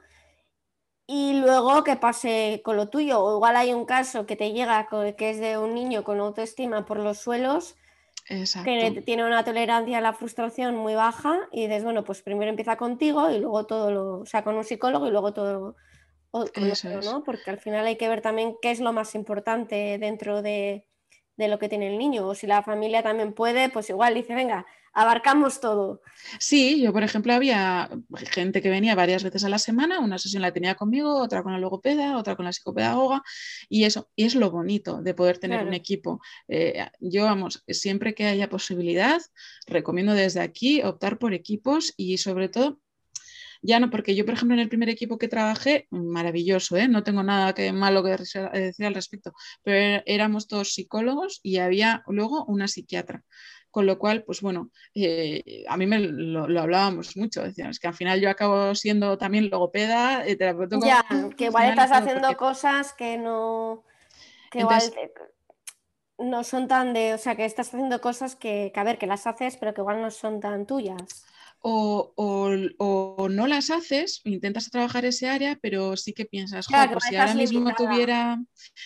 Y 1.07 1.35
luego 1.41 1.85
que 1.85 1.97
pase 1.97 2.63
con 2.65 2.77
lo 2.77 2.89
tuyo. 2.89 3.23
O 3.23 3.37
igual 3.37 3.57
hay 3.57 3.73
un 3.73 3.85
caso 3.85 4.27
que 4.27 4.37
te 4.37 4.53
llega 4.53 4.89
que 5.17 5.31
es 5.31 5.39
de 5.39 5.59
un 5.59 5.75
niño 5.75 6.03
con 6.05 6.21
autoestima 6.21 6.87
por 6.87 6.99
los 6.99 7.19
suelos, 7.19 7.77
que 8.27 9.03
tiene 9.05 9.25
una 9.25 9.45
tolerancia 9.45 9.99
a 9.99 10.01
la 10.01 10.15
frustración 10.15 10.77
muy 10.77 10.95
baja 10.95 11.41
y 11.53 11.67
dices, 11.67 11.85
bueno, 11.85 12.05
pues 12.05 12.23
primero 12.23 12.51
empieza 12.51 12.77
contigo 12.77 13.31
y 13.31 13.39
luego 13.39 13.67
todo 13.67 13.91
lo, 13.91 14.21
o 14.21 14.27
sea, 14.27 14.43
con 14.43 14.57
un 14.57 14.65
psicólogo 14.65 15.07
y 15.07 15.11
luego 15.11 15.35
todo 15.35 15.77
¿no? 17.05 17.23
Porque 17.23 17.51
al 17.51 17.59
final 17.59 17.87
hay 17.87 17.97
que 17.97 18.09
ver 18.09 18.21
también 18.21 18.57
qué 18.61 18.71
es 18.71 18.81
lo 18.81 18.93
más 18.93 19.15
importante 19.15 19.99
dentro 19.99 20.43
de, 20.43 20.87
de 21.37 21.49
lo 21.49 21.59
que 21.59 21.69
tiene 21.69 21.89
el 21.89 21.99
niño. 21.99 22.27
O 22.27 22.35
si 22.35 22.47
la 22.47 22.63
familia 22.63 23.03
también 23.03 23.35
puede, 23.35 23.69
pues 23.69 23.89
igual 23.91 24.15
dice, 24.15 24.35
venga, 24.35 24.67
abarcamos 24.95 25.61
todo. 25.61 26.01
Sí, 26.39 26.81
yo 26.81 26.93
por 26.93 27.03
ejemplo 27.03 27.35
había 27.35 27.91
gente 28.31 28.63
que 28.63 28.71
venía 28.71 28.95
varias 28.95 29.23
veces 29.25 29.45
a 29.45 29.49
la 29.49 29.59
semana, 29.59 30.01
una 30.01 30.19
sesión 30.19 30.43
la 30.43 30.53
tenía 30.53 30.77
conmigo, 30.77 31.21
otra 31.21 31.43
con 31.43 31.53
la 31.53 31.59
logopeda, 31.59 32.17
otra 32.17 32.37
con 32.37 32.45
la 32.45 32.53
psicopedagoga, 32.53 33.23
y 33.69 33.85
eso 33.85 34.09
y 34.17 34.25
es 34.25 34.35
lo 34.35 34.51
bonito 34.51 35.03
de 35.03 35.15
poder 35.15 35.39
tener 35.39 35.67
un 35.67 35.75
equipo. 35.75 36.21
Eh, 36.49 36.87
yo, 37.01 37.25
vamos, 37.25 37.63
siempre 37.69 38.15
que 38.15 38.27
haya 38.27 38.49
posibilidad, 38.49 39.21
recomiendo 39.67 40.15
desde 40.15 40.41
aquí 40.41 40.83
optar 40.83 41.19
por 41.19 41.35
equipos 41.35 41.93
y 41.97 42.19
sobre 42.19 42.49
todo 42.49 42.79
ya 43.67 43.81
no, 43.81 43.89
porque 43.89 44.15
yo, 44.15 44.27
por 44.27 44.35
ejemplo, 44.35 44.55
en 44.55 44.61
el 44.61 44.69
primer 44.69 44.91
equipo 44.91 45.17
que 45.17 45.27
trabajé, 45.27 45.87
maravilloso, 45.91 46.77
¿eh? 46.77 46.87
no 46.87 47.03
tengo 47.03 47.23
nada 47.23 47.55
que, 47.55 47.73
malo 47.73 48.05
que 48.05 48.11
decir 48.11 48.85
al 48.85 48.95
respecto, 48.95 49.33
pero 49.63 50.03
éramos 50.05 50.49
todos 50.49 50.75
psicólogos 50.75 51.41
y 51.43 51.57
había 51.57 52.03
luego 52.07 52.45
una 52.45 52.69
psiquiatra. 52.69 53.25
Con 53.75 53.87
lo 53.87 53.99
cual, 53.99 54.23
pues 54.23 54.41
bueno, 54.41 54.71
eh, 54.95 55.65
a 55.69 55.77
mí 55.77 55.85
me 55.85 55.99
lo, 55.99 56.61
hablábamos 56.61 57.17
mucho, 57.17 57.43
decíamos 57.43 57.81
que 57.81 57.89
al 57.89 57.95
final 57.95 58.21
yo 58.21 58.31
acabo 58.31 58.73
siendo 58.77 59.19
también 59.19 59.51
logopeda, 59.51 60.25
eh, 60.25 60.37
terapeuta. 60.37 60.79
Ya, 60.81 61.05
que 61.37 61.47
igual 61.47 61.71
estás 61.71 61.91
haciendo 61.91 62.37
cosas 62.37 62.93
que 62.93 63.19
no. 63.19 63.83
que 64.53 64.61
igual 64.61 64.81
no 66.19 66.45
son 66.45 66.69
tan 66.69 66.93
de. 66.93 67.15
O 67.15 67.19
sea, 67.19 67.35
que 67.35 67.45
estás 67.45 67.75
haciendo 67.75 68.01
cosas 68.01 68.37
que, 68.37 68.71
que, 68.73 68.79
a 68.79 68.85
ver, 68.85 68.97
que 68.97 69.09
las 69.09 69.27
haces, 69.27 69.57
pero 69.57 69.75
que 69.75 69.81
igual 69.81 70.01
no 70.01 70.13
son 70.13 70.39
tan 70.39 70.67
tuyas 70.67 71.25
o, 71.67 73.29
no 73.31 73.47
las 73.47 73.71
haces, 73.71 74.21
intentas 74.25 74.71
trabajar 74.71 75.07
ese 75.07 75.29
área, 75.29 75.59
pero 75.63 75.97
sí 75.97 76.13
que 76.13 76.27
piensas, 76.27 76.67
pues 76.69 77.05
si 77.05 77.17
ahora 77.17 77.35
mismo 77.35 77.75
tuviera, 77.75 78.39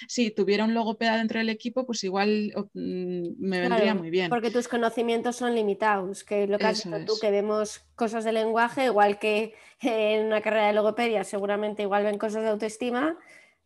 si 0.06 0.30
tuviera 0.30 0.64
un 0.64 0.74
logopeda 0.74 1.16
dentro 1.16 1.40
del 1.40 1.48
equipo, 1.48 1.84
pues 1.84 2.04
igual 2.04 2.52
mm, 2.74 3.30
me 3.38 3.60
vendría 3.60 3.94
muy 3.94 4.10
bien. 4.10 4.30
Porque 4.30 4.52
tus 4.52 4.68
conocimientos 4.68 5.34
son 5.34 5.56
limitados, 5.56 6.22
que 6.22 6.46
lo 6.46 6.58
que 6.58 6.66
has 6.66 6.84
dicho 6.84 7.04
tú, 7.04 7.14
que 7.20 7.32
vemos 7.32 7.80
cosas 7.96 8.22
de 8.24 8.32
lenguaje, 8.32 8.84
igual 8.84 9.18
que 9.18 9.54
en 9.80 10.26
una 10.26 10.40
carrera 10.40 10.68
de 10.68 10.72
logopedia, 10.74 11.24
seguramente 11.24 11.82
igual 11.82 12.04
ven 12.04 12.18
cosas 12.18 12.42
de 12.42 12.50
autoestima, 12.50 13.16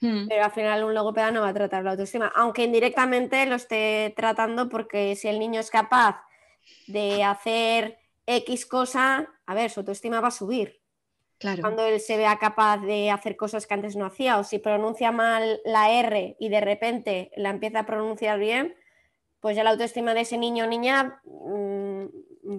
hmm. 0.00 0.28
pero 0.28 0.44
al 0.44 0.52
final 0.52 0.84
un 0.84 0.94
logopeda 0.94 1.30
no 1.30 1.42
va 1.42 1.48
a 1.48 1.54
tratar 1.54 1.84
la 1.84 1.90
autoestima, 1.90 2.32
aunque 2.34 2.64
indirectamente 2.64 3.44
lo 3.44 3.56
esté 3.56 4.14
tratando 4.16 4.70
porque 4.70 5.16
si 5.16 5.28
el 5.28 5.38
niño 5.38 5.60
es 5.60 5.70
capaz 5.70 6.22
de 6.86 7.24
hacer 7.24 8.01
X 8.26 8.66
cosa, 8.66 9.28
a 9.46 9.54
ver, 9.54 9.70
su 9.70 9.80
autoestima 9.80 10.20
va 10.20 10.28
a 10.28 10.32
subir. 10.32 10.80
Claro. 11.38 11.60
Cuando 11.60 11.84
él 11.84 12.00
se 12.00 12.16
vea 12.16 12.38
capaz 12.38 12.78
de 12.78 13.10
hacer 13.10 13.36
cosas 13.36 13.66
que 13.66 13.74
antes 13.74 13.96
no 13.96 14.06
hacía, 14.06 14.38
o 14.38 14.44
si 14.44 14.58
pronuncia 14.58 15.10
mal 15.10 15.60
la 15.64 15.90
R 15.90 16.36
y 16.38 16.48
de 16.48 16.60
repente 16.60 17.32
la 17.36 17.50
empieza 17.50 17.80
a 17.80 17.86
pronunciar 17.86 18.38
bien, 18.38 18.76
pues 19.40 19.56
ya 19.56 19.64
la 19.64 19.70
autoestima 19.70 20.14
de 20.14 20.20
ese 20.20 20.38
niño 20.38 20.64
o 20.64 20.68
niña 20.68 21.20
mm, 21.24 22.06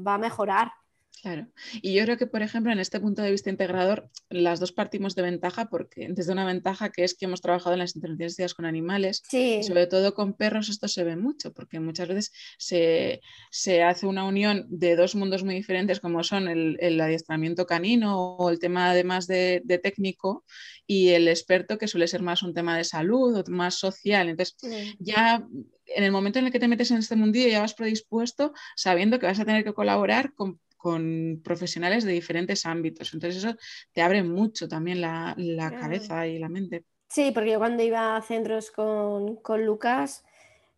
va 0.05 0.15
a 0.15 0.17
mejorar. 0.17 0.73
Claro. 1.21 1.47
Y 1.81 1.93
yo 1.93 2.03
creo 2.03 2.17
que, 2.17 2.27
por 2.27 2.41
ejemplo, 2.41 2.73
en 2.73 2.79
este 2.79 2.99
punto 2.99 3.21
de 3.21 3.31
vista 3.31 3.49
integrador, 3.49 4.09
las 4.29 4.59
dos 4.59 4.73
partimos 4.73 5.15
de 5.15 5.21
ventaja, 5.21 5.69
porque 5.69 6.09
desde 6.09 6.33
una 6.33 6.45
ventaja 6.45 6.91
que 6.91 7.05
es 7.05 7.15
que 7.15 7.25
hemos 7.25 7.41
trabajado 7.41 7.73
en 7.73 7.79
las 7.79 7.95
intervenciones 7.95 8.53
con 8.53 8.65
animales, 8.65 9.23
y 9.31 9.63
sobre 9.63 9.87
todo 9.87 10.13
con 10.15 10.33
perros, 10.33 10.67
esto 10.67 10.89
se 10.89 11.05
ve 11.05 11.15
mucho, 11.15 11.53
porque 11.53 11.79
muchas 11.79 12.09
veces 12.09 12.31
se, 12.57 13.83
hace 13.83 14.05
una 14.05 14.25
unión 14.25 14.65
de 14.69 14.97
dos 14.97 15.15
mundos 15.15 15.45
muy 15.45 15.55
diferentes, 15.55 16.01
como 16.01 16.23
son 16.23 16.49
el, 16.49 16.99
adiestramiento 16.99 17.65
canino 17.65 18.35
o 18.35 18.49
el 18.49 18.59
tema 18.59 18.91
además 18.91 19.25
de, 19.25 19.61
de, 19.63 19.77
técnico, 19.77 20.43
y 20.85 21.09
el 21.09 21.29
experto, 21.29 21.77
que 21.77 21.87
suele 21.87 22.07
ser 22.07 22.21
más 22.21 22.43
un 22.43 22.53
tema 22.53 22.75
de 22.77 22.83
salud 22.83 23.37
o 23.37 23.43
más 23.49 23.75
social. 23.75 24.27
Entonces, 24.27 24.57
ya 24.99 25.47
en 25.85 26.03
el 26.03 26.11
momento 26.11 26.39
en 26.39 26.45
el 26.45 26.51
que 26.51 26.59
te 26.59 26.67
metes 26.67 26.91
en 26.91 26.97
este 26.97 27.15
mundillo 27.15 27.49
ya 27.49 27.61
vas 27.61 27.73
predispuesto 27.73 28.53
sabiendo 28.75 29.19
que 29.19 29.25
vas 29.25 29.39
a 29.39 29.45
tener 29.45 29.63
que 29.63 29.73
colaborar 29.73 30.33
con 30.33 30.59
con 30.83 31.39
profesionales 31.41 32.03
de 32.03 32.11
diferentes 32.11 32.65
ámbitos. 32.65 33.13
Entonces 33.13 33.41
eso 33.41 33.55
te 33.93 34.01
abre 34.01 34.21
mucho 34.21 34.67
también 34.67 34.99
la, 34.99 35.33
cabeza 35.79 36.27
y 36.27 36.37
la 36.39 36.49
mente. 36.49 36.83
Sí, 37.07 37.31
porque 37.33 37.51
yo 37.51 37.57
cuando 37.57 37.83
iba 37.83 38.17
a 38.17 38.21
centros 38.21 38.69
con, 38.69 39.39
Lucas, 39.65 40.25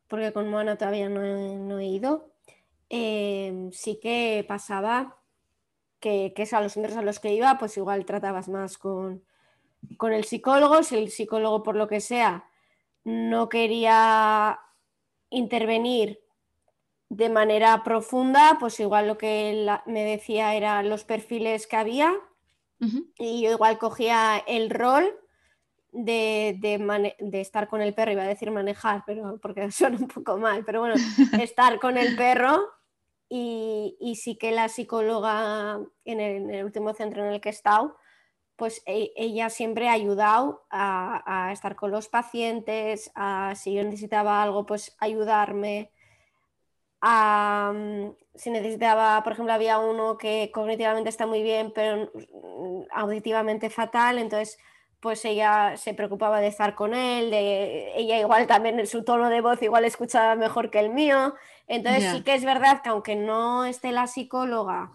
porque 0.07 0.31
con 0.31 0.47
Moana 0.47 0.77
todavía 0.77 1.09
no 1.09 1.79
he, 1.79 1.87
ido, 1.87 2.29
em, 2.87 3.71
sí 3.71 3.99
que 3.99 4.45
pasaba 4.47 5.17
que, 5.99 6.33
que 6.35 6.47
a 6.51 6.61
los 6.61 6.73
centros 6.73 6.97
a 6.97 7.01
los 7.01 7.19
que 7.19 7.33
iba, 7.33 7.57
pues 7.57 7.75
igual 7.75 8.05
tratabas 8.05 8.47
más 8.47 8.77
con, 8.77 9.23
con 9.97 10.13
el 10.13 10.25
psicólogo, 10.25 10.83
si 10.83 10.97
el 10.97 11.09
psicólogo 11.09 11.63
por 11.63 11.75
lo 11.75 11.87
que 11.87 11.99
sea 11.99 12.47
no 13.03 13.49
quería 13.49 14.59
intervenir 15.31 16.24
de 17.15 17.29
manera 17.29 17.81
profunda, 17.83 18.57
pues 18.59 18.77
igual 18.81 19.07
lo 19.07 19.17
que 19.17 19.49
él 19.49 19.69
me 19.85 20.03
decía 20.03 20.53
eran 20.53 20.89
los 20.89 21.05
perfiles 21.05 21.65
que 21.65 21.77
había. 21.77 22.13
Y 23.17 23.41
yo 23.41 23.51
igual 23.51 23.79
cogía 23.79 24.43
el 24.45 24.69
rol 24.69 25.17
de, 25.91 26.57
de, 26.59 27.41
estar 27.41 27.67
con 27.67 27.81
el 27.81 27.95
perro, 27.95 28.11
iba 28.11 28.23
a 28.23 28.27
decir 28.27 28.51
manejar, 28.51 29.03
pero 29.07 29.39
porque 29.41 29.71
suena 29.71 29.97
un 29.97 30.09
poco 30.09 30.37
mal, 30.37 30.63
pero 30.65 30.81
bueno, 30.81 30.95
estar 31.41 31.79
con 31.79 31.97
el 31.97 32.15
perro. 32.15 32.69
Y, 33.27 33.97
y 33.99 34.17
sí 34.17 34.37
que 34.37 34.51
la 34.51 34.69
psicóloga 34.69 35.79
en 36.03 36.19
el, 36.19 36.63
último 36.63 36.93
centro 36.93 37.25
en 37.25 37.33
el 37.33 37.41
que 37.41 37.49
he 37.49 37.51
estado, 37.53 37.97
pues 38.55 38.83
e, 38.85 39.13
ella 39.15 39.49
siempre 39.49 39.87
ha 39.87 39.93
ayudado 39.93 40.67
a, 40.69 41.47
a, 41.47 41.51
estar 41.51 41.75
con 41.75 41.89
los 41.89 42.07
pacientes, 42.07 43.09
a 43.15 43.55
si 43.55 43.73
yo 43.73 43.83
necesitaba 43.83 44.43
algo, 44.43 44.65
pues 44.67 44.95
ayudarme 44.99 45.91
si 47.01 48.49
necesitaba, 48.49 49.23
por 49.23 49.33
ejemplo, 49.33 49.53
había 49.53 49.79
uno 49.79 50.17
que 50.17 50.51
cognitivamente 50.53 51.09
está 51.09 51.25
muy 51.27 51.43
bien, 51.43 51.71
pero 51.73 52.09
mm, 52.13 52.83
auditivamente 52.91 53.69
fatal, 53.69 54.17
entonces 54.17 54.57
pues 54.99 55.23
ella 55.23 55.77
se 55.77 55.93
preocupaba 55.93 56.39
de 56.39 56.47
estar 56.47 56.73
con 56.73 56.95
él, 56.95 57.29
de, 57.29 57.93
ella 57.95 58.17
igual 58.19 58.47
también 58.47 58.79
en 58.79 58.87
su 58.87 59.03
tono 59.03 59.29
de 59.29 59.39
voz 59.39 59.61
igual 59.61 59.85
escuchaba 59.85 60.35
mejor 60.35 60.71
que 60.71 60.79
el 60.79 60.89
mío, 60.89 61.35
entonces 61.67 62.11
sí 62.11 62.23
que 62.23 62.33
es 62.33 62.43
verdad 62.43 62.81
que 62.81 62.89
aunque 62.89 63.15
no 63.15 63.65
esté 63.65 63.91
la 63.91 64.07
psicóloga 64.07 64.93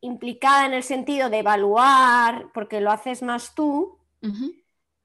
implicada 0.00 0.66
en 0.66 0.72
el 0.72 0.82
sentido 0.82 1.28
de 1.28 1.40
evaluar, 1.40 2.46
porque 2.54 2.80
lo 2.80 2.90
haces 2.90 3.22
más 3.22 3.54
tú, 3.54 3.98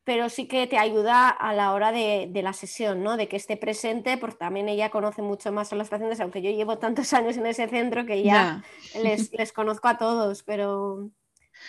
pero 0.03 0.29
sí 0.29 0.47
que 0.47 0.65
te 0.67 0.77
ayuda 0.77 1.29
a 1.29 1.53
la 1.53 1.73
hora 1.73 1.91
de, 1.91 2.29
la 2.33 2.53
sesión, 2.53 3.03
¿no? 3.03 3.17
De 3.17 3.27
que 3.27 3.35
esté 3.35 3.57
presente, 3.57 4.17
porque 4.17 4.37
también 4.37 4.67
ella 4.67 4.89
conoce 4.89 5.21
mucho 5.21 5.51
más 5.51 5.71
a 5.71 5.75
los 5.75 5.89
pacientes, 5.89 6.19
aunque 6.19 6.41
yo 6.41 6.49
llevo 6.49 6.79
tantos 6.79 7.13
años 7.13 7.37
en 7.37 7.45
ese 7.45 7.67
centro 7.67 8.05
que 8.05 8.23
ya 8.23 8.63
les, 9.03 9.53
conozco 9.53 9.87
a 9.87 9.97
todos, 9.97 10.43
pero... 10.43 11.09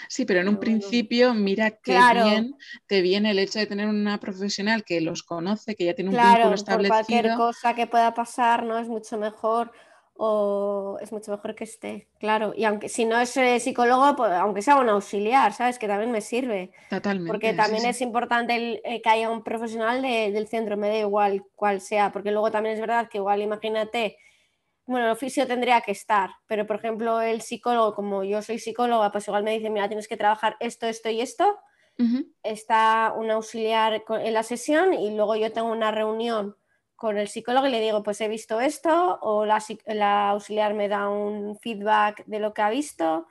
Sí, 0.09 0.24
pero 0.24 0.41
en 0.41 0.49
un 0.49 0.59
principio, 0.59 1.35
mira 1.35 1.70
qué 1.70 1.99
bien 2.14 2.57
te 2.87 3.03
viene 3.03 3.33
el 3.33 3.39
hecho 3.39 3.59
de 3.59 3.66
tener 3.66 3.89
una 3.89 4.18
profesional 4.18 4.85
que 4.85 5.03
los 5.03 5.22
conoce, 5.22 5.74
que 5.74 5.85
ya 5.85 5.95
tiene 5.95 6.11
un 6.11 6.16
vínculo 6.16 6.55
establecido. 6.55 6.97
Por 6.97 7.07
cualquier 7.07 7.35
cosa 7.35 7.74
que 7.74 7.87
pueda 7.87 8.14
pasar, 8.14 8.64
¿no? 8.64 8.78
Es 8.78 8.89
mucho 8.89 9.18
mejor. 9.18 9.70
O 10.14 10.98
es 11.00 11.12
mucho 11.12 11.30
mejor 11.30 11.54
que 11.54 11.64
esté, 11.64 12.08
claro. 12.18 12.52
Y 12.56 12.64
aunque 12.64 12.88
si 12.88 13.04
no 13.04 13.18
es 13.18 13.36
eh, 13.36 13.58
psicólogo, 13.60 14.14
pues, 14.16 14.32
aunque 14.32 14.62
sea 14.62 14.76
un 14.76 14.88
auxiliar, 14.88 15.52
¿sabes? 15.52 15.78
Que 15.78 15.88
también 15.88 16.12
me 16.12 16.20
sirve. 16.20 16.70
Totalmente. 16.90 17.30
Porque 17.30 17.54
también 17.54 17.86
es 17.86 18.00
importante 18.00 18.80
eh, 18.84 19.00
que 19.02 19.08
haya 19.08 19.30
un 19.30 19.42
profesional 19.42 20.02
del 20.02 20.46
centro, 20.48 20.76
me 20.76 20.88
da 20.88 20.98
igual 20.98 21.44
cuál 21.54 21.80
sea, 21.80 22.12
porque 22.12 22.30
luego 22.30 22.50
también 22.50 22.74
es 22.74 22.80
verdad 22.80 23.08
que 23.08 23.18
igual 23.18 23.42
imagínate, 23.42 24.18
bueno, 24.86 25.06
el 25.06 25.12
oficio 25.12 25.46
tendría 25.46 25.80
que 25.80 25.92
estar, 25.92 26.30
pero 26.46 26.66
por 26.66 26.76
ejemplo 26.76 27.20
el 27.20 27.40
psicólogo, 27.40 27.94
como 27.94 28.24
yo 28.24 28.42
soy 28.42 28.58
psicóloga, 28.58 29.10
pues 29.10 29.26
igual 29.28 29.44
me 29.44 29.52
dice, 29.52 29.70
mira, 29.70 29.88
tienes 29.88 30.08
que 30.08 30.16
trabajar 30.16 30.56
esto, 30.60 30.86
esto 30.86 31.08
y 31.10 31.20
esto. 31.20 31.58
Está 32.42 33.12
un 33.16 33.30
auxiliar 33.30 34.02
en 34.08 34.34
la 34.34 34.42
sesión 34.42 34.92
y 34.92 35.14
luego 35.14 35.36
yo 35.36 35.52
tengo 35.52 35.70
una 35.70 35.92
reunión 35.92 36.56
con 37.03 37.18
el 37.18 37.26
psicólogo 37.26 37.66
y 37.66 37.70
le 37.72 37.80
digo, 37.80 38.05
pues 38.05 38.20
he 38.20 38.28
visto 38.28 38.61
esto, 38.61 39.18
o 39.22 39.44
la, 39.44 39.59
auxiliar 40.30 40.72
me 40.72 40.86
da 40.86 41.09
un 41.09 41.59
feedback 41.59 42.24
de 42.26 42.38
lo 42.38 42.55
que 42.55 42.62
ha 42.62 42.70
visto. 42.70 43.26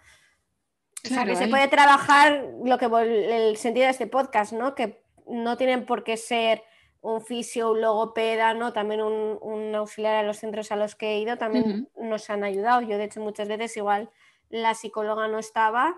o 1.06 1.08
sea, 1.08 1.24
que 1.24 1.38
se 1.38 1.48
puede 1.48 1.70
trabajar 1.70 2.50
lo 2.66 2.78
que 2.78 2.88
el 2.88 3.56
sentido 3.56 3.86
de 3.86 3.92
este 3.92 4.08
podcast, 4.08 4.52
¿no? 4.52 4.76
Que 4.76 5.06
no 5.26 5.56
tienen 5.56 5.86
por 5.86 6.04
qué 6.04 6.18
ser 6.18 6.66
un 7.00 7.22
fisio, 7.22 7.72
un 7.72 7.80
logopeda, 7.80 8.54
¿no? 8.54 8.74
También 8.74 9.02
un, 9.02 9.74
auxiliar 9.74 10.16
a 10.16 10.24
los 10.24 10.40
centros 10.40 10.74
a 10.74 10.76
los 10.76 10.96
que 10.96 11.14
he 11.14 11.20
ido 11.20 11.38
también 11.38 11.90
nos 11.96 12.30
han 12.30 12.44
ayudado. 12.44 12.82
Yo, 12.82 12.98
de 12.98 13.06
hecho, 13.06 13.22
muchas 13.22 13.48
veces 13.48 13.78
igual 13.78 14.10
la 14.50 14.76
psicóloga 14.76 15.30
no 15.30 15.40
estaba 15.40 15.96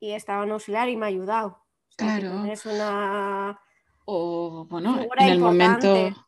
y 0.00 0.14
estaba 0.14 0.42
un 0.42 0.50
auxiliar 0.50 0.88
y 0.88 0.96
me 0.96 1.06
ha 1.06 1.10
ayudado. 1.10 1.62
claro. 1.96 2.44
Es 2.46 2.66
una. 2.66 3.60
O, 4.04 4.66
bueno, 4.68 4.98
en 5.16 5.28
el 5.28 5.38
momento 5.38 6.27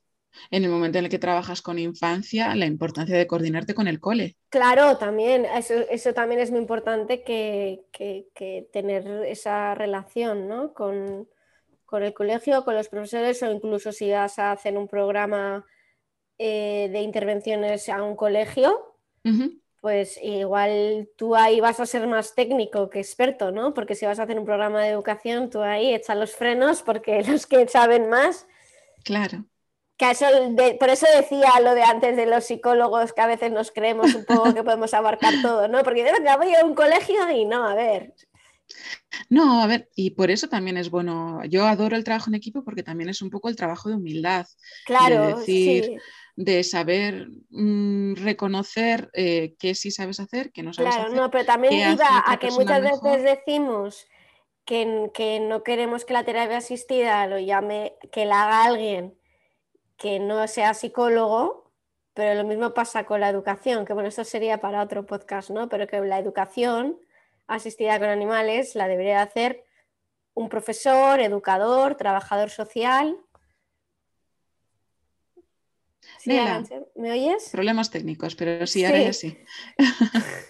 en 0.51 0.64
el 0.64 0.70
momento 0.70 0.99
en 0.99 1.05
el 1.05 1.11
que 1.11 1.18
trabajas 1.18 1.62
con 1.62 1.78
infancia, 1.78 2.55
la 2.55 2.66
importancia 2.66 3.16
de 3.16 3.26
coordinarte 3.26 3.74
con 3.74 3.89
el 3.89 4.01
cole. 4.01 4.37
Claro, 4.49 4.97
también, 4.97 5.47
eso, 5.91 6.14
también 6.14 6.41
es 6.41 6.51
muy 6.51 6.61
importante 6.61 7.22
que, 7.22 7.85
tener 8.72 9.07
esa 9.26 9.74
relación 9.74 10.49
¿no? 10.49 10.72
con, 10.72 11.28
el 11.93 12.14
colegio, 12.14 12.64
con 12.64 12.74
los 12.74 12.89
profesores 12.89 13.43
o 13.43 13.51
incluso 13.51 13.93
si 13.93 14.11
vas 14.11 14.39
a 14.39 14.53
hacer 14.53 14.76
un 14.76 14.89
programa 14.89 15.66
eh, 16.39 16.89
de 16.93 17.01
intervenciones 17.01 17.89
a 17.89 18.03
un 18.03 18.16
colegio, 18.16 18.97
pues 19.81 20.18
igual 20.22 21.09
tú 21.16 21.35
ahí 21.35 21.61
vas 21.61 21.81
a 21.81 21.87
ser 21.87 22.07
más 22.07 22.35
técnico 22.35 22.91
que 22.91 23.01
experto, 23.01 23.51
¿no? 23.51 23.74
Porque 23.74 23.95
si 23.95 24.07
vas 24.07 24.18
a 24.18 24.24
hacer 24.24 24.39
un 24.39 24.45
programa 24.45 24.83
de 24.83 24.91
educación, 24.91 25.51
tú 25.51 25.62
ahí 25.62 25.95
echas 25.95 26.16
los 26.16 26.33
frenos 26.33 26.83
porque 26.83 27.22
los 27.28 27.47
que 27.47 27.66
saben 27.66 28.09
más. 28.09 28.47
Claro 29.05 29.50
por 30.79 30.89
eso 30.89 31.07
decía 31.15 31.61
lo 31.63 31.75
de 31.75 31.83
antes 31.83 32.17
de 32.17 32.27
los 32.27 32.45
psicólogos, 32.45 33.13
que 33.13 33.21
a 33.21 33.27
veces 33.27 33.53
nos 33.53 33.71
creemos 33.71 34.15
un 34.15 34.25
poco 34.25 34.55
que 34.55 34.63
podemos 34.63 34.95
abarcar 34.95 35.35
todo, 35.43 35.69
¿no? 35.69 35.83
Porque 35.83 36.05
de 36.05 36.13
verdad 36.13 36.39
voy 36.39 36.55
a 36.55 36.65
un 36.65 36.75
colegio 36.75 37.31
y 37.31 37.45
no, 37.45 37.67
a 37.67 37.75
ver. 37.75 38.15
No, 39.29 39.63
a 39.63 39.67
ver, 39.67 39.89
y 39.95 40.11
por 40.11 40.31
eso 40.31 40.49
también 40.49 40.77
es 40.77 40.91
bueno. 40.91 41.45
Yo 41.45 41.67
adoro 41.67 41.97
el 41.97 42.05
trabajo 42.05 42.31
en 42.31 42.37
equipo 42.37 42.65
porque 42.65 42.83
también 42.83 43.11
es 43.11 43.21
un 43.21 43.31
poco 43.31 43.49
el 43.49 43.57
trabajo 43.57 43.89
de 43.89 43.97
humildad. 43.97 44.47
Claro, 44.87 45.27
de 45.27 45.35
decir, 45.35 46.01
de 46.37 46.65
saber 46.65 47.29
mm, 47.51 48.15
reconocer 48.15 49.11
eh, 49.13 49.55
qué 49.59 49.75
sí 49.75 49.91
sabes 49.91 50.21
hacer, 50.21 50.51
qué 50.53 50.63
no 50.63 50.73
sabes 50.73 50.93
claro, 50.93 51.03
hacer. 51.03 51.13
Claro, 51.13 51.27
no, 51.27 51.31
pero 51.31 51.45
también 51.45 51.93
iba 51.93 52.25
a 52.25 52.39
que 52.39 52.51
muchas 52.53 52.81
veces 52.81 53.23
decimos 53.23 54.07
que, 54.65 55.11
que 55.13 55.41
no 55.41 55.63
queremos 55.63 56.05
que 56.05 56.15
la 56.15 56.25
terapia 56.25 56.59
asistida 56.59 57.27
lo 57.27 57.39
llame, 57.39 57.95
que 58.13 58.25
la 58.25 58.45
haga 58.45 58.65
alguien 58.65 59.20
que 60.01 60.19
no 60.19 60.49
sea 60.49 60.73
psicólogo, 60.73 61.71
pero 62.15 62.35
lo 62.35 62.49
mismo 62.49 62.73
pasa 62.73 63.05
con 63.05 63.21
la 63.21 63.29
educación, 63.29 63.85
que 63.85 63.93
bueno, 63.93 64.09
esto 64.09 64.25
sería 64.25 64.59
para 64.59 64.83
otro 64.83 65.05
podcast, 65.05 65.51
¿no? 65.51 65.69
Pero 65.69 65.87
que 65.87 66.01
la 66.01 66.19
educación 66.19 66.99
asistida 67.47 67.99
con 67.99 68.09
animales 68.09 68.75
la 68.75 68.89
debería 68.89 69.21
hacer 69.21 69.63
un 70.33 70.49
profesor, 70.49 71.21
educador, 71.21 71.97
trabajador 71.97 72.49
social. 72.49 73.19
¿Me 76.25 77.13
oyes? 77.13 77.51
Problemas 77.53 77.91
técnicos, 77.91 78.35
pero 78.35 78.67
sí, 78.67 78.85
ahora 78.87 79.03
ya 79.03 79.13
sí. 79.13 79.39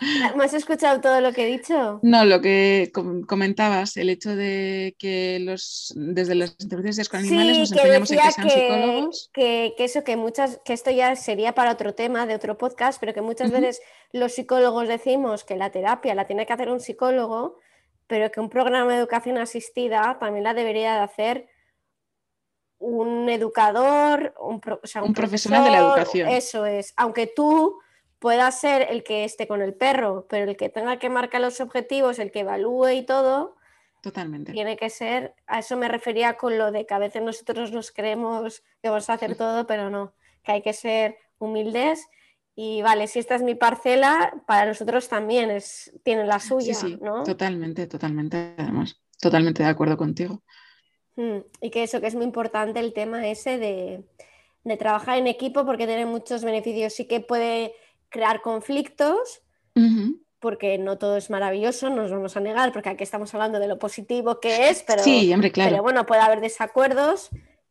¿Me 0.36 0.44
has 0.44 0.54
escuchado 0.54 1.00
todo 1.00 1.20
lo 1.20 1.32
que 1.32 1.44
he 1.44 1.58
dicho? 1.58 2.00
No, 2.02 2.24
lo 2.24 2.40
que 2.40 2.92
comentabas, 3.26 3.96
el 3.96 4.10
hecho 4.10 4.34
de 4.36 4.94
que 4.98 5.38
los 5.40 5.92
desde 5.96 6.34
las 6.34 6.54
intervenciones 6.58 7.08
con 7.08 7.20
animales 7.20 7.58
nos 7.58 7.72
empeñamos 7.72 8.10
en 8.10 8.18
que 8.18 8.30
sean 8.30 8.50
psicólogos. 8.50 9.30
Que, 9.32 9.74
eso, 9.78 10.04
que 10.04 10.16
muchas, 10.16 10.60
que 10.64 10.72
esto 10.72 10.90
ya 10.90 11.16
sería 11.16 11.54
para 11.54 11.72
otro 11.72 11.94
tema, 11.94 12.26
de 12.26 12.34
otro 12.34 12.58
podcast, 12.58 13.00
pero 13.00 13.14
que 13.14 13.22
muchas 13.22 13.50
veces 13.50 13.80
los 14.12 14.32
psicólogos 14.32 14.88
decimos 14.88 15.44
que 15.44 15.56
la 15.56 15.70
terapia 15.70 16.14
la 16.14 16.26
tiene 16.26 16.46
que 16.46 16.52
hacer 16.52 16.70
un 16.70 16.80
psicólogo, 16.80 17.58
pero 18.06 18.30
que 18.30 18.40
un 18.40 18.48
programa 18.48 18.92
de 18.92 18.98
educación 18.98 19.38
asistida 19.38 20.18
también 20.20 20.44
la 20.44 20.54
debería 20.54 20.94
de 20.94 21.00
hacer 21.00 21.48
un 22.78 23.28
educador, 23.28 24.34
un, 24.40 24.60
un 25.02 25.14
profesional 25.14 25.64
de 25.64 25.70
la 25.70 25.78
educación. 25.78 26.28
Eso 26.28 26.64
es, 26.64 26.94
aunque 26.96 27.26
tú 27.26 27.80
pueda 28.18 28.50
ser 28.50 28.86
el 28.90 29.04
que 29.04 29.24
esté 29.24 29.46
con 29.46 29.62
el 29.62 29.74
perro, 29.74 30.26
pero 30.28 30.50
el 30.50 30.56
que 30.56 30.68
tenga 30.68 30.98
que 30.98 31.08
marcar 31.08 31.40
los 31.40 31.60
objetivos, 31.60 32.18
el 32.18 32.30
que 32.30 32.40
evalúe 32.40 32.90
y 32.90 33.02
todo, 33.02 33.58
Totalmente. 34.00 34.52
Tiene 34.52 34.76
que 34.76 34.90
ser, 34.90 35.34
a 35.46 35.58
eso 35.58 35.76
me 35.76 35.88
refería 35.88 36.36
con 36.36 36.56
lo 36.56 36.70
de 36.70 36.86
que 36.86 36.94
a 36.94 36.98
veces 36.98 37.22
nosotros 37.22 37.72
nos 37.72 37.90
creemos 37.90 38.62
que 38.80 38.88
vamos 38.88 39.10
a 39.10 39.14
hacer 39.14 39.36
todo, 39.36 39.66
pero 39.66 39.90
no, 39.90 40.14
que 40.44 40.52
hay 40.52 40.62
que 40.62 40.72
ser 40.72 41.16
humildes 41.38 42.08
y 42.54 42.82
vale, 42.82 43.06
si 43.06 43.18
esta 43.18 43.34
es 43.34 43.42
mi 43.42 43.54
parcela, 43.54 44.42
para 44.46 44.66
nosotros 44.66 45.08
también 45.08 45.50
es, 45.50 45.92
tiene 46.04 46.24
la 46.26 46.40
suya, 46.40 46.74
sí, 46.74 46.92
sí, 46.92 47.00
Totalmente, 47.24 47.86
totalmente, 47.86 48.54
además, 48.56 49.00
totalmente 49.20 49.62
de 49.62 49.68
acuerdo 49.68 49.96
contigo. 49.96 50.42
Mm, 51.16 51.38
y 51.60 51.70
que 51.70 51.82
eso, 51.84 52.00
que 52.00 52.06
es 52.06 52.14
muy 52.14 52.24
importante 52.24 52.80
el 52.80 52.92
tema 52.92 53.26
ese 53.28 53.58
de, 53.58 54.04
de 54.64 54.76
trabajar 54.76 55.18
en 55.18 55.26
equipo 55.26 55.64
porque 55.64 55.86
tiene 55.86 56.06
muchos 56.06 56.42
beneficios, 56.42 56.94
sí 56.94 57.06
que 57.06 57.20
puede 57.20 57.74
crear 58.08 58.40
conflictos, 58.40 59.42
porque 60.40 60.78
no 60.78 60.98
todo 60.98 61.16
es 61.16 61.30
maravilloso, 61.30 61.88
no 61.88 62.02
nos 62.02 62.10
vamos 62.10 62.36
a 62.36 62.40
negar, 62.40 62.72
porque 62.72 62.88
aquí 62.88 63.04
estamos 63.04 63.32
hablando 63.34 63.60
de 63.60 63.68
lo 63.68 63.78
positivo 63.78 64.40
que 64.40 64.70
es, 64.70 64.82
pero, 64.82 65.02
sí, 65.02 65.32
hombre, 65.32 65.52
claro. 65.52 65.70
pero 65.70 65.82
bueno, 65.82 66.06
puede 66.06 66.20
haber 66.20 66.40
desacuerdos, 66.40 67.30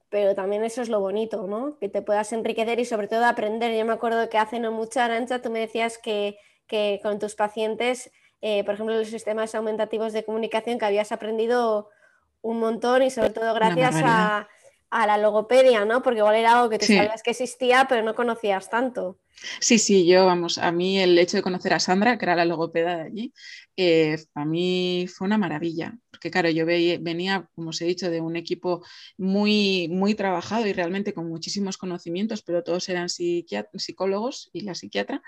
pero 0.09 0.35
también 0.35 0.63
eso 0.63 0.81
es 0.81 0.89
lo 0.89 0.99
bonito, 0.99 1.47
¿no? 1.47 1.77
Que 1.79 1.89
te 1.89 2.01
puedas 2.01 2.31
enriquecer 2.31 2.79
y 2.79 2.85
sobre 2.85 3.07
todo 3.07 3.25
aprender. 3.25 3.77
Yo 3.77 3.85
me 3.85 3.93
acuerdo 3.93 4.29
que 4.29 4.37
hace 4.37 4.59
no 4.59 4.71
mucho, 4.71 5.01
Arancha, 5.01 5.41
tú 5.41 5.49
me 5.49 5.59
decías 5.59 5.97
que, 5.97 6.37
que 6.65 6.99
con 7.03 7.19
tus 7.19 7.35
pacientes, 7.35 8.11
eh, 8.41 8.63
por 8.63 8.75
ejemplo, 8.75 8.95
los 8.95 9.09
sistemas 9.09 9.53
aumentativos 9.55 10.13
de 10.13 10.23
comunicación, 10.23 10.79
que 10.79 10.85
habías 10.85 11.11
aprendido 11.11 11.89
un 12.41 12.59
montón 12.59 13.01
y 13.03 13.09
sobre 13.09 13.31
todo 13.31 13.53
gracias 13.53 13.95
a, 14.03 14.47
a, 14.89 15.07
la 15.07 15.17
logopedia, 15.17 15.85
¿no? 15.85 16.01
Porque 16.01 16.19
igual 16.19 16.35
era 16.35 16.57
algo 16.57 16.69
que 16.69 16.79
tú 16.79 16.85
sabías 16.85 17.23
que 17.23 17.31
existía, 17.31 17.85
pero 17.87 18.03
no 18.03 18.15
conocías 18.15 18.69
tanto. 18.69 19.19
Sí, 19.59 19.77
sí, 19.77 20.07
yo, 20.07 20.25
vamos, 20.25 20.57
a 20.57 20.71
mí 20.71 20.99
el 20.99 21.17
hecho 21.19 21.37
de 21.37 21.43
conocer 21.43 21.73
a 21.73 21.79
Sandra, 21.79 22.17
que 22.17 22.25
era 22.25 22.35
la 22.35 22.45
logopeda 22.45 22.97
de 22.97 23.03
allí, 23.03 23.33
eh, 23.75 24.17
para 24.33 24.45
mí 24.47 25.05
fue 25.07 25.27
una 25.27 25.37
maravilla, 25.37 25.95
porque 26.09 26.31
claro, 26.31 26.49
yo 26.49 26.65
venía, 26.65 27.47
como 27.53 27.69
os 27.69 27.81
he 27.81 27.85
dicho, 27.85 28.09
de 28.09 28.19
un 28.19 28.35
equipo 28.35 28.83
muy, 29.17 29.87
muy 29.89 30.15
trabajado 30.15 30.65
y 30.65 30.73
realmente 30.73 31.13
con 31.13 31.29
muchísimos 31.29 31.77
conocimientos, 31.77 32.41
pero 32.41 32.63
todos 32.63 32.89
eran 32.89 33.09
psicólogos 33.09 34.49
y 34.53 34.61
la 34.61 34.73
psiquiatra. 34.73 35.21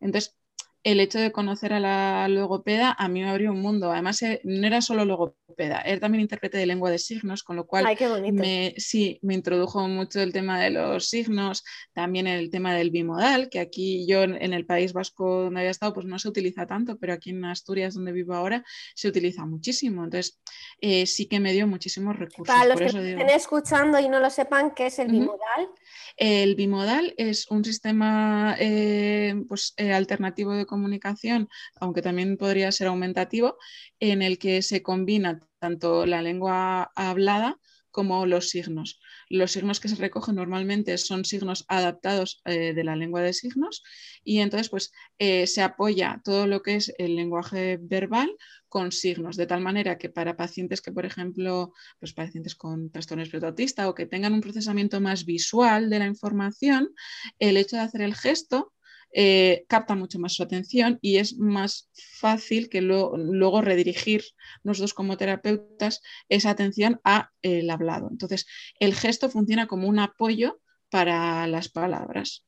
Entonces, 0.00 0.36
el 0.84 1.00
hecho 1.00 1.18
de 1.18 1.32
conocer 1.32 1.72
a 1.72 1.80
la 1.80 2.28
logopeda 2.28 2.94
a 2.98 3.08
mí 3.08 3.22
me 3.22 3.30
abrió 3.30 3.52
un 3.52 3.60
mundo. 3.60 3.90
Además, 3.90 4.20
eh, 4.22 4.40
no 4.44 4.66
era 4.66 4.82
solo 4.82 5.06
logopeda, 5.06 5.80
era 5.80 5.98
también 5.98 6.20
intérprete 6.20 6.58
de 6.58 6.66
lengua 6.66 6.90
de 6.90 6.98
signos, 6.98 7.42
con 7.42 7.56
lo 7.56 7.66
cual 7.66 7.86
Me, 8.32 8.74
sí, 8.76 9.18
me 9.22 9.32
introdujo 9.32 9.88
mucho 9.88 10.20
el 10.20 10.32
tema 10.34 10.60
de 10.60 10.70
los 10.70 11.08
signos, 11.08 11.64
también 11.94 12.26
el 12.26 12.50
tema 12.50 12.74
del 12.74 12.90
bimodal, 12.90 13.48
que 13.48 13.60
aquí 13.60 14.06
yo 14.06 14.24
en 14.24 14.52
el 14.52 14.66
País 14.66 14.92
Vasco 14.92 15.44
donde 15.44 15.60
había 15.60 15.70
estado, 15.70 15.94
pues 15.94 16.06
no 16.06 16.18
se 16.18 16.28
utiliza 16.28 16.66
tanto, 16.66 16.98
pero 16.98 17.14
aquí 17.14 17.30
en 17.30 17.44
Asturias, 17.46 17.94
donde 17.94 18.12
vivo 18.12 18.34
ahora, 18.34 18.62
se 18.94 19.08
utiliza 19.08 19.46
muchísimo. 19.46 20.04
Entonces, 20.04 20.38
eh, 20.80 21.06
sí 21.06 21.26
que 21.26 21.40
me 21.40 21.54
dio 21.54 21.66
muchísimos 21.66 22.16
recursos. 22.16 22.54
Para 22.54 22.68
los 22.68 22.78
que 22.78 22.86
estén 22.86 23.30
escuchando 23.30 23.98
y 23.98 24.08
no 24.10 24.20
lo 24.20 24.28
sepan, 24.28 24.74
¿qué 24.74 24.86
es 24.86 24.98
el 24.98 25.08
bimodal? 25.08 25.70
El 26.16 26.54
bimodal 26.54 27.14
es 27.16 27.50
un 27.50 27.64
sistema 27.64 28.54
eh, 28.58 29.34
pues, 29.48 29.72
eh, 29.78 29.92
alternativo 29.92 30.52
de 30.52 30.66
comunicación, 30.74 31.48
aunque 31.80 32.02
también 32.02 32.36
podría 32.36 32.72
ser 32.72 32.88
aumentativo, 32.88 33.56
en 34.00 34.22
el 34.22 34.38
que 34.38 34.62
se 34.62 34.82
combina 34.82 35.40
tanto 35.60 36.06
la 36.06 36.20
lengua 36.20 36.90
hablada 36.94 37.58
como 37.94 38.26
los 38.26 38.50
signos. 38.50 38.98
Los 39.30 39.52
signos 39.52 39.78
que 39.78 39.88
se 39.88 39.94
recogen 39.94 40.34
normalmente 40.34 40.98
son 40.98 41.24
signos 41.24 41.64
adaptados 41.68 42.42
eh, 42.44 42.74
de 42.74 42.82
la 42.82 42.96
lengua 42.96 43.22
de 43.22 43.32
signos 43.32 43.84
y 44.24 44.40
entonces 44.40 44.68
pues 44.68 44.90
eh, 45.18 45.46
se 45.46 45.62
apoya 45.62 46.20
todo 46.24 46.48
lo 46.48 46.60
que 46.60 46.74
es 46.74 46.92
el 46.98 47.14
lenguaje 47.14 47.78
verbal 47.80 48.36
con 48.68 48.90
signos, 48.90 49.36
de 49.36 49.46
tal 49.46 49.60
manera 49.60 49.96
que 49.96 50.10
para 50.10 50.36
pacientes 50.36 50.82
que, 50.82 50.90
por 50.90 51.06
ejemplo, 51.06 51.72
pues 52.00 52.12
pacientes 52.12 52.56
con 52.56 52.90
trastorno 52.90 53.22
espectro 53.22 53.54
o 53.88 53.94
que 53.94 54.06
tengan 54.06 54.34
un 54.34 54.40
procesamiento 54.40 55.00
más 55.00 55.24
visual 55.24 55.88
de 55.88 56.00
la 56.00 56.06
información, 56.06 56.92
el 57.38 57.56
hecho 57.56 57.76
de 57.76 57.82
hacer 57.82 58.02
el 58.02 58.16
gesto 58.16 58.73
eh, 59.16 59.64
capta 59.68 59.94
mucho 59.94 60.18
más 60.18 60.32
su 60.32 60.42
atención 60.42 60.98
y 61.00 61.18
es 61.18 61.38
más 61.38 61.88
fácil 62.18 62.68
que 62.68 62.82
luego 62.82 63.62
redirigir 63.62 64.24
nosotros 64.64 64.92
como 64.92 65.16
terapeutas 65.16 66.02
esa 66.28 66.50
atención 66.50 67.00
a 67.04 67.30
el 67.40 67.70
hablado. 67.70 68.08
Entonces, 68.10 68.44
el 68.80 68.92
gesto 68.92 69.30
funciona 69.30 69.68
como 69.68 69.88
un 69.88 70.00
apoyo 70.00 70.60
para 70.90 71.46
las 71.46 71.68
palabras. 71.68 72.44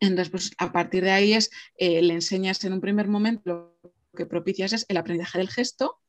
Entonces, 0.00 0.30
pues 0.30 0.50
a 0.58 0.72
partir 0.72 1.04
de 1.04 1.12
ahí 1.12 1.32
es, 1.34 1.50
eh, 1.76 2.02
le 2.02 2.14
enseñas 2.14 2.64
en 2.64 2.72
un 2.72 2.80
primer 2.80 3.06
momento, 3.06 3.42
lo 3.44 3.78
que 4.16 4.26
propicias 4.26 4.72
es 4.72 4.86
el 4.88 4.96
aprendizaje 4.96 5.38
del 5.38 5.50
gesto, 5.50 6.00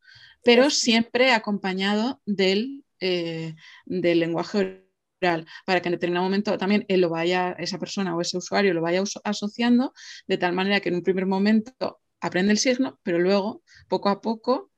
pero 0.44 0.72
siempre 0.72 1.34
acompañado 1.34 2.20
del, 2.26 2.84
eh, 2.99 3.56
del 3.86 4.22
lenguaje 4.22 4.89
para 5.20 5.82
que 5.82 5.90
en 5.90 5.94
determinado 5.94 6.26
momento 6.26 6.58
también 6.58 6.86
él 6.88 7.02
lo 7.02 7.10
vaya, 7.10 7.56
esa 7.60 7.78
persona 7.78 8.16
o 8.16 8.22
ese 8.22 8.38
usuario 8.38 8.74
lo 8.74 8.82
vaya 8.82 9.04
asociando, 9.24 9.94
de 10.28 10.38
tal 10.38 10.54
manera 10.54 10.80
que 10.80 10.90
en 10.90 10.96
un 10.96 11.04
primer 11.04 11.26
momento 11.26 12.02
aprende 12.22 12.52
el 12.52 12.58
signo, 12.58 13.00
pero 13.04 13.20
luego, 13.20 13.64
poco 13.88 14.10
a 14.10 14.22
poco, 14.22 14.72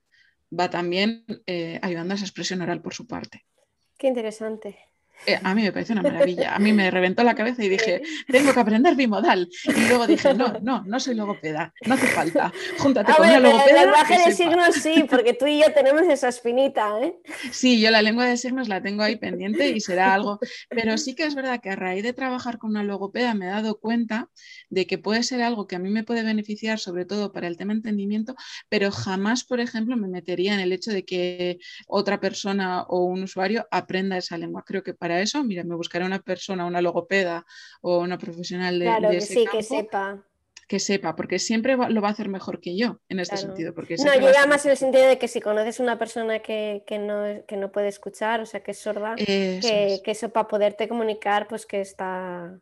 va 0.57 0.69
también 0.69 1.25
eh, 1.45 1.79
ayudando 1.81 2.13
a 2.13 2.15
esa 2.15 2.25
expresión 2.25 2.61
oral 2.61 2.81
por 2.81 2.93
su 2.93 3.07
parte. 3.07 3.45
Qué 3.97 4.07
interesante. 4.07 4.90
Eh, 5.25 5.39
a 5.41 5.53
mí 5.53 5.61
me 5.61 5.71
parece 5.71 5.93
una 5.93 6.01
maravilla. 6.01 6.55
A 6.55 6.59
mí 6.59 6.73
me 6.73 6.89
reventó 6.89 7.23
la 7.23 7.35
cabeza 7.35 7.63
y 7.63 7.69
dije, 7.69 8.01
tengo 8.27 8.53
que 8.53 8.59
aprender 8.59 8.95
bimodal. 8.95 9.49
Y 9.65 9.87
luego 9.87 10.07
dije, 10.07 10.33
no, 10.33 10.59
no, 10.61 10.83
no 10.85 10.99
soy 10.99 11.15
logopeda, 11.15 11.73
no 11.85 11.93
hace 11.93 12.07
falta. 12.07 12.51
Júntate 12.79 13.13
con 13.13 13.27
una 13.27 13.39
logopeda. 13.39 13.69
El 13.69 13.85
lenguaje 13.85 14.17
de 14.25 14.35
signos 14.35 14.75
sí, 14.75 15.05
porque 15.09 15.33
tú 15.33 15.45
y 15.47 15.59
yo 15.59 15.71
tenemos 15.73 16.03
esa 16.03 16.29
espinita. 16.29 16.99
¿eh? 17.01 17.15
Sí, 17.51 17.79
yo 17.79 17.91
la 17.91 18.01
lengua 18.01 18.25
de 18.25 18.37
signos 18.37 18.67
la 18.67 18.81
tengo 18.81 19.03
ahí 19.03 19.15
pendiente 19.15 19.69
y 19.69 19.79
será 19.79 20.13
algo. 20.13 20.39
Pero 20.69 20.97
sí 20.97 21.15
que 21.15 21.25
es 21.25 21.35
verdad 21.35 21.61
que 21.61 21.69
a 21.69 21.75
raíz 21.75 22.03
de 22.03 22.13
trabajar 22.13 22.57
con 22.57 22.71
una 22.71 22.83
logopeda 22.83 23.33
me 23.33 23.45
he 23.45 23.49
dado 23.49 23.79
cuenta 23.79 24.29
de 24.69 24.87
que 24.87 24.97
puede 24.97 25.23
ser 25.23 25.41
algo 25.41 25.67
que 25.67 25.75
a 25.75 25.79
mí 25.79 25.89
me 25.89 26.03
puede 26.03 26.23
beneficiar, 26.23 26.79
sobre 26.79 27.05
todo 27.05 27.31
para 27.31 27.47
el 27.47 27.57
tema 27.57 27.73
entendimiento, 27.73 28.35
pero 28.69 28.91
jamás, 28.91 29.43
por 29.43 29.59
ejemplo, 29.59 29.97
me 29.97 30.07
metería 30.07 30.53
en 30.53 30.59
el 30.59 30.73
hecho 30.73 30.91
de 30.91 31.05
que 31.05 31.59
otra 31.87 32.19
persona 32.19 32.83
o 32.83 33.05
un 33.05 33.23
usuario 33.23 33.67
aprenda 33.71 34.17
esa 34.17 34.37
lengua. 34.37 34.63
Creo 34.65 34.83
que 34.83 34.93
para 34.93 35.10
eso, 35.19 35.43
mira, 35.43 35.63
me 35.63 35.75
buscaré 35.75 36.05
una 36.05 36.19
persona, 36.19 36.65
una 36.65 36.81
logopeda 36.81 37.45
o 37.81 37.99
una 37.99 38.17
profesional 38.17 38.79
de, 38.79 38.85
claro, 38.85 39.09
que 39.09 39.21
sí, 39.21 39.45
que 39.51 39.63
sepa. 39.63 40.23
Que 40.67 40.79
sepa, 40.79 41.17
porque 41.17 41.37
siempre 41.37 41.75
lo 41.75 42.01
va 42.01 42.07
a 42.07 42.11
hacer 42.11 42.29
mejor 42.29 42.61
que 42.61 42.77
yo 42.77 43.01
en 43.09 43.19
este 43.19 43.35
sentido. 43.35 43.73
Porque 43.73 43.95
no, 43.97 44.13
yo 44.13 44.47
más 44.47 44.63
en 44.63 44.71
el 44.71 44.77
sentido 44.77 45.05
de 45.05 45.17
que 45.17 45.27
si 45.27 45.41
conoces 45.41 45.81
una 45.81 45.99
persona 45.99 46.39
que, 46.39 46.83
no, 46.97 47.45
que 47.45 47.57
no 47.57 47.73
puede 47.73 47.89
escuchar, 47.89 48.39
o 48.39 48.45
sea, 48.45 48.63
que 48.63 48.71
es 48.71 48.79
sorda, 48.79 49.15
que, 49.15 49.99
que, 50.01 50.11
eso 50.11 50.29
para 50.29 50.47
poderte 50.47 50.87
comunicar, 50.87 51.49
pues 51.49 51.65
que 51.65 51.81
está 51.81 52.57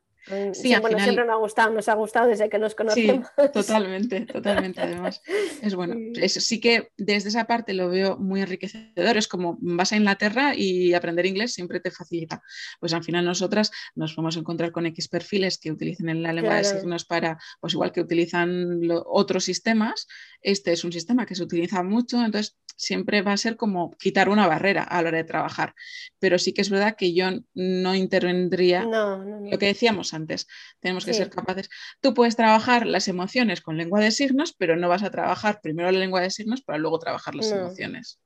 Sí, 0.53 0.75
bueno, 0.81 0.99
siempre 0.99 1.25
me 1.25 1.31
ha 1.31 1.35
gustado, 1.35 1.71
nos 1.71 1.87
ha 1.89 1.95
gustado 1.95 2.27
desde 2.27 2.49
que 2.49 2.59
nos 2.59 2.75
conocemos. 2.75 3.27
Sí, 3.27 3.43
totalmente, 3.53 4.21
totalmente. 4.21 4.81
Además, 4.81 5.21
es 5.61 5.75
bueno. 5.75 5.95
sí 6.27 6.59
que 6.59 6.91
desde 6.97 7.29
esa 7.29 7.45
parte 7.45 7.73
lo 7.73 7.89
veo 7.89 8.17
muy 8.17 8.41
enriquecedor. 8.41 9.17
Es 9.17 9.27
como 9.27 9.57
vas 9.61 9.91
a 9.91 9.97
Inglaterra 9.97 10.53
y 10.55 10.93
aprender 10.93 11.25
inglés 11.25 11.53
siempre 11.53 11.79
te 11.79 11.91
facilita. 11.91 12.41
Pues 12.79 12.93
al 12.93 13.03
final 13.03 13.25
nosotras 13.25 13.71
nos 13.95 14.15
vamos 14.15 14.35
a 14.35 14.39
encontrar 14.39 14.71
con 14.71 14.85
X 14.85 15.07
perfiles 15.07 15.57
que 15.57 15.71
utilicen 15.71 16.21
la 16.21 16.33
lengua 16.33 16.55
de 16.55 16.63
signos 16.63 17.05
para, 17.05 17.39
pues 17.59 17.73
igual 17.73 17.91
que 17.91 18.01
utilizan 18.01 18.79
otros 19.05 19.43
sistemas, 19.43 20.07
este 20.41 20.71
es 20.71 20.83
un 20.83 20.91
sistema 20.91 21.25
que 21.25 21.35
se 21.35 21.43
utiliza 21.43 21.83
mucho, 21.83 22.23
entonces 22.23 22.57
siempre 22.79 23.21
va 23.21 23.33
a 23.33 23.37
ser 23.37 23.57
como 23.57 23.91
quitar 23.97 24.29
una 24.29 24.47
barrera 24.47 24.83
a 24.83 25.01
la 25.01 25.09
hora 25.09 25.17
de 25.17 25.23
trabajar. 25.25 25.75
Pero 26.17 26.39
sí 26.39 26.53
que 26.53 26.61
es 26.61 26.69
verdad 26.69 26.95
que 26.95 27.13
yo 27.13 27.29
no 27.53 27.93
intervendría 27.93 28.83
lo 28.83 29.59
que 29.59 29.65
decíamos 29.65 30.13
antes. 30.13 30.47
Tenemos 30.79 31.05
que 31.05 31.13
ser 31.13 31.29
capaces. 31.29 31.69
Tú 31.99 32.13
puedes 32.13 32.37
trabajar 32.37 32.87
las 32.87 33.07
emociones 33.09 33.61
con 33.61 33.77
lengua 33.77 33.99
de 33.99 34.11
signos, 34.11 34.53
pero 34.53 34.77
no 34.77 34.87
vas 34.87 35.03
a 35.03 35.11
trabajar 35.11 35.59
primero 35.61 35.91
la 35.91 35.99
lengua 35.99 36.21
de 36.21 36.31
signos 36.31 36.61
para 36.61 36.79
luego 36.79 36.99
trabajar 36.99 37.35
las 37.35 37.51
emociones. 37.51 38.19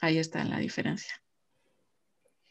Ahí 0.00 0.18
está 0.18 0.44
la 0.44 0.58
diferencia. 0.58 1.14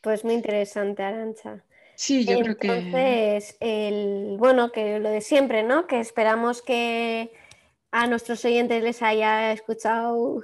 Pues 0.02 0.24
muy 0.24 0.36
interesante, 0.36 1.04
Arancha. 1.04 1.64
Sí, 1.96 2.26
yo 2.26 2.40
creo 2.40 2.58
que. 2.58 2.68
Entonces, 2.68 3.58
el, 3.60 4.36
bueno, 4.38 4.72
que 4.72 5.00
lo 5.00 5.10
de 5.10 5.22
siempre, 5.22 5.64
¿no? 5.64 5.88
Que 5.88 6.00
esperamos 6.00 6.62
que 6.62 7.32
a 7.96 8.08
nuestros 8.08 8.44
oyentes 8.44 8.84
les 8.84 9.02
haya 9.02 9.54
escuchado, 9.54 10.18
o 10.18 10.44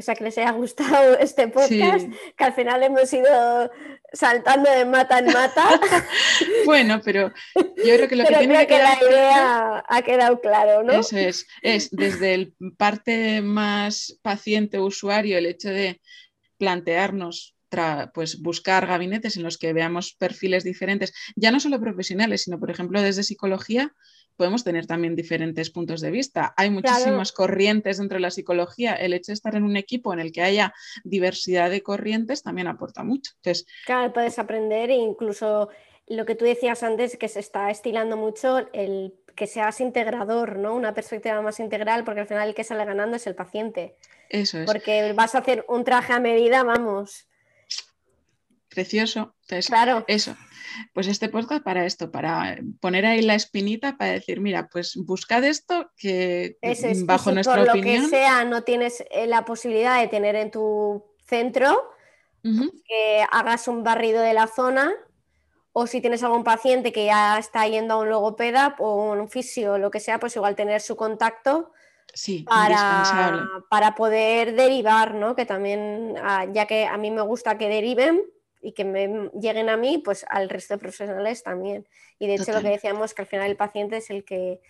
sea, 0.00 0.14
que 0.14 0.24
les 0.24 0.38
haya 0.38 0.52
gustado 0.52 1.18
este 1.20 1.46
podcast, 1.46 2.08
que 2.36 2.44
al 2.44 2.54
final 2.54 2.82
hemos 2.82 3.12
ido 3.12 3.70
saltando 4.14 4.70
de 4.70 4.86
mata 4.86 5.18
en 5.18 5.26
mata. 5.26 5.78
bueno, 6.64 7.02
pero 7.04 7.34
yo 7.54 7.96
creo 7.96 8.08
que 8.08 8.16
lo 8.16 8.24
que 8.24 8.34
tiene 8.36 8.58
que, 8.60 8.66
quedar 8.68 9.02
la 9.02 9.10
idea 9.10 9.84
ha 9.86 10.02
quedado 10.02 10.40
claro, 10.40 10.82
¿no? 10.84 10.94
Eso 10.94 11.18
es, 11.18 11.46
es 11.60 11.90
desde 11.90 12.32
el 12.32 12.54
parte 12.78 13.42
más 13.42 14.18
paciente 14.22 14.80
usuario 14.80 15.36
el 15.36 15.44
hecho 15.44 15.68
de 15.68 16.00
plantearnos 16.56 17.56
pues 18.14 18.40
buscar 18.40 18.86
gabinetes 18.86 19.36
en 19.36 19.42
los 19.42 19.58
que 19.58 19.74
veamos 19.74 20.14
perfiles 20.14 20.64
diferentes, 20.64 21.12
ya 21.34 21.50
no 21.50 21.60
solo 21.60 21.80
profesionales, 21.80 22.44
sino 22.44 22.58
por 22.58 22.70
ejemplo 22.70 23.02
desde 23.02 23.22
psicología, 23.22 23.92
podemos 24.36 24.64
tener 24.64 24.86
también 24.86 25.16
diferentes 25.16 25.70
puntos 25.70 26.00
de 26.00 26.10
vista. 26.10 26.54
Hay 26.56 26.70
muchísimas 26.70 27.32
corrientes 27.32 27.98
dentro 27.98 28.16
de 28.16 28.22
la 28.22 28.30
psicología. 28.30 28.94
El 28.94 29.12
hecho 29.12 29.32
de 29.32 29.34
estar 29.34 29.54
en 29.54 29.64
un 29.64 29.76
equipo 29.76 30.12
en 30.12 30.20
el 30.20 30.32
que 30.32 30.42
haya 30.42 30.74
diversidad 31.04 31.70
de 31.70 31.82
corrientes 31.82 32.42
también 32.42 32.68
aporta 32.68 33.02
mucho. 33.02 33.32
Entonces, 33.36 33.66
claro, 33.84 34.12
puedes 34.12 34.38
aprender 34.38 34.90
e 34.90 34.96
incluso 34.96 35.68
lo 36.06 36.24
que 36.24 36.34
tú 36.34 36.44
decías 36.44 36.82
antes, 36.82 37.16
que 37.16 37.28
se 37.28 37.40
está 37.40 37.70
estilando 37.70 38.16
mucho 38.16 38.68
el 38.72 39.14
que 39.34 39.46
seas 39.46 39.80
integrador, 39.80 40.56
¿no? 40.56 40.74
Una 40.74 40.94
perspectiva 40.94 41.42
más 41.42 41.60
integral, 41.60 42.04
porque 42.04 42.20
al 42.20 42.26
final 42.26 42.48
el 42.48 42.54
que 42.54 42.64
sale 42.64 42.84
ganando 42.84 43.16
es 43.16 43.26
el 43.26 43.34
paciente. 43.34 43.96
Eso 44.30 44.58
es. 44.58 44.66
Porque 44.66 45.12
vas 45.12 45.34
a 45.34 45.38
hacer 45.38 45.64
un 45.68 45.84
traje 45.84 46.12
a 46.12 46.20
medida, 46.20 46.62
vamos. 46.62 47.28
Precioso. 48.76 49.34
claro. 49.66 50.04
Eso 50.06 50.36
pues 50.92 51.06
este 51.06 51.28
podcast 51.28 51.62
para 51.62 51.84
esto, 51.86 52.10
para 52.10 52.58
poner 52.80 53.06
ahí 53.06 53.22
la 53.22 53.34
espinita, 53.34 53.96
para 53.96 54.12
decir, 54.12 54.40
mira, 54.40 54.68
pues 54.70 54.96
buscad 54.96 55.44
esto 55.44 55.90
que 55.96 56.56
bajo 57.04 57.32
nuestra 57.32 57.56
por 57.56 57.70
opinión. 57.70 58.04
Lo 58.04 58.10
que 58.10 58.16
sea, 58.16 58.44
no 58.44 58.62
tienes 58.62 59.04
eh, 59.10 59.26
la 59.26 59.44
posibilidad 59.44 60.00
de 60.00 60.08
tener 60.08 60.36
en 60.36 60.50
tu 60.50 61.04
centro, 61.26 61.90
que 62.42 63.24
hagas 63.32 63.66
un 63.66 63.82
barrido 63.82 64.22
de 64.22 64.32
la 64.32 64.46
zona. 64.46 64.92
O 65.72 65.86
si 65.86 66.00
tienes 66.00 66.22
algún 66.22 66.44
paciente 66.44 66.92
que 66.92 67.04
ya 67.04 67.38
está 67.38 67.66
yendo 67.66 67.94
a 67.94 67.98
un 67.98 68.08
logopeda 68.08 68.76
o 68.78 69.12
un 69.12 69.28
fisio 69.28 69.74
o 69.74 69.78
lo 69.78 69.90
que 69.90 70.00
sea, 70.00 70.20
pues 70.20 70.36
igual 70.36 70.54
tener 70.54 70.80
su 70.80 70.96
contacto 70.96 71.72
Sí, 72.14 72.46
para, 72.48 73.46
para, 73.68 73.94
poder 73.94 74.54
derivar, 74.54 75.14
¿no? 75.14 75.34
Que 75.34 75.44
también, 75.44 76.14
ah, 76.22 76.46
ya 76.50 76.64
que 76.66 76.86
a 76.86 76.96
mí 76.96 77.10
me 77.10 77.20
gusta 77.20 77.58
que 77.58 77.68
deriven, 77.68 78.22
y 78.66 78.72
que 78.72 78.84
me 78.84 79.30
lleguen 79.40 79.68
a 79.68 79.76
mí, 79.76 79.98
pues 79.98 80.26
al 80.28 80.48
resto 80.48 80.74
de 80.74 80.78
profesionales 80.78 81.44
también. 81.44 81.86
Y 82.18 82.26
de 82.26 82.34
hecho 82.34 82.50
lo 82.50 82.60
que 82.62 82.70
decíamos 82.70 83.14
que 83.14 83.22
al 83.22 83.28
final 83.28 83.48
el 83.48 83.56
paciente 83.56 83.98
es 83.98 84.10
el 84.10 84.24
que 84.24 84.60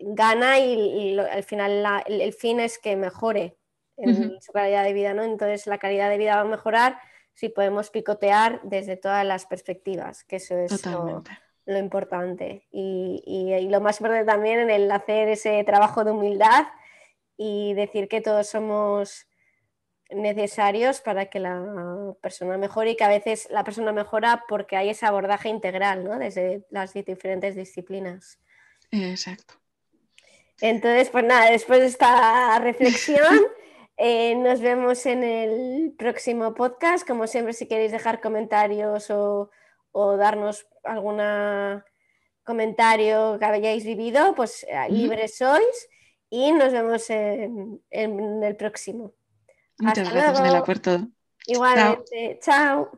gana 0.00 0.58
y, 0.58 1.16
al 1.16 1.44
final 1.44 2.02
el, 2.08 2.32
fin 2.32 2.58
es 2.58 2.80
que 2.80 2.96
mejore 2.96 3.56
en 3.96 4.42
su 4.42 4.50
calidad 4.50 4.82
de 4.82 4.92
vida, 4.92 5.14
¿no? 5.14 5.22
Entonces 5.22 5.68
la 5.68 5.78
calidad 5.78 6.10
de 6.10 6.18
vida 6.18 6.34
va 6.34 6.40
a 6.40 6.46
mejorar 6.46 6.98
si 7.32 7.48
podemos 7.48 7.90
picotear 7.90 8.60
desde 8.64 8.96
todas 8.96 9.24
las 9.24 9.46
perspectivas, 9.46 10.24
que 10.24 10.36
eso 10.36 10.58
es 10.58 10.84
lo, 10.84 11.22
lo, 11.64 11.78
importante. 11.78 12.66
Y, 12.72 13.22
y, 13.24 13.68
lo 13.68 13.80
más 13.80 14.00
importante 14.00 14.26
también 14.26 14.58
en 14.58 14.70
el 14.70 14.90
hacer 14.90 15.28
ese 15.28 15.62
trabajo 15.62 16.02
de 16.02 16.10
humildad 16.10 16.66
y 17.36 17.74
decir 17.74 18.08
que 18.08 18.20
todos 18.20 18.48
somos 18.48 19.27
necesarios 20.10 21.00
para 21.00 21.26
que 21.26 21.38
la 21.40 22.14
persona 22.20 22.56
mejore 22.56 22.92
y 22.92 22.96
que 22.96 23.04
a 23.04 23.08
veces 23.08 23.48
la 23.50 23.64
persona 23.64 23.92
mejora 23.92 24.44
porque 24.48 24.76
hay 24.76 24.90
ese 24.90 25.06
abordaje 25.06 25.48
integral 25.48 26.04
¿no? 26.04 26.18
desde 26.18 26.64
las 26.70 26.94
diferentes 26.94 27.54
disciplinas. 27.54 28.38
Exacto. 28.90 29.54
Entonces, 30.60 31.10
pues 31.10 31.24
nada, 31.24 31.50
después 31.50 31.80
de 31.80 31.86
esta 31.86 32.58
reflexión, 32.58 33.40
eh, 33.96 34.34
nos 34.34 34.60
vemos 34.60 35.04
en 35.06 35.22
el 35.22 35.94
próximo 35.96 36.54
podcast. 36.54 37.06
Como 37.06 37.26
siempre, 37.26 37.52
si 37.52 37.66
queréis 37.66 37.92
dejar 37.92 38.20
comentarios 38.20 39.10
o, 39.10 39.50
darnos 39.92 40.66
algún 40.84 41.20
comentario 42.44 43.36
que 43.38 43.44
hayáis 43.44 43.84
vivido, 43.84 44.34
pues 44.34 44.64
eh, 44.68 44.86
libres 44.90 45.36
sois 45.36 45.88
y 46.30 46.52
nos 46.52 46.72
vemos 46.72 47.10
en 47.10 47.80
el 47.90 48.56
próximo. 48.56 49.12
Muchas 49.78 50.10
gracias, 50.12 50.40
Nela, 50.40 50.64
por 50.64 50.78
todo. 50.78 51.08
Igualmente. 51.46 52.38
Chao. 52.42 52.90